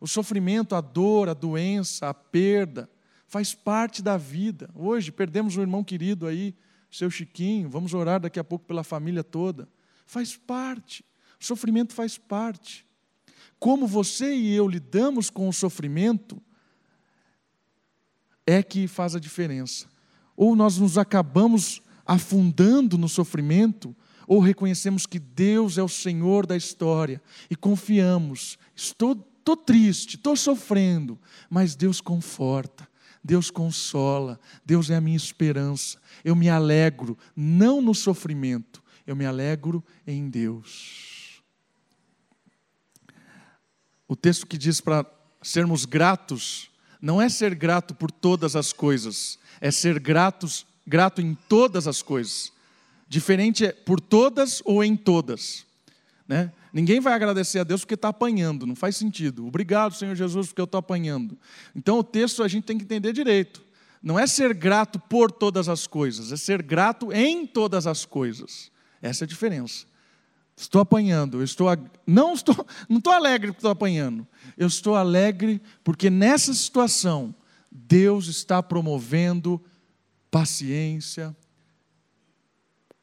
O 0.00 0.08
sofrimento, 0.08 0.74
a 0.74 0.80
dor, 0.80 1.28
a 1.28 1.34
doença, 1.34 2.08
a 2.08 2.14
perda, 2.14 2.88
faz 3.26 3.54
parte 3.54 4.02
da 4.02 4.16
vida. 4.16 4.70
Hoje 4.74 5.12
perdemos 5.12 5.58
um 5.58 5.60
irmão 5.60 5.84
querido 5.84 6.26
aí, 6.26 6.54
seu 6.90 7.10
Chiquinho, 7.10 7.68
vamos 7.68 7.92
orar 7.92 8.18
daqui 8.18 8.40
a 8.40 8.44
pouco 8.44 8.64
pela 8.64 8.82
família 8.82 9.22
toda. 9.22 9.68
Faz 10.06 10.34
parte. 10.34 11.04
O 11.38 11.44
sofrimento 11.44 11.92
faz 11.92 12.16
parte. 12.16 12.86
Como 13.58 13.86
você 13.86 14.34
e 14.34 14.54
eu 14.54 14.66
lidamos 14.66 15.28
com 15.28 15.46
o 15.46 15.52
sofrimento 15.52 16.40
é 18.46 18.62
que 18.62 18.86
faz 18.86 19.14
a 19.14 19.20
diferença. 19.20 19.86
Ou 20.36 20.56
nós 20.56 20.78
nos 20.78 20.98
acabamos 20.98 21.82
afundando 22.06 22.98
no 22.98 23.08
sofrimento, 23.08 23.94
ou 24.26 24.40
reconhecemos 24.40 25.06
que 25.06 25.18
Deus 25.18 25.78
é 25.78 25.82
o 25.82 25.88
Senhor 25.88 26.46
da 26.46 26.56
história 26.56 27.22
e 27.50 27.56
confiamos, 27.56 28.58
estou, 28.74 29.16
triste, 29.56 30.16
estou 30.16 30.36
sofrendo, 30.36 31.18
mas 31.48 31.74
Deus 31.74 32.00
conforta, 32.00 32.88
Deus 33.22 33.50
consola, 33.50 34.38
Deus 34.64 34.90
é 34.90 34.96
a 34.96 35.00
minha 35.00 35.16
esperança. 35.16 35.98
Eu 36.24 36.34
me 36.34 36.48
alegro 36.48 37.16
não 37.36 37.80
no 37.80 37.94
sofrimento, 37.94 38.82
eu 39.06 39.14
me 39.14 39.26
alegro 39.26 39.84
em 40.06 40.28
Deus. 40.28 41.42
O 44.08 44.16
texto 44.16 44.46
que 44.46 44.58
diz 44.58 44.80
para 44.80 45.06
sermos 45.42 45.84
gratos 45.84 46.70
não 47.04 47.20
é 47.20 47.28
ser 47.28 47.54
grato 47.54 47.94
por 47.94 48.10
todas 48.10 48.56
as 48.56 48.72
coisas, 48.72 49.38
é 49.60 49.70
ser 49.70 50.00
gratos, 50.00 50.66
grato 50.86 51.20
em 51.20 51.34
todas 51.34 51.86
as 51.86 52.00
coisas. 52.00 52.50
Diferente 53.06 53.66
é 53.66 53.72
por 53.72 54.00
todas 54.00 54.62
ou 54.64 54.82
em 54.82 54.96
todas. 54.96 55.66
Né? 56.26 56.50
Ninguém 56.72 57.00
vai 57.00 57.12
agradecer 57.12 57.58
a 57.58 57.64
Deus 57.64 57.82
porque 57.82 57.92
está 57.92 58.08
apanhando, 58.08 58.66
não 58.66 58.74
faz 58.74 58.96
sentido. 58.96 59.46
Obrigado, 59.46 59.94
Senhor 59.94 60.14
Jesus, 60.14 60.46
porque 60.46 60.62
eu 60.62 60.64
estou 60.64 60.78
apanhando. 60.78 61.36
Então 61.76 61.98
o 61.98 62.02
texto 62.02 62.42
a 62.42 62.48
gente 62.48 62.64
tem 62.64 62.78
que 62.78 62.84
entender 62.84 63.12
direito. 63.12 63.62
Não 64.02 64.18
é 64.18 64.26
ser 64.26 64.54
grato 64.54 64.98
por 64.98 65.30
todas 65.30 65.68
as 65.68 65.86
coisas, 65.86 66.32
é 66.32 66.38
ser 66.38 66.62
grato 66.62 67.12
em 67.12 67.46
todas 67.46 67.86
as 67.86 68.06
coisas. 68.06 68.70
Essa 69.02 69.24
é 69.24 69.26
a 69.26 69.28
diferença. 69.28 69.84
Estou 70.56 70.80
apanhando, 70.80 71.38
eu 71.38 71.44
estou 71.44 71.68
não 72.06 72.34
estou 72.34 72.54
não 72.88 72.98
estou 72.98 73.12
alegre 73.12 73.48
porque 73.48 73.58
estou 73.58 73.70
apanhando. 73.70 74.26
Eu 74.56 74.66
estou 74.66 74.94
alegre 74.94 75.60
porque 75.82 76.08
nessa 76.08 76.54
situação 76.54 77.34
Deus 77.70 78.28
está 78.28 78.62
promovendo 78.62 79.60
paciência, 80.30 81.36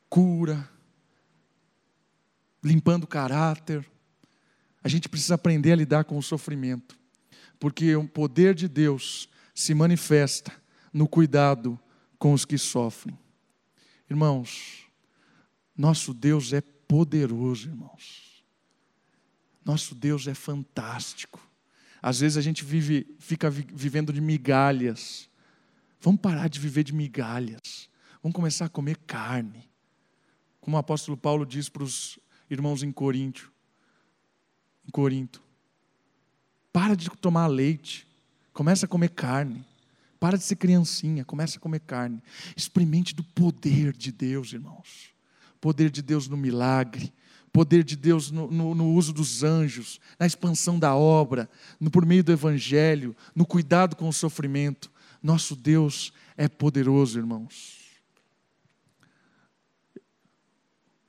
cura, 0.09 0.69
limpando 2.63 3.03
o 3.03 3.07
caráter. 3.07 3.85
A 4.83 4.87
gente 4.87 5.09
precisa 5.09 5.35
aprender 5.35 5.73
a 5.73 5.75
lidar 5.75 6.05
com 6.05 6.17
o 6.17 6.23
sofrimento, 6.23 6.97
porque 7.59 7.95
o 7.95 8.07
poder 8.07 8.55
de 8.55 8.67
Deus 8.67 9.29
se 9.53 9.73
manifesta 9.73 10.51
no 10.93 11.07
cuidado 11.07 11.79
com 12.17 12.33
os 12.33 12.45
que 12.45 12.57
sofrem. 12.57 13.17
Irmãos, 14.09 14.85
nosso 15.75 16.13
Deus 16.13 16.53
é 16.53 16.61
poderoso, 16.91 17.69
irmãos. 17.69 18.43
Nosso 19.63 19.95
Deus 19.95 20.27
é 20.27 20.33
fantástico. 20.33 21.39
Às 22.01 22.19
vezes 22.19 22.37
a 22.37 22.41
gente 22.41 22.65
vive, 22.65 23.15
fica 23.17 23.49
vivendo 23.49 24.11
de 24.11 24.19
migalhas. 24.19 25.29
Vamos 26.01 26.19
parar 26.19 26.49
de 26.49 26.59
viver 26.59 26.83
de 26.83 26.91
migalhas. 26.91 27.89
Vamos 28.21 28.35
começar 28.35 28.65
a 28.65 28.69
comer 28.69 28.97
carne 29.07 29.71
como 30.59 30.77
o 30.77 30.79
apóstolo 30.79 31.17
Paulo 31.17 31.43
diz 31.43 31.67
para 31.67 31.83
os 31.83 32.19
irmãos 32.49 32.83
em 32.83 32.91
Corinto, 32.91 33.51
em 34.85 34.91
Corinto. 34.91 35.41
Para 36.71 36.95
de 36.95 37.09
tomar 37.09 37.47
leite, 37.47 38.07
começa 38.53 38.85
a 38.85 38.89
comer 38.89 39.09
carne. 39.09 39.65
Para 40.19 40.37
de 40.37 40.43
ser 40.43 40.57
criancinha, 40.57 41.25
começa 41.25 41.57
a 41.57 41.59
comer 41.59 41.79
carne. 41.79 42.21
Experimente 42.55 43.15
do 43.15 43.23
poder 43.23 43.91
de 43.91 44.11
Deus, 44.11 44.53
irmãos. 44.53 45.11
Poder 45.61 45.89
de 45.89 46.01
Deus 46.01 46.27
no 46.27 46.35
milagre, 46.35 47.13
poder 47.53 47.83
de 47.83 47.95
Deus 47.95 48.31
no, 48.31 48.49
no, 48.49 48.75
no, 48.75 48.93
uso 48.93 49.13
dos 49.13 49.43
anjos, 49.43 49.99
na 50.19 50.25
expansão 50.25 50.79
da 50.79 50.95
obra, 50.95 51.49
no, 51.79 51.91
por 51.91 52.05
meio 52.05 52.23
do 52.23 52.31
Evangelho, 52.31 53.15
no 53.35 53.45
cuidado 53.45 53.95
com 53.95 54.09
o 54.09 54.13
sofrimento. 54.13 54.91
Nosso 55.21 55.55
Deus 55.55 56.11
é 56.35 56.47
poderoso, 56.47 57.19
irmãos. 57.19 57.79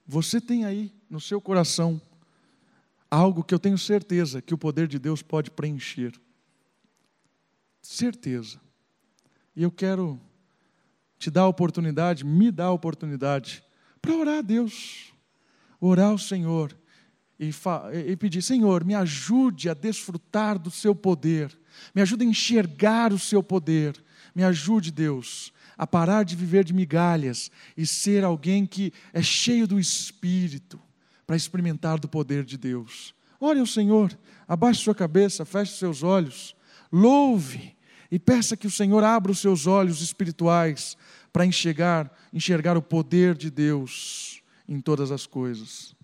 Você 0.07 0.41
tem 0.41 0.65
aí 0.65 0.93
no 1.09 1.21
seu 1.21 1.41
coração 1.41 2.01
algo 3.11 3.45
que 3.45 3.55
eu 3.55 3.59
tenho 3.59 3.79
certeza 3.79 4.43
que 4.43 4.53
o 4.53 4.59
poder 4.59 4.89
de 4.89 4.99
Deus 4.99 5.23
pode 5.23 5.51
preencher. 5.51 6.13
Certeza. 7.81 8.61
E 9.55 9.63
eu 9.63 9.71
quero 9.71 10.21
te 11.19 11.31
dar 11.31 11.43
a 11.43 11.49
oportunidade, 11.49 12.25
me 12.25 12.51
dar 12.51 12.67
a 12.67 12.73
oportunidade 12.73 13.63
para 14.03 14.17
orar 14.17 14.39
a 14.39 14.43
Deus, 14.43 15.13
orar 15.81 16.11
ao 16.11 16.19
Senhor 16.19 16.77
e, 17.39 17.51
e, 18.09 18.17
pedir: 18.17 18.43
Senhor, 18.43 18.85
me 18.85 18.95
ajude 18.95 19.69
a 19.69 19.75
desfrutar 19.75 20.59
do 20.59 20.71
seu 20.71 20.95
poder, 20.95 21.57
me 21.95 22.03
ajude 22.03 22.25
a 22.25 22.29
enxergar 22.29 23.13
o 23.13 23.19
seu 23.19 23.43
poder, 23.43 24.03
me 24.35 24.43
ajude, 24.43 24.91
Deus, 24.91 25.53
a 25.79 25.87
parar 25.87 26.25
de 26.25 26.35
viver 26.35 26.65
de 26.65 26.75
migalhas 26.75 27.51
e 27.77 27.87
ser 27.87 28.25
alguém 28.25 28.67
que 28.67 28.93
é 29.13 29.23
cheio 29.23 29.67
do 29.67 29.79
Espírito 29.79 30.81
para 31.27 31.37
experimentar 31.37 31.99
do 31.99 32.09
poder 32.09 32.45
de 32.45 32.59
Deus. 32.59 33.15
Ore 33.41 33.61
ao 33.61 33.67
Senhor, 33.67 34.17
abaixe 34.47 34.83
sua 34.83 34.95
cabeça, 34.95 35.45
feche 35.45 35.77
seus 35.77 36.03
olhos, 36.03 36.55
louve 36.93 37.77
e 38.11 38.19
peça 38.19 38.57
que 38.57 38.67
o 38.67 38.71
Senhor 38.71 39.03
abra 39.03 39.33
os 39.33 39.41
seus 39.41 39.67
olhos 39.67 40.03
espirituais 40.03 40.97
para 41.33 41.47
enxergar, 41.47 42.13
enxergar 42.33 42.77
o 42.77 42.83
poder 42.83 43.37
de 43.37 43.51
Deus 43.51 44.43
em 44.69 44.81
todas 44.81 45.11
as 45.11 45.27
coisas. 45.27 45.95